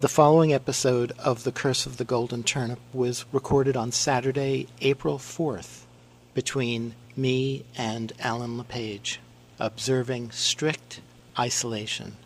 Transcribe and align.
The 0.00 0.08
following 0.08 0.52
episode 0.52 1.10
of 1.18 1.42
The 1.42 1.50
Curse 1.50 1.84
of 1.84 1.96
the 1.96 2.04
Golden 2.04 2.44
Turnip 2.44 2.78
was 2.92 3.24
recorded 3.32 3.76
on 3.76 3.90
Saturday, 3.90 4.68
April 4.80 5.18
4th, 5.18 5.86
between 6.34 6.94
me 7.16 7.64
and 7.76 8.12
Alan 8.20 8.58
LePage, 8.58 9.18
observing 9.58 10.30
strict 10.30 11.00
isolation. 11.36 12.16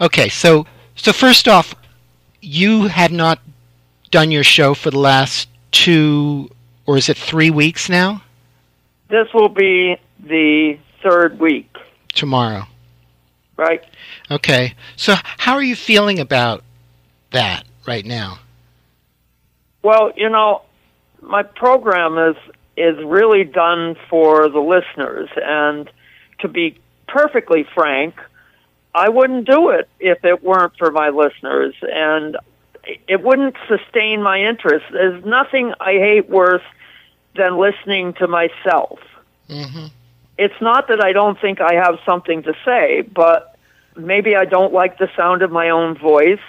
Okay, 0.00 0.28
so 0.28 0.66
so 0.96 1.12
first 1.12 1.46
off, 1.46 1.76
you 2.40 2.88
had 2.88 3.12
not 3.12 3.38
done 4.10 4.32
your 4.32 4.42
show 4.42 4.74
for 4.74 4.90
the 4.90 4.98
last 4.98 5.48
two 5.70 6.50
or 6.86 6.96
is 6.96 7.08
it 7.08 7.16
three 7.16 7.50
weeks 7.50 7.88
now? 7.88 8.24
This 9.06 9.28
will 9.32 9.48
be 9.48 9.96
the 10.18 10.76
third 11.04 11.38
week. 11.38 11.72
Tomorrow. 12.14 12.64
Right. 13.56 13.84
Okay. 14.28 14.74
So 14.96 15.14
how 15.38 15.54
are 15.54 15.62
you 15.62 15.76
feeling 15.76 16.18
about 16.18 16.64
that 17.30 17.64
right 17.86 18.04
now? 18.04 18.38
Well, 19.82 20.12
you 20.16 20.28
know, 20.28 20.62
my 21.22 21.42
program 21.42 22.18
is 22.18 22.36
is 22.76 22.96
really 23.04 23.44
done 23.44 23.96
for 24.08 24.48
the 24.48 24.60
listeners 24.60 25.28
and 25.36 25.90
to 26.38 26.48
be 26.48 26.78
perfectly 27.06 27.66
frank, 27.74 28.14
I 28.94 29.08
wouldn't 29.08 29.46
do 29.46 29.70
it 29.70 29.88
if 29.98 30.24
it 30.24 30.42
weren't 30.42 30.76
for 30.78 30.90
my 30.90 31.10
listeners 31.10 31.74
and 31.82 32.36
it 33.06 33.22
wouldn't 33.22 33.56
sustain 33.68 34.22
my 34.22 34.40
interest. 34.40 34.86
There's 34.90 35.24
nothing 35.24 35.74
I 35.80 35.92
hate 35.92 36.28
worse 36.28 36.62
than 37.36 37.58
listening 37.58 38.14
to 38.14 38.26
myself. 38.26 39.00
Mm-hmm. 39.48 39.86
It's 40.38 40.60
not 40.60 40.88
that 40.88 41.04
I 41.04 41.12
don't 41.12 41.38
think 41.38 41.60
I 41.60 41.74
have 41.74 41.98
something 42.06 42.42
to 42.44 42.54
say, 42.64 43.02
but 43.02 43.56
maybe 43.96 44.34
I 44.34 44.46
don't 44.46 44.72
like 44.72 44.98
the 44.98 45.10
sound 45.14 45.42
of 45.42 45.52
my 45.52 45.68
own 45.68 45.98
voice 45.98 46.40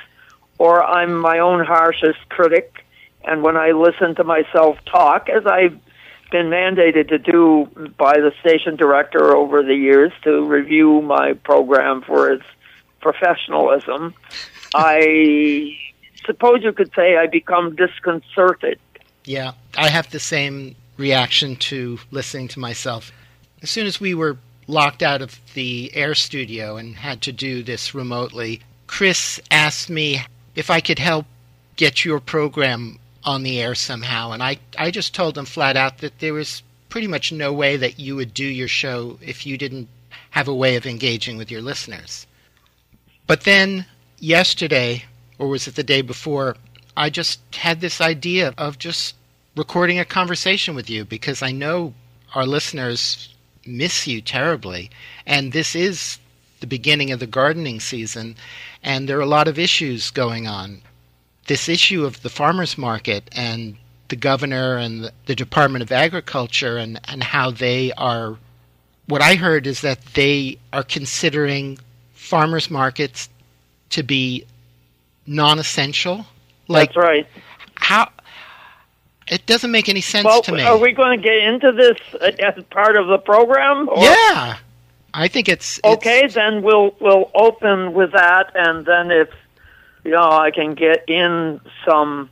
or 0.62 0.84
I'm 0.84 1.18
my 1.18 1.40
own 1.40 1.66
harshest 1.66 2.30
critic. 2.30 2.86
And 3.24 3.42
when 3.42 3.58
I 3.58 3.72
listen 3.72 4.14
to 4.18 4.24
myself 4.24 4.78
talk, 4.86 5.28
as 5.28 5.44
I've 5.48 5.76
been 6.30 6.52
mandated 6.52 7.10
to 7.10 7.18
do 7.18 7.66
by 7.98 8.14
the 8.18 8.32
station 8.42 8.76
director 8.76 9.36
over 9.36 9.64
the 9.64 9.74
years 9.74 10.12
to 10.24 10.46
review 10.46 11.02
my 11.02 11.34
program 11.34 12.04
for 12.04 12.32
its 12.32 12.44
professionalism, 13.02 14.14
I 14.76 15.80
suppose 16.28 16.62
you 16.62 16.74
could 16.74 16.92
say 16.96 17.18
I 17.18 17.26
become 17.26 17.76
disconcerted. 17.76 18.78
Yeah, 19.26 19.54
I 19.76 19.90
have 19.90 20.12
the 20.12 20.20
same 20.20 20.76
reaction 20.96 21.56
to 21.72 21.98
listening 22.12 22.50
to 22.50 22.60
myself. 22.60 23.12
As 23.64 23.72
soon 23.72 23.88
as 23.88 24.00
we 24.00 24.14
were 24.14 24.38
locked 24.68 25.02
out 25.02 25.24
of 25.24 25.40
the 25.56 25.90
air 25.96 26.14
studio 26.14 26.78
and 26.78 26.98
had 26.98 27.24
to 27.24 27.32
do 27.32 27.64
this 27.64 27.96
remotely, 27.96 28.62
Chris 28.86 29.42
asked 29.50 29.90
me 29.90 30.22
if 30.56 30.70
I 30.70 30.80
could 30.80 31.00
help 31.00 31.26
get 31.76 32.06
your 32.06 32.20
program 32.20 33.00
on 33.24 33.44
the 33.44 33.60
air 33.60 33.76
somehow. 33.76 34.32
And 34.32 34.42
I, 34.42 34.58
I 34.78 34.92
just 34.92 35.14
told 35.14 35.36
them 35.36 35.46
flat 35.46 35.78
out 35.78 36.00
that 36.00 36.20
there 36.20 36.34
was 36.34 36.64
pretty 36.90 37.08
much 37.08 37.32
no 37.32 37.54
way 37.54 37.78
that 37.78 38.00
you 38.00 38.16
would 38.16 38.34
do 38.34 38.46
your 38.46 38.68
show 38.68 39.18
if 39.22 39.46
you 39.46 39.58
didn't 39.58 39.88
have 40.32 40.48
a 40.48 40.56
way 40.56 40.76
of 40.76 40.86
engaging 40.86 41.38
with 41.38 41.52
your 41.52 41.62
listeners. 41.62 42.28
But 43.28 43.42
then 43.42 43.86
yesterday, 44.20 45.06
or 45.38 45.48
was 45.48 45.68
it 45.68 45.76
the 45.76 45.84
day 45.84 46.02
before, 46.02 46.58
I 46.98 47.10
just 47.10 47.40
had 47.56 47.80
this 47.80 48.02
idea 48.02 48.54
of 48.58 48.78
just 48.78 49.16
recording 49.56 50.00
a 50.00 50.06
conversation 50.06 50.76
with 50.76 50.90
you 50.90 51.06
because 51.06 51.42
I 51.42 51.52
know 51.52 51.94
our 52.36 52.46
listeners 52.46 53.34
miss 53.66 54.08
you 54.08 54.22
terribly. 54.22 54.90
And 55.26 55.52
this 55.52 55.76
is 55.76 56.20
the 56.62 56.68
beginning 56.68 57.12
of 57.12 57.20
the 57.20 57.28
gardening 57.28 57.80
season, 57.80 58.36
and 58.84 59.10
there 59.10 59.18
are 59.18 59.22
a 59.22 59.26
lot 59.26 59.48
of 59.48 59.60
issues 59.60 60.10
going 60.12 60.48
on. 60.48 60.82
This 61.48 61.68
issue 61.68 62.06
of 62.06 62.22
the 62.22 62.30
farmers 62.30 62.78
market 62.78 63.30
and 63.34 63.76
the 64.08 64.16
governor 64.16 64.78
and 64.78 65.12
the 65.26 65.36
Department 65.36 65.82
of 65.82 65.92
Agriculture 65.92 66.78
and, 66.78 67.00
and 67.06 67.24
how 67.24 67.52
they 67.52 67.92
are. 67.94 68.38
What 69.08 69.22
I 69.22 69.36
heard 69.36 69.68
is 69.68 69.82
that 69.82 70.06
they 70.14 70.58
are 70.72 70.84
considering 70.84 71.80
farmers 72.14 72.70
markets 72.70 73.30
to 73.90 74.04
be 74.04 74.46
non 75.26 75.60
essential. 75.60 76.26
Like, 76.68 76.90
That's 76.94 76.98
right. 76.98 77.28
How 77.76 78.10
it 79.28 79.46
doesn't 79.46 79.72
make 79.72 79.90
any 79.90 80.02
sense 80.02 80.26
well, 80.26 80.42
to 80.44 80.52
me. 80.52 80.62
Are 80.62 80.78
we 80.78 80.92
going 80.92 81.20
to 81.20 81.24
get 81.24 81.38
into 81.38 81.72
this 81.72 81.98
as 82.40 82.64
part 82.66 82.98
of 82.98 83.08
the 83.08 83.18
program? 83.18 83.88
Or? 83.90 84.04
Yeah, 84.04 84.58
I 85.14 85.28
think 85.28 85.50
it's, 85.50 85.78
it's 85.78 85.86
okay. 85.86 86.28
Then 86.28 86.62
we'll 86.62 86.96
we'll 87.00 87.32
open 87.36 87.94
with 87.94 88.14
that, 88.14 88.52
and 88.56 88.86
then 88.86 89.12
if 89.12 89.30
you 90.04 90.12
know 90.12 90.30
I 90.30 90.52
can 90.52 90.74
get 90.74 91.08
in 91.08 91.60
some 91.86 92.30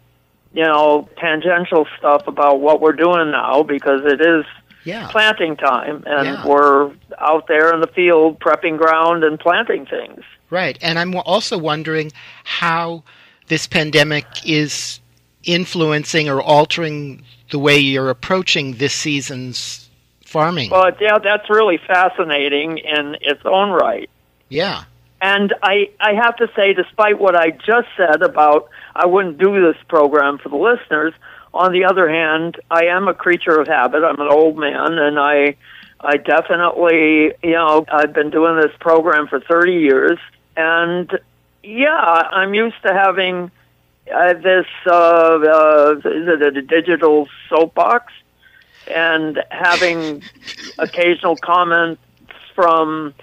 you 0.54 0.64
know 0.64 1.10
tangential 1.18 1.88
stuff 1.98 2.28
about 2.28 2.62
what 2.62 2.82
we're 2.82 2.94
doing 2.94 3.32
now 3.32 3.64
because 3.64 4.02
it 4.06 4.22
is 4.22 4.46
yeah. 4.84 5.10
planting 5.10 5.58
time, 5.58 6.04
and 6.06 6.26
yeah. 6.26 6.48
we're 6.48 6.92
out 7.20 7.48
there 7.48 7.74
in 7.74 7.82
the 7.82 7.88
field 7.88 8.40
prepping 8.40 8.78
ground 8.78 9.24
and 9.24 9.40
planting 9.40 9.86
things. 9.86 10.24
Right, 10.50 10.78
and 10.82 10.98
I'm 10.98 11.16
also 11.16 11.58
wondering 11.58 12.12
how 12.44 13.04
this 13.48 13.68
pandemic 13.68 14.26
is 14.46 15.00
influencing 15.44 16.30
or 16.30 16.42
altering 16.42 17.24
the 17.52 17.60
way 17.60 17.78
you're 17.78 18.10
approaching 18.10 18.74
this 18.76 18.94
season's 18.94 19.89
farming. 20.30 20.70
Well, 20.70 20.92
yeah, 21.00 21.18
that's 21.20 21.50
really 21.50 21.78
fascinating 21.78 22.78
in 22.78 23.18
its 23.22 23.42
own 23.46 23.72
right. 23.72 24.10
Yeah. 24.48 24.84
And 25.22 25.54
I, 25.62 25.90
I 26.00 26.14
have 26.14 26.38
to 26.38 26.50
say, 26.56 26.74
despite 26.74 27.20
what 27.20 27.36
I 27.36 27.52
just 27.52 27.88
said 27.98 28.22
about 28.22 28.70
I 28.96 29.06
wouldn't 29.06 29.38
do 29.38 29.62
this 29.62 29.82
program 29.88 30.38
for 30.38 30.50
the 30.50 30.56
listeners, 30.56 31.14
on 31.54 31.74
the 31.74 31.86
other 31.86 32.08
hand, 32.08 32.58
I 32.70 32.86
am 32.86 33.08
a 33.08 33.14
creature 33.14 33.60
of 33.60 33.68
habit. 33.68 34.04
I'm 34.04 34.20
an 34.20 34.28
old 34.30 34.58
man, 34.58 34.98
and 34.98 35.20
I, 35.20 35.56
I 36.00 36.18
definitely, 36.18 37.34
you 37.44 37.54
know, 37.54 37.86
I've 37.92 38.14
been 38.14 38.30
doing 38.30 38.56
this 38.56 38.72
program 38.80 39.28
for 39.28 39.40
30 39.40 39.74
years, 39.74 40.20
and 40.56 41.12
yeah, 41.64 41.98
I'm 41.98 42.54
used 42.54 42.82
to 42.84 42.94
having 42.94 43.52
uh, 44.14 44.34
this 44.34 44.66
uh, 44.86 44.92
uh, 44.92 45.96
is 45.98 46.28
it 46.28 46.58
a 46.58 46.62
digital 46.62 47.28
soapbox 47.50 48.14
and 48.90 49.44
having 49.50 50.24
occasional 50.78 51.36
comments 51.36 52.02
from 52.56 53.14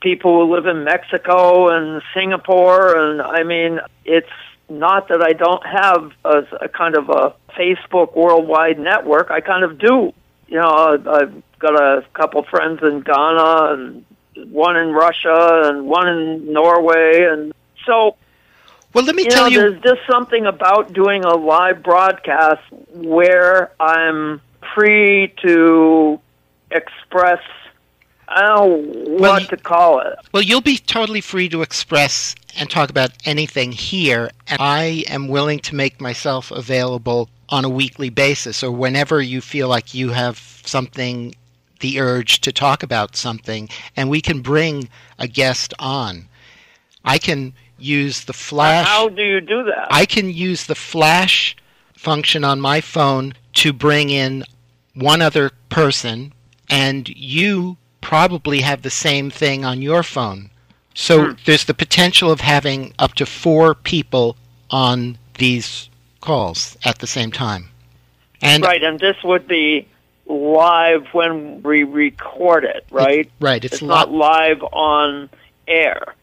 people 0.00 0.46
who 0.46 0.54
live 0.54 0.66
in 0.66 0.84
Mexico 0.84 1.68
and 1.68 2.02
Singapore. 2.14 2.96
And 2.96 3.20
I 3.20 3.42
mean, 3.42 3.80
it's 4.04 4.28
not 4.68 5.08
that 5.08 5.22
I 5.22 5.32
don't 5.32 5.64
have 5.66 6.12
a, 6.24 6.44
a 6.60 6.68
kind 6.68 6.94
of 6.96 7.08
a 7.08 7.34
Facebook 7.56 8.14
worldwide 8.16 8.78
network. 8.78 9.30
I 9.30 9.40
kind 9.40 9.64
of 9.64 9.78
do. 9.78 10.12
You 10.48 10.56
know, 10.56 10.98
I've 11.06 11.42
got 11.58 11.74
a 11.74 12.04
couple 12.14 12.42
friends 12.44 12.80
in 12.82 13.00
Ghana 13.00 13.74
and 13.74 14.04
one 14.50 14.76
in 14.76 14.92
Russia 14.92 15.62
and 15.64 15.86
one 15.86 16.08
in 16.08 16.52
Norway. 16.52 17.26
And 17.30 17.52
so 17.84 18.16
well, 18.94 19.04
let 19.04 19.14
me 19.14 19.24
you 19.24 19.30
tell 19.30 19.44
know, 19.44 19.48
you. 19.48 19.58
There's 19.60 19.82
just 19.82 20.00
something 20.10 20.46
about 20.46 20.92
doing 20.92 21.24
a 21.24 21.34
live 21.34 21.82
broadcast 21.82 22.62
where 22.92 23.72
I'm 23.78 24.40
free 24.78 25.32
to 25.42 26.20
express. 26.70 27.40
I 28.28 28.42
don't 28.42 29.08
know 29.08 29.18
what 29.18 29.42
you- 29.42 29.48
to 29.48 29.56
call 29.56 30.00
it. 30.00 30.14
Well, 30.32 30.42
you'll 30.42 30.60
be 30.60 30.78
totally 30.78 31.20
free 31.20 31.48
to 31.48 31.62
express 31.62 32.34
and 32.58 32.70
talk 32.70 32.90
about 32.90 33.10
anything 33.24 33.72
here, 33.72 34.30
and 34.46 34.60
I 34.60 35.04
am 35.08 35.28
willing 35.28 35.60
to 35.60 35.74
make 35.74 36.00
myself 36.00 36.50
available 36.50 37.28
on 37.48 37.64
a 37.64 37.68
weekly 37.68 38.10
basis 38.10 38.62
or 38.62 38.70
whenever 38.70 39.22
you 39.22 39.40
feel 39.40 39.68
like 39.68 39.94
you 39.94 40.10
have 40.10 40.38
something, 40.64 41.34
the 41.80 41.98
urge 41.98 42.40
to 42.42 42.52
talk 42.52 42.82
about 42.82 43.16
something, 43.16 43.68
and 43.96 44.10
we 44.10 44.20
can 44.20 44.40
bring 44.40 44.90
a 45.18 45.26
guest 45.26 45.72
on. 45.78 46.28
I 47.04 47.18
can 47.18 47.54
use 47.78 48.24
the 48.24 48.32
flash. 48.32 48.86
How 48.86 49.08
do 49.08 49.22
you 49.22 49.40
do 49.40 49.64
that? 49.64 49.88
I 49.90 50.04
can 50.04 50.30
use 50.30 50.66
the 50.66 50.74
flash 50.74 51.56
function 51.94 52.44
on 52.44 52.60
my 52.60 52.80
phone 52.80 53.34
to 53.54 53.72
bring 53.72 54.10
in 54.10 54.44
one 54.98 55.22
other 55.22 55.50
person, 55.68 56.32
and 56.70 57.08
you 57.08 57.76
probably 58.00 58.60
have 58.60 58.82
the 58.82 58.90
same 58.90 59.30
thing 59.30 59.64
on 59.64 59.82
your 59.82 60.02
phone. 60.02 60.50
So 60.94 61.26
Hmm. 61.26 61.32
there's 61.44 61.64
the 61.64 61.74
potential 61.74 62.30
of 62.30 62.40
having 62.40 62.92
up 62.98 63.14
to 63.14 63.26
four 63.26 63.74
people 63.74 64.36
on 64.70 65.18
these 65.38 65.88
calls 66.20 66.76
at 66.84 66.98
the 66.98 67.06
same 67.06 67.30
time. 67.30 67.68
And 68.42 68.62
right, 68.64 68.82
and 68.82 68.98
this 68.98 69.16
would 69.24 69.46
be 69.48 69.86
live 70.26 71.06
when 71.12 71.62
we 71.62 71.84
record 71.84 72.64
it, 72.64 72.84
right? 72.90 73.30
right, 73.40 73.64
it's, 73.64 73.74
It's, 73.74 73.82
li- 73.82 73.88
not 73.88 74.12
live 74.12 74.62
on 74.72 75.30
air. 75.66 76.14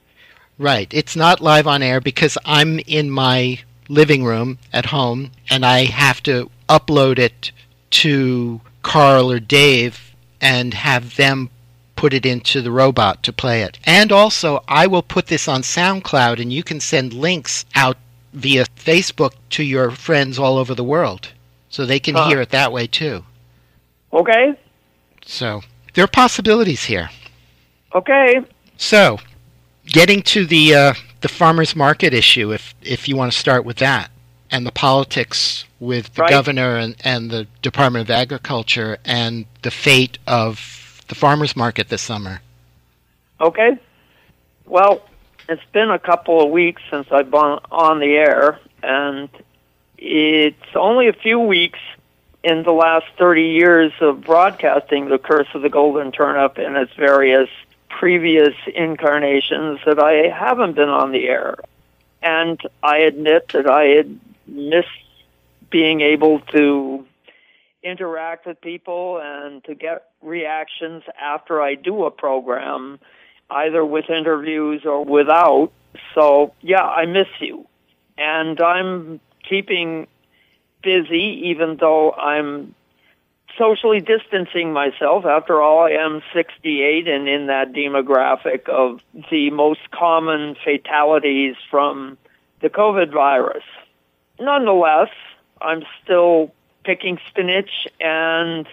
Right. 0.58 0.88
It's 0.94 1.16
not 1.18 1.42
live 1.42 1.68
on 1.68 1.82
air 1.84 2.00
because 2.00 2.38
I'm 2.46 2.80
in 2.88 3.10
my 3.10 3.60
living 3.90 4.24
room 4.24 4.58
at 4.72 4.86
home 4.88 5.32
and 5.50 5.66
I 5.66 5.84
have 5.86 6.24
to 6.24 6.50
upload 6.70 7.20
it 7.20 7.52
to 8.02 8.60
Carl 8.82 9.32
or 9.32 9.40
Dave 9.40 10.14
and 10.42 10.74
have 10.74 11.16
them 11.16 11.50
put 11.96 12.14
it 12.14 12.26
into 12.26 12.62
the 12.62 12.72
robot 12.72 13.24
to 13.24 13.32
play 13.34 13.62
it. 13.64 13.80
And 13.86 14.12
also, 14.12 14.64
I 14.68 14.86
will 14.88 15.02
put 15.02 15.28
this 15.28 15.48
on 15.48 15.62
SoundCloud 15.62 16.42
and 16.42 16.52
you 16.52 16.62
can 16.64 16.80
send 16.80 17.14
links 17.14 17.66
out 17.74 17.98
via 18.34 18.66
Facebook 18.78 19.32
to 19.52 19.64
your 19.64 19.92
friends 19.92 20.38
all 20.38 20.58
over 20.58 20.76
the 20.76 20.84
world 20.84 21.30
so 21.70 21.86
they 21.86 22.00
can 22.02 22.16
Huh. 22.16 22.28
hear 22.28 22.42
it 22.42 22.50
that 22.50 22.72
way 22.74 22.86
too. 22.88 23.24
Okay, 24.14 24.54
So 25.26 25.62
there 25.94 26.04
are 26.04 26.08
possibilities 26.08 26.84
here. 26.86 27.10
okay. 27.94 28.42
So, 28.78 29.20
getting 29.86 30.22
to 30.24 30.46
the 30.46 30.76
uh, 30.76 30.94
the 31.22 31.30
farmers 31.30 31.76
market 31.76 32.14
issue, 32.14 32.52
if 32.54 32.76
if 32.82 33.08
you 33.08 33.16
want 33.16 33.32
to 33.32 33.38
start 33.38 33.64
with 33.66 33.78
that, 33.78 34.12
and 34.52 34.66
the 34.66 34.72
politics 34.72 35.66
with 35.80 36.14
the 36.16 36.22
Right. 36.22 36.30
governor 36.32 36.78
and, 36.78 36.96
and 37.04 37.30
the 37.32 37.48
Department 37.62 38.04
of 38.08 38.12
Agriculture 38.12 38.98
and 39.06 39.46
the 39.62 39.72
fate 39.72 40.18
of 40.28 41.04
the 41.08 41.16
farmers 41.16 41.56
market 41.56 41.90
this 41.90 42.02
summer. 42.02 42.42
Okay. 43.40 43.78
Well, 44.66 45.04
it's 45.48 45.62
been 45.74 45.92
a 45.92 46.00
couple 46.00 46.42
of 46.44 46.50
weeks 46.50 46.82
since 46.90 47.08
I've 47.12 47.30
been 47.30 47.60
on 47.72 48.00
the 48.00 48.16
air, 48.16 48.60
and 48.82 49.30
it's 49.98 50.76
only 50.76 51.08
a 51.08 51.14
few 51.14 51.40
weeks 51.40 51.80
in 52.44 52.64
the 52.64 52.72
last 52.72 53.06
30 53.18 53.42
years 53.42 53.92
of 54.02 54.22
broadcasting 54.22 55.10
The 55.10 55.18
Curse 55.18 55.48
of 55.54 55.62
the 55.62 55.70
Golden 55.70 56.12
Turnip 56.12 56.58
and 56.58 56.78
its 56.78 56.94
various 56.94 57.50
previous 57.90 58.54
incarnations 58.74 59.80
that 59.86 60.00
I 60.00 60.28
haven't 60.30 60.74
been 60.74 60.90
on 60.90 61.12
the 61.12 61.28
air. 61.28 61.56
And 62.22 62.60
I 62.84 62.98
admit 63.00 63.50
that 63.50 63.68
I 63.70 63.84
had 63.86 64.20
missed 64.48 64.88
being 65.70 66.02
able 66.02 66.40
to 66.40 67.06
interact 67.84 68.46
with 68.46 68.60
people 68.62 69.22
and 69.24 69.64
to 69.64 69.76
get 69.76 70.10
reactions 70.22 71.04
after 71.22 71.62
I 71.62 71.76
do 71.76 72.06
a 72.06 72.12
program, 72.12 73.00
either 73.50 73.86
with 73.86 74.10
interviews 74.10 74.82
or 74.86 75.06
without. 75.06 75.72
So, 76.14 76.54
yeah, 76.62 76.84
I 76.84 77.06
miss 77.06 77.28
you. 77.40 77.68
And 78.18 78.60
I'm 78.60 79.20
keeping 79.48 80.08
busy, 80.82 81.42
even 81.50 81.78
though 81.78 82.12
I'm 82.14 82.74
socially 83.58 84.02
distancing 84.02 84.74
myself. 84.74 85.26
After 85.26 85.62
all, 85.62 85.86
I 85.86 85.92
am 85.92 86.22
68 86.34 87.08
and 87.08 87.28
in 87.28 87.48
that 87.48 87.74
demographic 87.74 88.68
of 88.68 89.00
the 89.30 89.50
most 89.52 89.92
common 89.92 90.56
fatalities 90.64 91.56
from 91.70 92.18
the 92.62 92.70
COVID 92.70 93.12
virus. 93.12 93.64
Nonetheless, 94.40 95.10
I'm 95.62 95.84
still 96.04 96.54
picking 96.84 97.20
spinach 97.30 97.88
and 98.00 98.68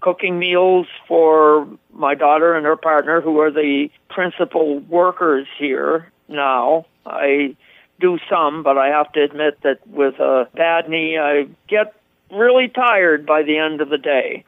cooking 0.00 0.38
meals 0.38 0.86
for 1.08 1.66
my 1.92 2.14
daughter 2.14 2.54
and 2.54 2.66
her 2.66 2.76
partner, 2.76 3.20
who 3.20 3.40
are 3.40 3.50
the 3.50 3.88
principal 4.10 4.80
workers 4.80 5.46
here 5.58 6.12
now. 6.28 6.84
I 7.06 7.56
do 8.00 8.18
some, 8.28 8.62
but 8.62 8.76
I 8.76 8.88
have 8.88 9.10
to 9.12 9.22
admit 9.22 9.62
that 9.62 9.86
with 9.86 10.18
a 10.18 10.48
bad 10.54 10.88
knee, 10.88 11.16
I 11.18 11.46
get 11.68 11.94
really 12.30 12.68
tired 12.68 13.24
by 13.24 13.42
the 13.42 13.56
end 13.56 13.80
of 13.80 13.88
the 13.88 13.98
day. 13.98 14.44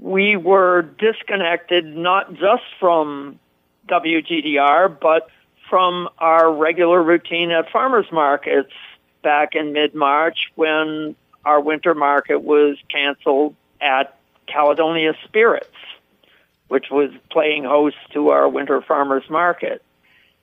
We 0.00 0.36
were 0.36 0.82
disconnected 0.82 1.84
not 1.84 2.32
just 2.34 2.64
from 2.80 3.38
WGDR, 3.88 4.98
but 5.00 5.28
from 5.68 6.08
our 6.18 6.52
regular 6.52 7.02
routine 7.02 7.50
at 7.50 7.70
farmers 7.70 8.06
markets 8.10 8.72
back 9.22 9.54
in 9.54 9.72
mid-March 9.72 10.50
when 10.54 11.16
our 11.44 11.60
winter 11.60 11.94
market 11.94 12.42
was 12.42 12.76
canceled 12.88 13.54
at 13.80 14.16
Caledonia 14.46 15.14
Spirits, 15.24 15.66
which 16.68 16.86
was 16.90 17.10
playing 17.30 17.64
host 17.64 17.96
to 18.12 18.30
our 18.30 18.48
winter 18.48 18.80
farmers 18.80 19.28
market 19.30 19.82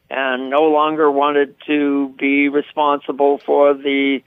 and 0.10 0.50
no 0.50 0.64
longer 0.64 1.10
wanted 1.10 1.56
to 1.66 2.10
be 2.18 2.50
responsible 2.50 3.40
for 3.40 3.74
the 3.74 4.22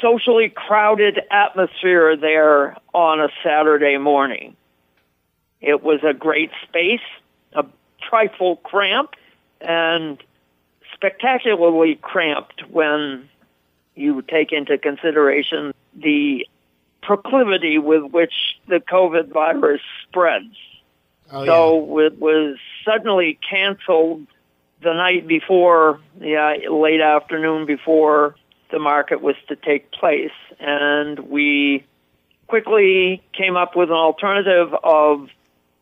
socially 0.00 0.48
crowded 0.48 1.20
atmosphere 1.30 2.16
there 2.16 2.76
on 2.94 3.20
a 3.20 3.28
Saturday 3.42 3.96
morning. 3.98 4.56
It 5.60 5.82
was 5.82 6.00
a 6.02 6.14
great 6.14 6.50
space, 6.68 7.00
a 7.52 7.64
trifle 8.08 8.56
cramped, 8.56 9.16
and 9.60 10.22
spectacularly 10.94 11.96
cramped 12.00 12.62
when 12.70 13.28
you 13.94 14.22
take 14.22 14.52
into 14.52 14.78
consideration 14.78 15.72
the 15.94 16.46
proclivity 17.02 17.78
with 17.78 18.04
which 18.04 18.32
the 18.68 18.80
COVID 18.80 19.28
virus 19.32 19.80
spreads. 20.08 20.54
Oh, 21.32 21.44
so 21.44 21.98
it 22.00 22.18
was 22.18 22.56
suddenly 22.84 23.38
canceled 23.48 24.26
the 24.82 24.94
night 24.94 25.26
before, 25.26 26.00
yeah, 26.20 26.54
late 26.70 27.00
afternoon 27.00 27.66
before 27.66 28.34
the 28.70 28.78
market 28.78 29.20
was 29.20 29.36
to 29.48 29.56
take 29.56 29.90
place. 29.90 30.32
And 30.58 31.18
we 31.18 31.84
quickly 32.46 33.22
came 33.32 33.56
up 33.56 33.76
with 33.76 33.90
an 33.90 33.96
alternative 33.96 34.74
of 34.82 35.28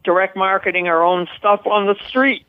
direct 0.04 0.36
marketing 0.36 0.88
our 0.88 1.02
own 1.02 1.28
stuff 1.38 1.66
on 1.66 1.86
the 1.86 1.96
street. 2.06 2.44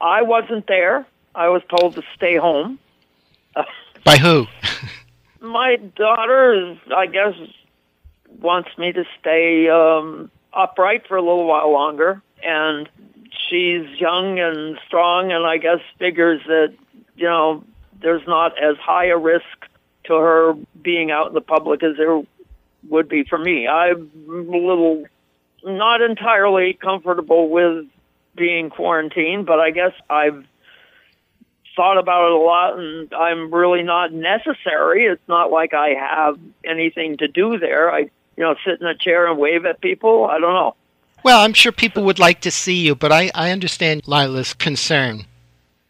I 0.00 0.22
wasn't 0.22 0.66
there. 0.66 1.06
I 1.34 1.48
was 1.48 1.62
told 1.68 1.94
to 1.94 2.02
stay 2.14 2.36
home. 2.36 2.78
By 4.04 4.16
who? 4.16 4.46
My 5.40 5.76
daughter, 5.76 6.78
I 6.94 7.06
guess, 7.06 7.34
wants 8.40 8.70
me 8.78 8.92
to 8.92 9.04
stay 9.18 9.68
um, 9.68 10.30
upright 10.52 11.06
for 11.06 11.16
a 11.16 11.22
little 11.22 11.46
while 11.46 11.72
longer. 11.72 12.22
And 12.42 12.88
she's 13.48 13.86
young 13.98 14.38
and 14.38 14.78
strong, 14.86 15.32
and 15.32 15.46
I 15.46 15.58
guess 15.58 15.80
figures 15.98 16.40
that, 16.46 16.74
you 17.16 17.26
know, 17.26 17.64
there's 18.00 18.26
not 18.26 18.52
as 18.62 18.76
high 18.78 19.06
a 19.06 19.16
risk 19.16 19.44
to 20.04 20.14
her 20.14 20.54
being 20.82 21.10
out 21.10 21.28
in 21.28 21.34
the 21.34 21.40
public 21.40 21.82
as 21.82 21.96
there 21.96 22.22
would 22.88 23.08
be 23.08 23.24
for 23.24 23.38
me. 23.38 23.68
I'm 23.68 24.10
a 24.28 24.56
little 24.56 25.04
not 25.64 26.00
entirely 26.00 26.72
comfortable 26.74 27.50
with 27.50 27.86
being 28.36 28.70
quarantined, 28.70 29.44
but 29.46 29.60
I 29.60 29.70
guess 29.70 29.92
I've 30.08 30.44
thought 31.76 31.98
about 31.98 32.26
it 32.26 32.32
a 32.32 32.36
lot 32.36 32.78
and 32.78 33.12
I'm 33.14 33.52
really 33.52 33.82
not 33.82 34.12
necessary. 34.12 35.04
It's 35.06 35.28
not 35.28 35.50
like 35.50 35.74
I 35.74 35.90
have 35.90 36.38
anything 36.64 37.18
to 37.18 37.28
do 37.28 37.58
there. 37.58 37.92
I, 37.92 38.00
you 38.00 38.44
know, 38.44 38.54
sit 38.64 38.80
in 38.80 38.86
a 38.86 38.94
chair 38.94 39.26
and 39.26 39.38
wave 39.38 39.64
at 39.66 39.80
people. 39.80 40.24
I 40.24 40.38
don't 40.38 40.54
know. 40.54 40.74
Well, 41.22 41.40
I'm 41.40 41.52
sure 41.52 41.72
people 41.72 42.04
would 42.04 42.18
like 42.18 42.40
to 42.42 42.50
see 42.50 42.86
you, 42.86 42.94
but 42.94 43.12
I, 43.12 43.30
I 43.34 43.50
understand 43.50 44.02
Lila's 44.06 44.54
concern. 44.54 45.26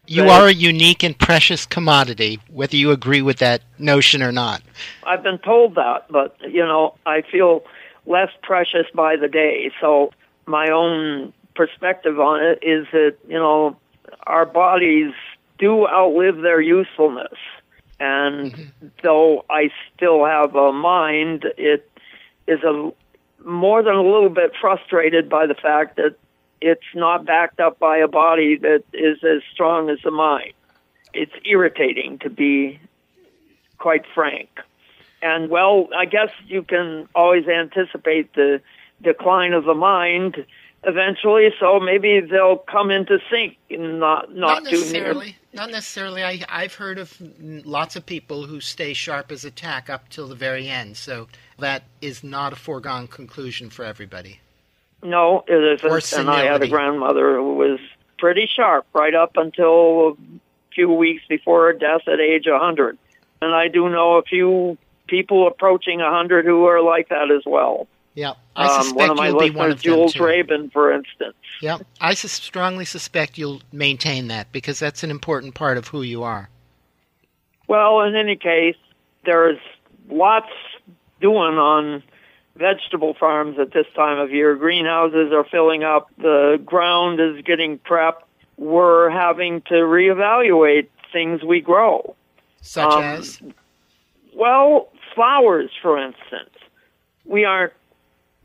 You 0.07 0.27
are 0.27 0.47
a 0.47 0.53
unique 0.53 1.03
and 1.03 1.17
precious 1.17 1.65
commodity, 1.65 2.39
whether 2.49 2.75
you 2.75 2.91
agree 2.91 3.21
with 3.21 3.37
that 3.37 3.61
notion 3.79 4.21
or 4.21 4.33
not. 4.33 4.61
I've 5.05 5.23
been 5.23 5.37
told 5.37 5.75
that, 5.75 6.07
but 6.09 6.35
you 6.41 6.65
know, 6.65 6.95
I 7.05 7.21
feel 7.21 7.63
less 8.05 8.29
precious 8.41 8.87
by 8.93 9.15
the 9.15 9.29
day. 9.29 9.71
So 9.79 10.11
my 10.45 10.69
own 10.69 11.31
perspective 11.55 12.19
on 12.19 12.43
it 12.43 12.59
is 12.61 12.87
that, 12.91 13.15
you 13.27 13.37
know, 13.37 13.77
our 14.27 14.45
bodies 14.45 15.13
do 15.61 15.87
outlive 15.87 16.41
their 16.41 16.59
usefulness. 16.59 17.37
And 17.99 18.51
mm-hmm. 18.51 18.87
though 19.03 19.45
I 19.49 19.69
still 19.95 20.25
have 20.25 20.55
a 20.55 20.73
mind, 20.73 21.45
it 21.57 21.89
is 22.47 22.61
a 22.63 22.91
more 23.45 23.81
than 23.83 23.95
a 23.95 24.03
little 24.03 24.29
bit 24.29 24.51
frustrated 24.59 25.29
by 25.29 25.45
the 25.45 25.55
fact 25.55 25.95
that 25.95 26.15
it's 26.59 26.81
not 26.93 27.25
backed 27.25 27.59
up 27.59 27.79
by 27.79 27.97
a 27.97 28.07
body 28.07 28.57
that 28.57 28.83
is 28.93 29.23
as 29.23 29.41
strong 29.53 29.89
as 29.89 29.99
the 30.03 30.11
mind. 30.11 30.53
It's 31.13 31.31
irritating 31.45 32.19
to 32.19 32.29
be 32.29 32.79
quite 33.77 34.05
frank. 34.13 34.49
And 35.21 35.49
well, 35.49 35.89
I 35.95 36.05
guess 36.05 36.29
you 36.47 36.63
can 36.63 37.07
always 37.13 37.47
anticipate 37.47 38.33
the 38.33 38.61
decline 39.01 39.53
of 39.53 39.65
the 39.65 39.73
mind 39.73 40.45
eventually, 40.83 41.49
so 41.59 41.79
maybe 41.79 42.21
they'll 42.21 42.57
come 42.57 42.91
into 42.91 43.19
sync 43.29 43.57
and 43.69 43.99
not 43.99 44.33
not, 44.33 44.65
too 44.65 44.83
near. 44.91 45.13
Not 45.53 45.69
necessarily. 45.69 46.23
I, 46.23 46.41
I've 46.47 46.75
heard 46.75 46.97
of 46.97 47.15
lots 47.39 47.95
of 47.95 48.05
people 48.05 48.45
who 48.45 48.61
stay 48.61 48.93
sharp 48.93 49.31
as 49.31 49.43
a 49.43 49.51
tack 49.51 49.89
up 49.89 50.09
till 50.09 50.27
the 50.27 50.35
very 50.35 50.67
end. 50.67 50.97
So 50.97 51.27
that 51.59 51.83
is 52.01 52.23
not 52.23 52.53
a 52.53 52.55
foregone 52.55 53.07
conclusion 53.07 53.69
for 53.69 53.83
everybody. 53.83 54.39
No, 55.03 55.43
it 55.47 55.83
isn't. 55.83 56.19
And 56.19 56.29
I 56.29 56.45
had 56.45 56.61
a 56.61 56.67
grandmother 56.67 57.35
who 57.35 57.55
was 57.55 57.79
pretty 58.17 58.47
sharp 58.55 58.85
right 58.93 59.15
up 59.15 59.35
until 59.35 60.09
a 60.09 60.13
few 60.73 60.91
weeks 60.91 61.23
before 61.27 61.65
her 61.65 61.73
death 61.73 62.07
at 62.07 62.19
age 62.19 62.45
100. 62.47 62.97
And 63.41 63.53
I 63.53 63.67
do 63.67 63.89
know 63.89 64.17
a 64.17 64.21
few 64.21 64.77
people 65.07 65.47
approaching 65.47 65.99
100 65.99 66.45
who 66.45 66.65
are 66.65 66.81
like 66.81 67.09
that 67.09 67.31
as 67.31 67.43
well. 67.45 67.87
Yeah, 68.13 68.33
I 68.55 68.65
Um, 68.65 68.83
suspect 68.83 68.97
one 68.97 69.09
of 69.11 69.17
my 69.17 69.27
you'll 69.27 69.39
be 69.39 69.49
one 69.51 69.71
of 69.71 69.81
Jules 69.81 70.13
them 70.13 70.19
too. 70.19 70.25
Rabin, 70.25 70.69
for 70.71 70.91
instance. 70.91 71.35
Yeah, 71.61 71.77
I 72.01 72.13
sus- 72.13 72.31
strongly 72.33 72.83
suspect 72.85 73.37
you'll 73.37 73.61
maintain 73.71 74.27
that 74.27 74.51
because 74.51 74.79
that's 74.79 75.03
an 75.03 75.11
important 75.11 75.55
part 75.55 75.77
of 75.77 75.87
who 75.87 76.01
you 76.01 76.21
are. 76.23 76.49
Well, 77.67 78.01
in 78.01 78.15
any 78.15 78.35
case, 78.35 78.75
there's 79.25 79.59
lots 80.09 80.49
doing 81.21 81.57
on 81.57 82.03
vegetable 82.57 83.13
farms 83.13 83.57
at 83.59 83.71
this 83.71 83.85
time 83.95 84.19
of 84.19 84.31
year. 84.31 84.55
Greenhouses 84.55 85.31
are 85.31 85.45
filling 85.45 85.83
up. 85.83 86.09
The 86.17 86.61
ground 86.65 87.21
is 87.21 87.41
getting 87.45 87.79
prepped. 87.79 88.23
We're 88.57 89.09
having 89.09 89.61
to 89.63 89.75
reevaluate 89.75 90.87
things 91.13 91.43
we 91.43 91.61
grow. 91.61 92.15
Such 92.61 92.91
um, 92.91 93.03
as? 93.03 93.39
Well, 94.35 94.89
flowers, 95.15 95.71
for 95.81 95.97
instance. 95.97 96.49
We 97.25 97.45
aren't, 97.45 97.73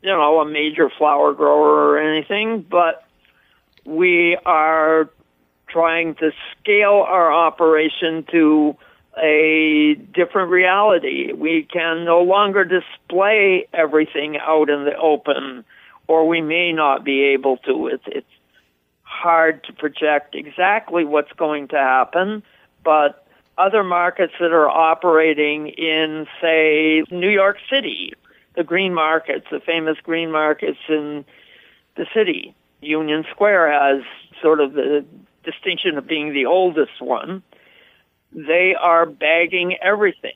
you 0.07 0.13
know, 0.13 0.39
a 0.39 0.45
major 0.49 0.89
flower 0.89 1.33
grower 1.33 1.89
or 1.89 1.99
anything, 1.99 2.61
but 2.61 3.05
we 3.83 4.37
are 4.45 5.09
trying 5.67 6.15
to 6.15 6.31
scale 6.53 7.03
our 7.05 7.33
operation 7.33 8.23
to 8.31 8.77
a 9.21 9.95
different 9.95 10.49
reality. 10.49 11.33
We 11.33 11.63
can 11.63 12.05
no 12.05 12.21
longer 12.21 12.63
display 12.63 13.67
everything 13.73 14.37
out 14.37 14.69
in 14.69 14.85
the 14.85 14.95
open, 14.95 15.65
or 16.07 16.25
we 16.25 16.39
may 16.39 16.71
not 16.71 17.03
be 17.03 17.25
able 17.33 17.57
to. 17.57 17.87
It's, 17.87 18.03
it's 18.07 18.33
hard 19.03 19.61
to 19.65 19.73
project 19.73 20.35
exactly 20.35 21.03
what's 21.03 21.33
going 21.33 21.67
to 21.69 21.75
happen, 21.75 22.43
but 22.81 23.27
other 23.57 23.83
markets 23.83 24.35
that 24.39 24.53
are 24.53 24.69
operating 24.69 25.67
in, 25.67 26.27
say, 26.39 27.03
New 27.11 27.29
York 27.29 27.57
City, 27.69 28.13
the 28.57 28.63
green 28.63 28.93
markets, 28.93 29.45
the 29.51 29.61
famous 29.61 29.97
green 30.03 30.31
markets 30.31 30.79
in 30.89 31.23
the 31.95 32.05
city. 32.13 32.53
Union 32.81 33.23
Square 33.31 33.71
has 33.71 34.03
sort 34.41 34.59
of 34.59 34.73
the 34.73 35.05
distinction 35.43 35.97
of 35.97 36.07
being 36.07 36.33
the 36.33 36.45
oldest 36.45 36.99
one. 36.99 37.43
They 38.33 38.75
are 38.79 39.05
bagging 39.05 39.77
everything. 39.81 40.35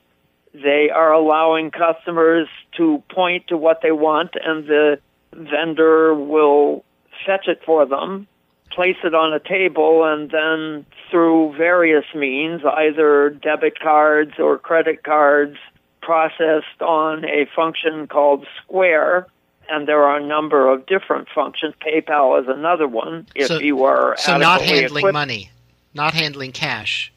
They 0.54 0.90
are 0.94 1.12
allowing 1.12 1.72
customers 1.72 2.48
to 2.78 3.04
point 3.14 3.48
to 3.48 3.58
what 3.58 3.82
they 3.82 3.92
want 3.92 4.32
and 4.42 4.66
the 4.66 5.00
vendor 5.34 6.14
will 6.14 6.84
fetch 7.26 7.48
it 7.48 7.62
for 7.66 7.86
them 7.86 8.28
place 8.72 8.98
it 9.04 9.14
on 9.14 9.34
a 9.34 9.40
table 9.40 10.04
and 10.06 10.32
then 10.32 10.86
through 11.10 11.56
various 11.58 12.06
means, 12.16 12.62
either 12.66 13.30
debit 13.30 13.80
cards 13.80 14.34
or 14.40 14.58
credit 14.58 15.04
cards, 15.04 15.58
processed 16.02 16.82
on 16.82 17.26
a 17.26 17.48
function 17.56 18.08
called 18.08 18.46
Square. 18.64 19.28
And 19.70 19.88
there 19.88 20.04
are 20.04 20.18
a 20.18 20.26
number 20.26 20.68
of 20.68 20.86
different 20.86 21.30
functions. 21.34 21.74
PayPal 21.86 22.42
is 22.42 22.48
another 22.50 22.88
one. 22.88 23.28
If 23.36 23.48
so, 23.48 23.60
you 23.60 23.84
are 23.86 24.16
so 24.18 24.38
not 24.38 24.62
handling 24.62 25.02
equipped. 25.02 25.14
money, 25.14 25.50
not 25.94 26.14
handling 26.14 26.52
cash. 26.52 27.14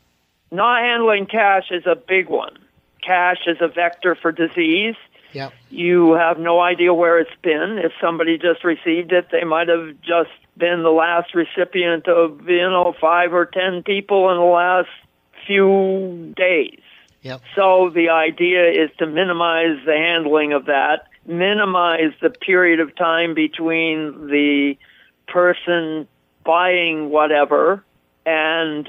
Not 0.52 0.82
handling 0.82 1.26
cash 1.26 1.64
is 1.70 1.84
a 1.84 1.96
big 1.96 2.28
one. 2.28 2.56
Cash 3.04 3.38
is 3.46 3.56
a 3.60 3.66
vector 3.66 4.14
for 4.14 4.30
disease. 4.30 4.94
Yep. 5.32 5.52
You 5.68 6.12
have 6.12 6.38
no 6.38 6.60
idea 6.60 6.94
where 6.94 7.18
it's 7.18 7.34
been. 7.42 7.80
If 7.82 7.90
somebody 8.00 8.38
just 8.38 8.62
received 8.62 9.12
it, 9.12 9.30
they 9.32 9.42
might 9.42 9.66
have 9.66 10.00
just 10.00 10.30
been 10.56 10.84
the 10.84 10.90
last 10.90 11.34
recipient 11.34 12.06
of, 12.06 12.48
you 12.48 12.70
know, 12.70 12.94
five 13.00 13.34
or 13.34 13.46
ten 13.46 13.82
people 13.82 14.30
in 14.30 14.36
the 14.36 14.44
last 14.44 14.88
few 15.44 16.32
days. 16.36 16.80
Yep. 17.24 17.42
So 17.56 17.90
the 17.90 18.10
idea 18.10 18.70
is 18.70 18.90
to 18.98 19.06
minimize 19.06 19.78
the 19.84 19.96
handling 19.96 20.52
of 20.52 20.66
that, 20.66 21.08
minimize 21.26 22.12
the 22.22 22.30
period 22.30 22.80
of 22.80 22.94
time 22.94 23.34
between 23.34 24.28
the 24.28 24.76
person 25.26 26.06
buying 26.44 27.10
whatever 27.10 27.82
and 28.24 28.88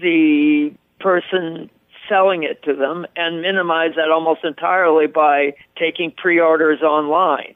the 0.00 0.72
person 1.00 1.68
selling 2.08 2.44
it 2.44 2.62
to 2.62 2.74
them 2.74 3.04
and 3.16 3.42
minimize 3.42 3.90
that 3.96 4.10
almost 4.10 4.44
entirely 4.44 5.08
by 5.08 5.54
taking 5.76 6.12
pre-orders 6.12 6.80
online, 6.82 7.54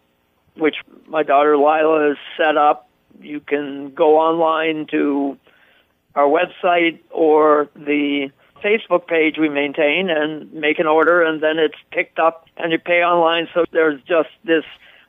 which 0.57 0.75
my 1.07 1.23
daughter 1.23 1.57
Lila 1.57 2.09
has 2.09 2.17
set 2.37 2.57
up 2.57 2.91
you 3.23 3.41
can 3.41 3.93
go 3.95 4.19
online 4.19 4.87
to 4.91 5.37
our 6.15 6.27
website 6.27 6.99
or 7.11 7.69
the 7.75 8.31
Facebook 8.63 9.07
page 9.07 9.39
we 9.39 9.49
maintain 9.49 10.11
and 10.11 10.53
make 10.53 10.79
an 10.79 10.87
order 10.87 11.23
and 11.23 11.43
then 11.43 11.59
it's 11.59 11.79
picked 11.91 12.19
up 12.19 12.47
and 12.57 12.73
you 12.73 12.79
pay 12.79 13.03
online. 13.03 13.49
So 13.55 13.65
there's 13.73 14.01
just 14.03 14.31
this 14.45 14.65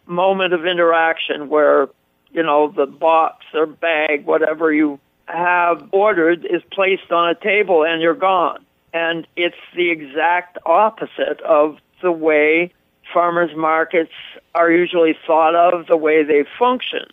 moment 0.06 0.54
of 0.54 0.66
interaction 0.66 1.50
where, 1.50 1.90
you 2.32 2.44
know, 2.44 2.72
the 2.72 2.86
box 2.86 3.46
or 3.54 3.66
bag, 3.66 4.26
whatever 4.26 4.74
you 4.74 5.00
have 5.26 5.88
ordered 5.92 6.46
is 6.46 6.62
placed 6.72 7.12
on 7.12 7.30
a 7.30 7.36
table 7.36 7.84
and 7.84 8.02
you're 8.02 8.14
gone. 8.14 8.66
And 8.94 9.26
it's 9.36 9.56
the 9.76 9.90
exact 9.90 10.58
opposite 10.66 11.40
of 11.42 11.78
the 12.02 12.12
way 12.12 12.74
farmers 13.14 13.56
markets 13.56 14.12
are 14.54 14.72
usually 14.72 15.18
thought 15.26 15.56
of, 15.56 15.88
the 15.88 15.98
way 15.98 16.24
they 16.24 16.46
function. 16.58 17.06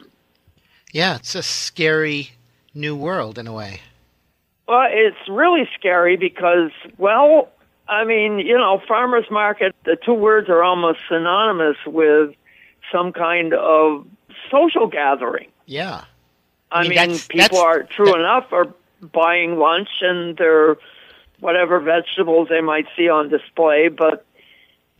Yeah, 0.93 1.17
it's 1.17 1.35
a 1.35 1.43
scary 1.43 2.31
new 2.75 2.97
world 2.97 3.39
in 3.39 3.47
a 3.47 3.53
way. 3.53 3.81
Well, 4.69 4.87
it's 4.91 5.29
really 5.29 5.69
scary 5.75 6.17
because, 6.17 6.71
well, 6.99 7.49
I 7.89 8.05
mean, 8.05 8.39
you 8.39 8.57
know, 8.57 8.81
farmers 8.87 9.25
market, 9.31 9.75
the 9.85 9.97
two 9.97 10.13
words 10.13 10.49
are 10.49 10.63
almost 10.63 11.01
synonymous 11.09 11.79
with 11.87 12.35
some 12.93 13.13
kind 13.13 13.55
of 13.55 14.07
social 14.51 14.87
gathering. 14.87 15.49
Yeah. 15.67 16.05
I, 16.71 16.81
I 16.81 16.83
mean, 16.83 16.91
mean 16.91 17.09
that's, 17.09 17.27
people 17.27 17.39
that's, 17.39 17.59
are 17.59 17.83
true 17.85 18.13
that, 18.13 18.21
enough 18.21 18.53
are 18.53 18.73
buying 19.13 19.57
lunch 19.57 19.89
and 20.03 20.37
their 20.37 20.77
whatever 21.41 21.81
vegetables 21.81 22.49
they 22.49 22.61
might 22.61 22.87
see 22.97 23.09
on 23.09 23.29
display, 23.31 23.89
but 23.89 24.27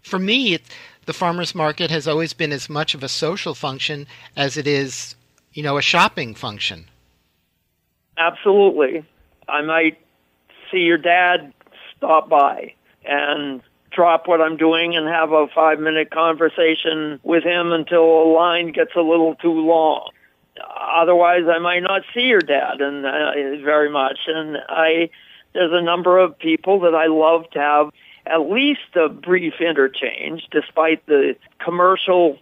for 0.03 0.19
me, 0.19 0.55
it, 0.55 0.63
the 1.05 1.13
farmers 1.13 1.55
market 1.55 1.91
has 1.91 2.07
always 2.07 2.33
been 2.33 2.53
as 2.53 2.71
much 2.71 2.95
of 2.95 3.03
a 3.03 3.09
social 3.09 3.55
function 3.55 4.07
as 4.37 4.57
it 4.57 4.67
is 4.67 5.17
you 5.59 5.63
know, 5.65 5.77
a 5.77 5.83
shopping 5.83 6.37
function. 6.37 6.85
Absolutely. 8.17 9.05
I 9.49 9.63
might 9.63 9.99
see 10.71 10.79
your 10.79 10.99
dad 10.99 11.53
stop 11.97 12.29
by 12.29 12.75
and 13.05 13.63
drop 13.91 14.29
what 14.29 14.41
I'm 14.41 14.57
doing 14.57 14.97
and 14.97 15.09
have 15.09 15.33
a 15.33 15.47
five 15.55 15.81
minute 15.81 16.11
conversation 16.11 17.19
with 17.23 17.43
him 17.43 17.73
until 17.73 18.05
a 18.05 18.29
line 18.33 18.73
gets 18.73 18.93
a 18.97 19.01
little 19.01 19.35
too 19.37 19.53
long. 19.53 20.11
Otherwise, 20.61 21.45
I 21.49 21.59
might 21.59 21.83
not 21.83 22.03
see 22.15 22.23
your 22.23 22.41
dad 22.41 22.81
and 22.81 23.07
uh, 23.07 23.65
very 23.65 23.91
much. 23.91 24.19
And 24.27 24.59
I, 24.69 25.11
there's 25.55 25.73
a 25.73 25.83
number 25.83 26.19
of 26.19 26.39
people 26.39 26.81
that 26.81 26.95
I 26.95 27.07
love 27.07 27.49
to 27.53 27.59
have 27.59 27.91
at 28.27 28.51
least 28.51 28.95
a 28.95 29.09
brief 29.09 29.55
interchange, 29.61 30.47
despite 30.51 31.05
the 31.07 31.37
commercial 31.59 32.39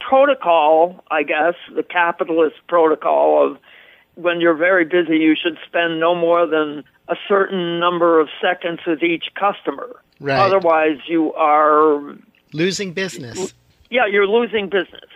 protocol, 0.00 1.04
I 1.10 1.22
guess, 1.22 1.54
the 1.74 1.82
capitalist 1.82 2.56
protocol 2.66 3.46
of 3.46 3.58
when 4.14 4.40
you're 4.40 4.54
very 4.54 4.84
busy, 4.84 5.16
you 5.18 5.34
should 5.40 5.58
spend 5.66 6.00
no 6.00 6.14
more 6.14 6.46
than 6.46 6.84
a 7.08 7.16
certain 7.28 7.78
number 7.78 8.20
of 8.20 8.28
seconds 8.40 8.80
with 8.86 9.02
each 9.02 9.26
customer. 9.34 10.00
Right. 10.20 10.38
Otherwise, 10.38 10.98
you 11.06 11.32
are 11.34 12.16
losing 12.52 12.92
business. 12.92 13.54
Yeah, 13.90 14.06
you're 14.06 14.26
losing 14.26 14.68
business. 14.68 15.10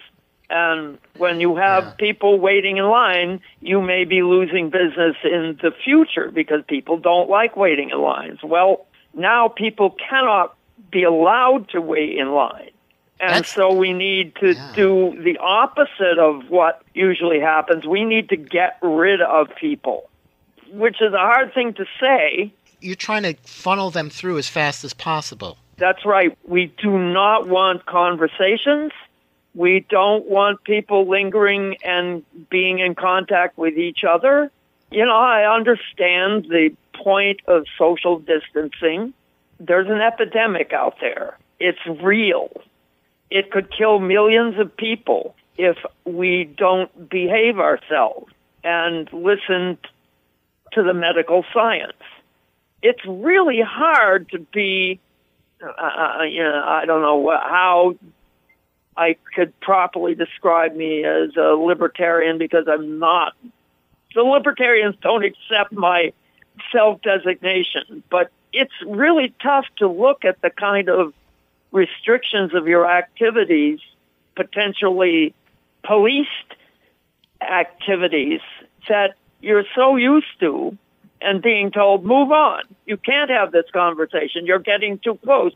And 0.48 0.98
when 1.16 1.40
you 1.40 1.56
have 1.56 1.84
yeah. 1.84 1.90
people 1.98 2.38
waiting 2.38 2.76
in 2.76 2.84
line, 2.84 3.40
you 3.60 3.80
may 3.80 4.04
be 4.04 4.22
losing 4.22 4.70
business 4.70 5.16
in 5.24 5.58
the 5.60 5.72
future 5.84 6.30
because 6.30 6.62
people 6.68 6.98
don't 6.98 7.28
like 7.28 7.56
waiting 7.56 7.90
in 7.90 8.00
lines. 8.00 8.38
Well, 8.42 8.86
now 9.14 9.48
people 9.48 9.96
cannot 10.08 10.56
be 10.90 11.02
allowed 11.02 11.68
to 11.70 11.80
wait 11.80 12.16
in 12.16 12.30
line. 12.30 12.70
And 13.18 13.30
That's, 13.30 13.52
so 13.52 13.72
we 13.72 13.92
need 13.92 14.34
to 14.36 14.54
yeah. 14.54 14.72
do 14.74 15.20
the 15.22 15.38
opposite 15.38 16.18
of 16.18 16.50
what 16.50 16.82
usually 16.92 17.40
happens. 17.40 17.86
We 17.86 18.04
need 18.04 18.28
to 18.28 18.36
get 18.36 18.78
rid 18.82 19.22
of 19.22 19.48
people, 19.58 20.10
which 20.70 21.00
is 21.00 21.14
a 21.14 21.18
hard 21.18 21.54
thing 21.54 21.72
to 21.74 21.86
say. 21.98 22.52
You're 22.80 22.94
trying 22.94 23.22
to 23.22 23.34
funnel 23.44 23.90
them 23.90 24.10
through 24.10 24.36
as 24.36 24.48
fast 24.48 24.84
as 24.84 24.92
possible. 24.92 25.56
That's 25.78 26.04
right. 26.04 26.36
We 26.46 26.72
do 26.78 26.98
not 26.98 27.48
want 27.48 27.86
conversations. 27.86 28.92
We 29.54 29.86
don't 29.88 30.26
want 30.26 30.62
people 30.64 31.08
lingering 31.08 31.78
and 31.82 32.22
being 32.50 32.78
in 32.78 32.94
contact 32.94 33.56
with 33.56 33.78
each 33.78 34.04
other. 34.04 34.50
You 34.90 35.06
know, 35.06 35.16
I 35.16 35.50
understand 35.52 36.44
the 36.50 36.74
point 36.92 37.40
of 37.46 37.64
social 37.78 38.18
distancing. 38.18 39.14
There's 39.58 39.88
an 39.88 40.02
epidemic 40.02 40.74
out 40.74 40.96
there. 41.00 41.38
It's 41.58 41.78
real 42.02 42.50
it 43.30 43.50
could 43.50 43.70
kill 43.70 43.98
millions 43.98 44.58
of 44.58 44.76
people 44.76 45.34
if 45.58 45.76
we 46.04 46.44
don't 46.44 47.08
behave 47.08 47.58
ourselves 47.58 48.32
and 48.62 49.10
listen 49.12 49.78
to 50.72 50.82
the 50.82 50.94
medical 50.94 51.44
science. 51.52 51.92
It's 52.82 53.04
really 53.06 53.60
hard 53.60 54.28
to 54.30 54.38
be, 54.38 55.00
uh, 55.62 55.66
uh, 55.68 56.22
you 56.22 56.42
know, 56.42 56.62
I 56.64 56.84
don't 56.84 57.00
know 57.00 57.30
how 57.30 57.96
I 58.96 59.16
could 59.34 59.58
properly 59.60 60.14
describe 60.14 60.74
me 60.74 61.04
as 61.04 61.36
a 61.36 61.54
libertarian 61.54 62.38
because 62.38 62.66
I'm 62.68 62.98
not. 62.98 63.34
The 64.14 64.22
libertarians 64.22 64.96
don't 65.00 65.24
accept 65.24 65.72
my 65.72 66.12
self 66.72 67.02
designation, 67.02 68.02
but 68.10 68.30
it's 68.52 68.72
really 68.86 69.34
tough 69.42 69.66
to 69.76 69.88
look 69.88 70.24
at 70.24 70.40
the 70.40 70.50
kind 70.50 70.88
of 70.88 71.12
restrictions 71.72 72.54
of 72.54 72.66
your 72.66 72.90
activities, 72.90 73.80
potentially 74.34 75.34
policed 75.84 76.28
activities 77.40 78.40
that 78.88 79.14
you're 79.40 79.64
so 79.74 79.96
used 79.96 80.40
to 80.40 80.76
and 81.20 81.42
being 81.42 81.70
told, 81.70 82.04
move 82.04 82.30
on. 82.30 82.62
You 82.84 82.96
can't 82.96 83.30
have 83.30 83.52
this 83.52 83.66
conversation. 83.72 84.46
You're 84.46 84.58
getting 84.58 84.98
too 84.98 85.18
close. 85.24 85.52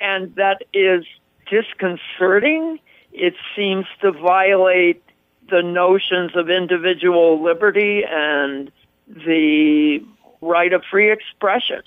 And 0.00 0.34
that 0.36 0.62
is 0.72 1.04
disconcerting. 1.50 2.78
It 3.12 3.34
seems 3.56 3.86
to 4.00 4.12
violate 4.12 5.02
the 5.50 5.62
notions 5.62 6.34
of 6.34 6.48
individual 6.50 7.42
liberty 7.42 8.02
and 8.08 8.70
the 9.06 10.02
right 10.40 10.72
of 10.72 10.82
free 10.90 11.12
expression. 11.12 11.82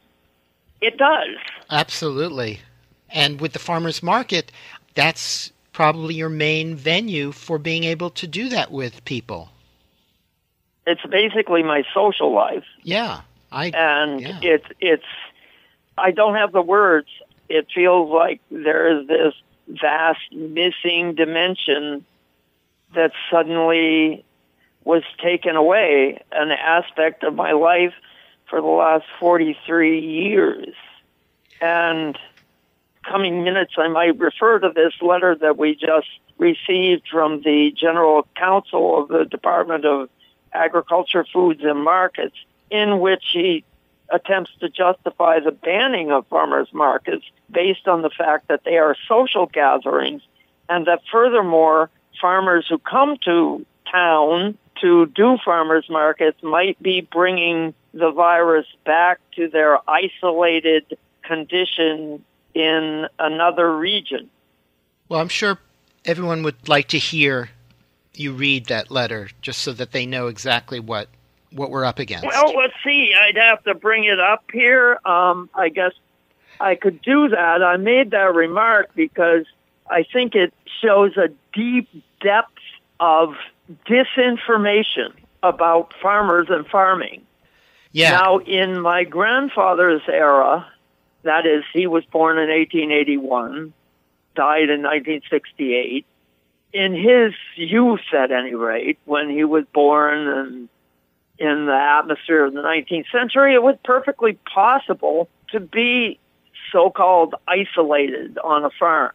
It 0.82 0.98
does. 0.98 1.38
Absolutely. 1.70 2.60
And 3.16 3.42
with 3.42 3.54
the 3.54 3.60
farmers 3.60 4.04
market, 4.04 4.52
that's 4.94 5.52
probably 5.72 6.16
your 6.16 6.30
main 6.30 6.76
venue 6.76 7.32
for 7.32 7.58
being 7.58 7.86
able 7.86 8.10
to 8.12 8.28
do 8.28 8.50
that 8.50 8.72
with 8.72 9.04
people. 9.06 9.50
It's 10.86 11.02
basically 11.10 11.64
my 11.64 11.84
social 11.94 12.34
life. 12.34 12.66
Yeah. 12.84 13.22
I 13.52 13.72
and 13.74 14.22
yeah. 14.22 14.40
it's 14.42 14.66
it's 14.80 15.06
I 15.98 16.12
don't 16.12 16.36
have 16.36 16.52
the 16.52 16.62
words. 16.62 17.08
It 17.48 17.68
feels 17.74 18.12
like 18.12 18.42
there 18.52 19.00
is 19.00 19.08
this 19.08 19.34
vast 19.68 20.32
missing 20.32 21.16
dimension 21.16 22.06
that 22.94 23.12
suddenly 23.32 24.24
was 24.84 25.04
taken 25.22 25.56
away, 25.56 26.22
an 26.32 26.52
aspect 26.52 27.24
of 27.24 27.34
my 27.34 27.54
life 27.54 27.94
for 28.50 28.62
the 28.62 28.68
last 28.68 29.06
43 29.20 30.00
years. 30.00 30.74
And 31.62 32.18
coming 33.08 33.44
minutes, 33.44 33.74
I 33.78 33.88
might 33.88 34.20
refer 34.20 34.60
to 34.60 34.72
this 34.74 34.94
letter 35.02 35.36
that 35.36 35.58
we 35.58 35.76
just 35.76 36.08
received 36.38 37.08
from 37.10 37.42
the 37.42 37.72
General 37.72 38.28
Counsel 38.36 39.02
of 39.02 39.08
the 39.08 39.26
Department 39.26 39.86
of 39.86 40.10
Agriculture, 40.54 41.26
Foods, 41.32 41.62
and 41.64 41.84
Markets, 41.84 42.36
in 42.70 43.00
which 43.00 43.24
he 43.32 43.64
attempts 44.10 44.52
to 44.60 44.70
justify 44.70 45.40
the 45.40 45.52
banning 45.52 46.12
of 46.12 46.28
farmers 46.28 46.68
markets 46.72 47.26
based 47.52 47.88
on 47.88 48.02
the 48.02 48.10
fact 48.10 48.48
that 48.48 48.64
they 48.64 48.78
are 48.78 48.96
social 49.08 49.48
gatherings 49.48 50.22
and 50.70 50.88
that 50.88 51.02
furthermore, 51.12 51.90
farmers 52.20 52.66
who 52.70 52.78
come 52.78 53.18
to 53.26 53.66
town 53.92 54.58
to 54.82 55.06
do 55.08 55.38
farmers 55.44 55.88
markets 55.90 56.42
might 56.44 56.82
be 56.82 57.02
bringing 57.02 57.74
the 57.94 58.12
virus 58.12 58.66
back 58.86 59.20
to 59.36 59.48
their 59.48 59.80
isolated 59.90 60.98
condition 61.24 62.24
in 62.56 63.08
another 63.20 63.78
region. 63.78 64.30
Well, 65.10 65.20
I'm 65.20 65.30
sure 65.30 65.60
everyone 66.06 66.42
would 66.44 66.68
like 66.68 66.88
to 66.90 66.98
hear 66.98 67.50
you 68.14 68.32
read 68.32 68.68
that 68.68 68.90
letter 68.90 69.30
just 69.42 69.60
so 69.60 69.74
that 69.74 69.92
they 69.92 70.06
know 70.06 70.28
exactly 70.28 70.80
what 70.80 71.10
what 71.52 71.70
we're 71.70 71.86
up 71.86 72.00
against. 72.00 72.26
Well, 72.26 72.54
let's 72.56 72.74
see. 72.84 73.14
I'd 73.18 73.38
have 73.38 73.64
to 73.64 73.76
bring 73.76 74.06
it 74.06 74.20
up 74.20 74.44
here. 74.52 75.00
Um, 75.06 75.50
I 75.54 75.70
guess 75.70 75.94
I 76.60 76.76
could 76.76 77.02
do 77.02 77.30
that. 77.30 77.64
I 77.64 77.78
made 77.78 78.12
that 78.12 78.34
remark 78.34 78.94
because 78.96 79.46
I 79.90 80.04
think 80.12 80.36
it 80.36 80.54
shows 80.82 81.16
a 81.18 81.30
deep 81.54 81.88
depth 82.22 82.52
of 83.00 83.36
disinformation 83.88 85.14
about 85.44 85.94
farmers 86.02 86.48
and 86.50 86.68
farming. 86.68 87.22
Yeah. 87.92 88.12
Now, 88.12 88.40
in 88.40 88.82
my 88.82 89.06
grandfather's 89.06 90.02
era, 90.08 90.68
that 91.26 91.46
is, 91.46 91.64
he 91.74 91.88
was 91.88 92.04
born 92.06 92.38
in 92.38 92.50
1881, 92.50 93.74
died 94.36 94.70
in 94.70 94.82
1968. 94.82 96.06
In 96.74 96.94
his 96.94 97.34
youth, 97.56 98.02
at 98.14 98.32
any 98.32 98.56
rate, 98.56 98.98
when 99.06 99.30
he 99.30 99.44
was 99.44 99.66
born 99.74 100.28
and 100.28 100.70
in 101.38 101.66
the 101.66 101.74
atmosphere 101.74 102.46
of 102.46 102.54
the 102.54 102.62
19th 102.62 103.12
century, 103.12 103.54
it 103.54 103.64
was 103.64 103.76
perfectly 103.84 104.40
possible 104.54 105.30
to 105.52 105.60
be 105.60 106.20
so-called 106.72 107.36
isolated 107.48 108.38
on 108.38 108.64
a 108.64 108.70
farm. 108.70 109.12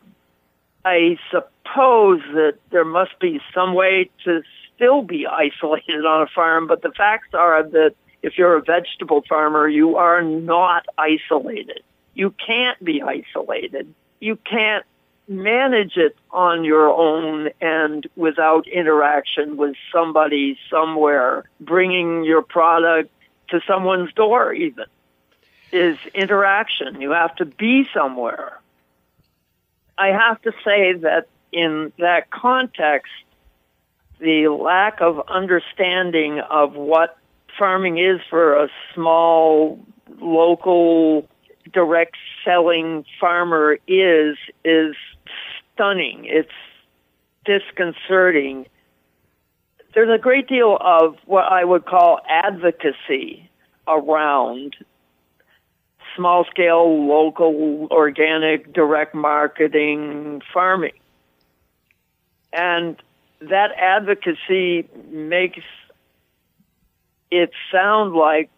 I 0.84 1.18
suppose 1.30 2.20
that 2.34 2.54
there 2.70 2.84
must 2.84 3.18
be 3.20 3.40
some 3.54 3.74
way 3.74 4.10
to 4.24 4.42
still 4.74 5.02
be 5.02 5.26
isolated 5.30 6.04
on 6.04 6.22
a 6.22 6.26
farm, 6.26 6.66
but 6.66 6.82
the 6.82 6.92
facts 6.92 7.34
are 7.34 7.62
that 7.62 7.94
if 8.22 8.36
you're 8.36 8.56
a 8.56 8.62
vegetable 8.62 9.22
farmer, 9.28 9.68
you 9.68 9.96
are 9.96 10.22
not 10.22 10.86
isolated. 10.98 11.82
You 12.20 12.34
can't 12.46 12.84
be 12.84 13.00
isolated. 13.00 13.94
You 14.20 14.36
can't 14.36 14.84
manage 15.26 15.96
it 15.96 16.18
on 16.30 16.64
your 16.64 16.90
own 16.90 17.48
and 17.62 18.06
without 18.14 18.68
interaction 18.68 19.56
with 19.56 19.74
somebody 19.90 20.58
somewhere, 20.70 21.44
bringing 21.62 22.22
your 22.24 22.42
product 22.42 23.08
to 23.48 23.62
someone's 23.66 24.12
door 24.12 24.52
even, 24.52 24.84
is 25.72 25.96
interaction. 26.12 27.00
You 27.00 27.12
have 27.12 27.34
to 27.36 27.46
be 27.46 27.88
somewhere. 27.94 28.60
I 29.96 30.08
have 30.08 30.42
to 30.42 30.52
say 30.62 30.92
that 30.92 31.26
in 31.52 31.90
that 31.98 32.28
context, 32.28 33.14
the 34.18 34.48
lack 34.48 35.00
of 35.00 35.26
understanding 35.26 36.40
of 36.40 36.74
what 36.74 37.16
farming 37.58 37.96
is 37.96 38.20
for 38.28 38.62
a 38.62 38.68
small 38.92 39.80
local 40.20 41.26
direct 41.72 42.16
selling 42.44 43.04
farmer 43.20 43.78
is 43.86 44.36
is 44.64 44.94
stunning. 45.74 46.24
It's 46.24 46.50
disconcerting. 47.44 48.66
There's 49.94 50.10
a 50.10 50.22
great 50.22 50.48
deal 50.48 50.76
of 50.80 51.16
what 51.26 51.44
I 51.50 51.64
would 51.64 51.84
call 51.84 52.20
advocacy 52.28 53.50
around 53.88 54.76
small 56.16 56.44
scale, 56.50 57.06
local, 57.06 57.88
organic, 57.90 58.72
direct 58.72 59.14
marketing 59.14 60.42
farming. 60.52 60.92
And 62.52 62.96
that 63.40 63.70
advocacy 63.76 64.88
makes 65.10 65.64
it 67.30 67.50
sound 67.72 68.14
like 68.14 68.50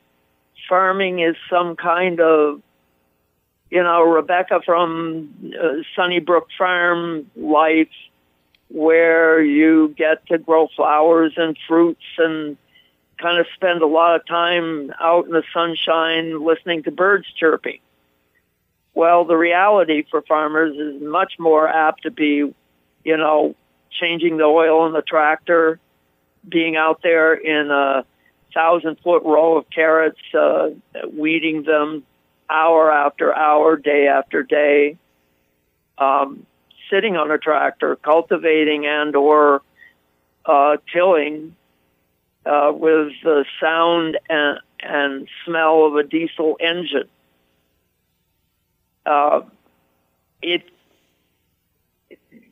farming 0.69 1.21
is 1.21 1.37
some 1.51 1.77
kind 1.77 2.21
of, 2.21 2.63
you 3.73 3.83
know, 3.83 4.03
Rebecca 4.03 4.61
from 4.67 5.31
uh, 5.59 5.77
Sunnybrook 5.97 6.49
Farm 6.59 7.31
life 7.35 7.89
where 8.69 9.43
you 9.43 9.95
get 9.97 10.27
to 10.27 10.37
grow 10.37 10.69
flowers 10.77 11.33
and 11.39 11.57
fruits 11.67 12.05
and 12.19 12.59
kind 13.17 13.39
of 13.39 13.47
spend 13.55 13.81
a 13.81 13.87
lot 13.87 14.17
of 14.17 14.27
time 14.27 14.93
out 15.01 15.25
in 15.25 15.31
the 15.31 15.43
sunshine 15.55 16.45
listening 16.45 16.83
to 16.83 16.91
birds 16.91 17.25
chirping. 17.35 17.79
Well, 18.93 19.25
the 19.25 19.39
reality 19.39 20.05
for 20.11 20.21
farmers 20.21 20.77
is 20.77 21.01
much 21.01 21.39
more 21.39 21.67
apt 21.67 22.03
to 22.03 22.11
be, 22.11 22.55
you 23.05 23.17
know, 23.17 23.55
changing 23.91 24.37
the 24.37 24.45
oil 24.45 24.87
in 24.87 24.93
the 24.93 25.01
tractor, 25.01 25.81
being 26.47 26.77
out 26.77 27.01
there 27.03 27.33
in 27.33 27.71
a 27.71 28.05
thousand 28.53 28.99
foot 29.03 29.23
row 29.23 29.57
of 29.57 29.71
carrots, 29.71 30.21
uh, 30.35 30.69
weeding 31.11 31.63
them 31.63 32.05
hour 32.53 32.93
after 32.93 33.35
hour, 33.35 33.77
day 33.77 34.07
after 34.07 34.43
day, 34.43 34.97
um, 35.99 36.47
sitting 36.91 37.17
on 37.17 37.31
a 37.31 37.39
tractor, 37.39 37.97
cultivating 37.97 38.87
and 38.87 39.17
or 39.17 39.63
uh, 40.45 40.77
tilling 40.93 41.57
uh, 42.45 42.73
with 42.75 43.13
the 43.23 43.45
sound 43.61 44.19
and, 44.29 44.59
and 44.81 45.29
smell 45.45 45.87
of 45.87 45.97
a 45.97 46.03
diesel 46.03 46.57
engine. 46.61 47.09
Uh, 49.07 49.43
it 50.43 50.65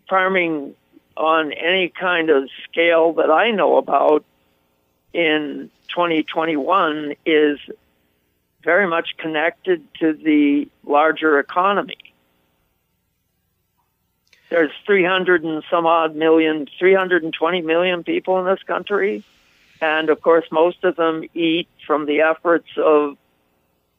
farming 0.09 0.75
on 1.17 1.53
any 1.53 1.89
kind 1.89 2.31
of 2.31 2.49
scale 2.65 3.13
that 3.15 3.31
I 3.31 3.51
know 3.51 3.77
about 3.77 4.25
in 5.13 5.71
2021 5.89 7.15
is 7.27 7.59
very 8.63 8.87
much 8.87 9.17
connected 9.19 9.87
to 10.01 10.13
the 10.13 10.69
larger 10.85 11.39
economy. 11.39 11.97
There's 14.51 14.73
300 14.85 15.45
and 15.45 15.63
some 15.71 15.87
odd 15.87 16.17
million, 16.17 16.67
320 16.79 17.63
million 17.63 18.03
people 18.03 18.39
in 18.41 18.47
this 18.47 18.63
country. 18.65 19.25
And 19.81 20.11
of 20.11 20.21
course, 20.21 20.45
most 20.51 20.85
of 20.85 20.97
them 20.97 21.25
eat 21.35 21.69
from 21.87 22.07
the 22.07 22.21
efforts 22.23 22.69
of 22.77 23.17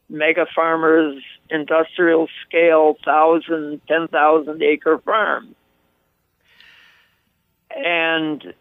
mega 0.08 0.46
farmers, 0.54 1.22
industrial 1.50 2.28
scale, 2.46 2.96
thousand, 3.04 3.80
ten 3.88 4.08
thousand 4.08 4.62
acre 4.62 4.98
farms. 4.98 5.54
And 7.74 8.52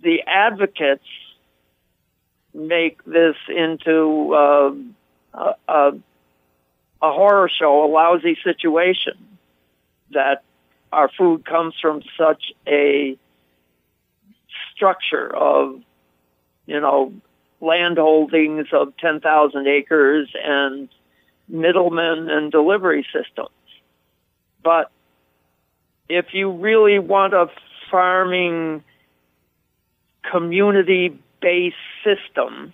the 0.00 0.22
advocates 0.26 1.04
make 2.56 3.04
this 3.04 3.36
into 3.48 4.34
uh, 4.34 4.72
a, 5.34 5.54
a, 5.68 5.90
a 7.02 7.12
horror 7.12 7.50
show, 7.50 7.84
a 7.84 7.88
lousy 7.88 8.36
situation 8.42 9.14
that 10.12 10.42
our 10.92 11.10
food 11.16 11.44
comes 11.44 11.74
from 11.80 12.02
such 12.18 12.52
a 12.66 13.18
structure 14.74 15.34
of, 15.34 15.80
you 16.66 16.80
know, 16.80 17.12
land 17.60 17.98
holdings 17.98 18.68
of 18.72 18.96
10,000 18.98 19.66
acres 19.66 20.28
and 20.42 20.88
middlemen 21.48 22.28
and 22.30 22.50
delivery 22.50 23.06
systems. 23.12 23.50
But 24.62 24.90
if 26.08 26.26
you 26.32 26.50
really 26.52 26.98
want 26.98 27.34
a 27.34 27.50
farming 27.90 28.84
community 30.30 31.18
based 31.46 31.76
system 32.02 32.72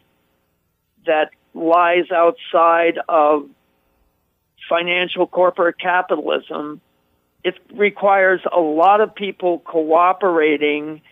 that 1.05 1.29
lies 1.53 2.11
outside 2.11 2.99
of 3.07 3.47
financial 4.67 5.27
corporate 5.27 5.79
capitalism, 5.79 6.81
it 7.45 7.55
requires 7.75 8.41
a 8.51 8.61
lot 8.61 9.03
of 9.03 9.15
people 9.15 9.59
cooperating 9.59 11.03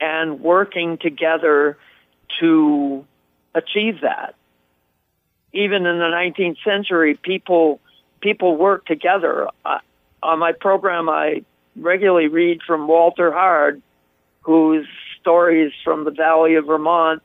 and 0.00 0.40
working 0.40 0.98
together 0.98 1.78
to 2.40 3.06
achieve 3.54 4.00
that. 4.00 4.34
Even 5.52 5.86
in 5.86 5.98
the 6.00 6.06
19th 6.06 6.56
century, 6.64 7.14
people 7.14 7.78
people 8.20 8.56
worked 8.56 8.88
together. 8.88 9.46
On 10.20 10.38
my 10.40 10.50
program, 10.50 11.08
I 11.08 11.44
regularly 11.76 12.26
read 12.26 12.60
from 12.66 12.88
Walter 12.88 13.30
Hard, 13.30 13.82
whose 14.44 14.86
stories 15.20 15.72
from 15.82 16.04
the 16.04 16.10
Valley 16.10 16.54
of 16.54 16.66
Vermont 16.66 17.22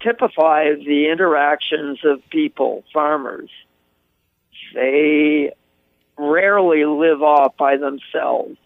typify 0.00 0.74
the 0.74 1.08
interactions 1.10 1.98
of 2.04 2.20
people, 2.30 2.84
farmers. 2.92 3.50
They 4.74 5.52
rarely 6.16 6.84
live 6.84 7.22
off 7.22 7.56
by 7.56 7.76
themselves. 7.76 8.56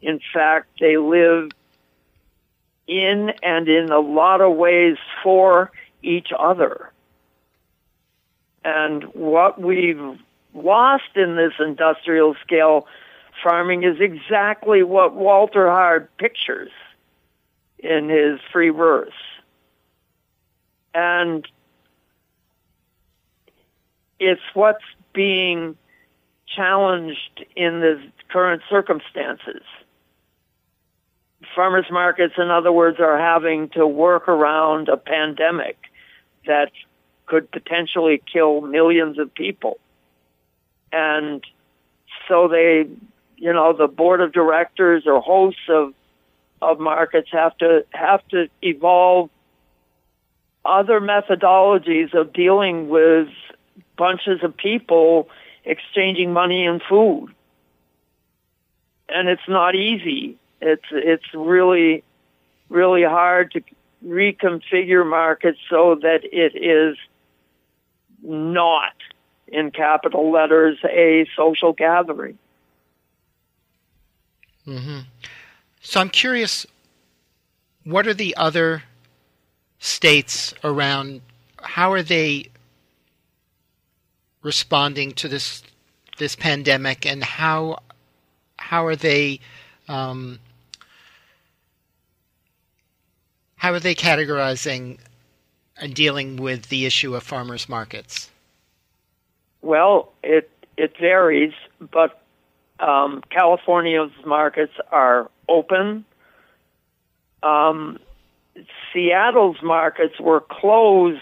In 0.00 0.20
fact, 0.32 0.68
they 0.80 0.96
live 0.96 1.50
in 2.86 3.30
and 3.42 3.68
in 3.68 3.90
a 3.90 4.00
lot 4.00 4.40
of 4.40 4.56
ways 4.56 4.96
for 5.22 5.70
each 6.02 6.32
other. 6.36 6.90
And 8.64 9.04
what 9.14 9.60
we've 9.60 10.18
lost 10.54 11.16
in 11.16 11.36
this 11.36 11.52
industrial 11.58 12.34
scale 12.44 12.86
farming 13.42 13.84
is 13.84 14.00
exactly 14.00 14.82
what 14.82 15.14
Walter 15.14 15.68
Hard 15.68 16.08
pictures 16.16 16.70
in 17.82 18.08
his 18.08 18.40
free 18.52 18.70
verse. 18.70 19.12
And 20.94 21.46
it's 24.18 24.40
what's 24.54 24.84
being 25.12 25.76
challenged 26.46 27.44
in 27.56 27.80
the 27.80 28.02
current 28.28 28.62
circumstances. 28.70 29.62
Farmers 31.54 31.86
markets, 31.90 32.34
in 32.38 32.50
other 32.50 32.72
words, 32.72 32.98
are 33.00 33.18
having 33.18 33.68
to 33.70 33.86
work 33.86 34.28
around 34.28 34.88
a 34.88 34.96
pandemic 34.96 35.76
that 36.46 36.70
could 37.26 37.50
potentially 37.50 38.22
kill 38.32 38.60
millions 38.60 39.18
of 39.18 39.34
people. 39.34 39.78
And 40.92 41.42
so 42.28 42.48
they, 42.48 42.86
you 43.36 43.52
know, 43.52 43.72
the 43.72 43.88
board 43.88 44.20
of 44.20 44.32
directors 44.32 45.04
or 45.06 45.20
hosts 45.20 45.68
of 45.68 45.94
of 46.62 46.78
markets 46.78 47.28
have 47.32 47.56
to 47.58 47.84
have 47.90 48.26
to 48.28 48.48
evolve 48.62 49.28
other 50.64 51.00
methodologies 51.00 52.14
of 52.14 52.32
dealing 52.32 52.88
with 52.88 53.28
bunches 53.96 54.42
of 54.42 54.56
people 54.56 55.28
exchanging 55.64 56.32
money 56.32 56.64
and 56.64 56.80
food. 56.88 57.34
And 59.08 59.28
it's 59.28 59.48
not 59.48 59.74
easy. 59.74 60.38
It's 60.60 60.84
it's 60.92 61.34
really 61.34 62.04
really 62.68 63.02
hard 63.02 63.52
to 63.52 63.60
reconfigure 64.06 65.06
markets 65.06 65.58
so 65.68 65.96
that 65.96 66.20
it 66.24 66.56
is 66.56 66.96
not 68.22 68.94
in 69.48 69.70
capital 69.70 70.30
letters 70.30 70.78
a 70.84 71.26
social 71.36 71.72
gathering. 71.72 72.38
Mm-hmm. 74.66 75.00
So 75.82 76.00
I'm 76.00 76.10
curious, 76.10 76.64
what 77.84 78.06
are 78.06 78.14
the 78.14 78.36
other 78.36 78.84
states 79.80 80.54
around? 80.62 81.22
How 81.60 81.92
are 81.92 82.02
they 82.02 82.50
responding 84.42 85.12
to 85.12 85.28
this 85.28 85.64
this 86.18 86.36
pandemic, 86.36 87.04
and 87.04 87.24
how 87.24 87.80
how 88.56 88.86
are 88.86 88.94
they 88.94 89.40
um, 89.88 90.38
how 93.56 93.72
are 93.72 93.80
they 93.80 93.96
categorizing 93.96 94.98
and 95.80 95.94
dealing 95.94 96.36
with 96.36 96.68
the 96.68 96.86
issue 96.86 97.16
of 97.16 97.24
farmers 97.24 97.68
markets? 97.68 98.30
Well, 99.62 100.12
it 100.22 100.48
it 100.76 100.96
varies, 100.96 101.54
but 101.80 102.22
um, 102.78 103.22
California's 103.30 104.12
markets 104.24 104.74
are 104.92 105.28
open. 105.48 106.04
Um, 107.42 107.98
Seattle's 108.92 109.62
markets 109.62 110.20
were 110.20 110.40
closed 110.40 111.20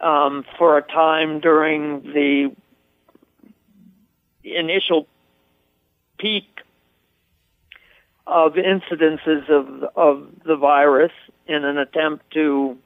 um, 0.00 0.44
for 0.58 0.76
a 0.78 0.82
time 0.82 1.40
during 1.40 2.02
the 2.02 2.54
initial 4.44 5.06
peak 6.18 6.60
of 8.26 8.54
incidences 8.54 9.48
of 9.48 9.84
of 9.96 10.28
the 10.44 10.56
virus 10.56 11.12
in 11.46 11.64
an 11.64 11.78
attempt 11.78 12.30
to 12.32 12.76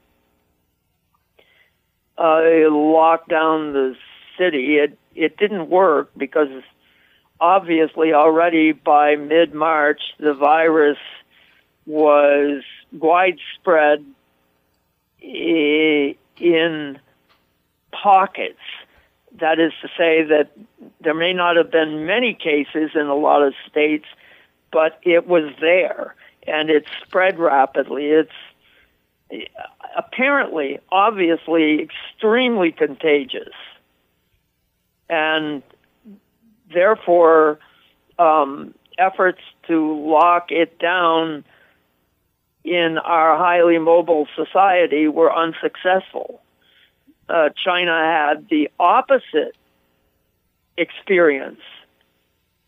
uh, 2.17 2.41
lock 2.69 3.27
down 3.27 3.73
the 3.73 3.95
city. 4.37 4.77
It 4.77 4.97
it 5.15 5.37
didn't 5.37 5.69
work 5.69 6.11
because 6.15 6.47
obviously 7.39 8.13
already 8.13 8.71
by 8.71 9.15
mid 9.15 9.53
March 9.53 10.01
the 10.19 10.33
virus 10.33 10.97
was 11.85 12.63
widespread 12.91 14.05
in 15.21 16.99
pockets. 17.91 18.59
That 19.39 19.59
is 19.59 19.71
to 19.81 19.87
say 19.97 20.23
that 20.23 20.51
there 21.01 21.13
may 21.13 21.33
not 21.33 21.55
have 21.57 21.71
been 21.71 22.05
many 22.05 22.33
cases 22.33 22.91
in 22.95 23.07
a 23.07 23.15
lot 23.15 23.41
of 23.41 23.53
states, 23.69 24.05
but 24.71 24.99
it 25.03 25.27
was 25.27 25.51
there 25.59 26.15
and 26.45 26.69
it 26.69 26.85
spread 27.05 27.39
rapidly. 27.39 28.07
It's 28.07 29.49
apparently, 29.97 30.79
obviously, 30.91 31.81
extremely 31.81 32.71
contagious. 32.71 33.53
And 35.09 35.63
therefore, 36.73 37.59
um, 38.19 38.73
efforts 38.97 39.41
to 39.67 40.07
lock 40.07 40.51
it 40.51 40.79
down 40.79 41.43
in 42.63 42.97
our 42.97 43.37
highly 43.37 43.77
mobile 43.77 44.27
society 44.35 45.07
were 45.07 45.33
unsuccessful. 45.33 46.41
Uh, 47.27 47.49
China 47.63 47.91
had 47.91 48.47
the 48.49 48.69
opposite 48.79 49.55
experience. 50.77 51.61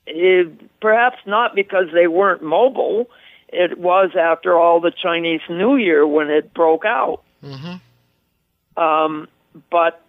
It, 0.07 0.79
perhaps 0.79 1.17
not 1.25 1.55
because 1.55 1.85
they 1.93 2.07
weren't 2.07 2.43
mobile. 2.43 3.09
It 3.49 3.77
was, 3.77 4.11
after 4.19 4.57
all, 4.57 4.79
the 4.81 4.91
Chinese 4.91 5.41
New 5.49 5.77
Year 5.77 6.05
when 6.05 6.29
it 6.29 6.53
broke 6.53 6.85
out. 6.85 7.23
Mm-hmm. 7.43 8.81
Um, 8.81 9.27
but 9.71 10.04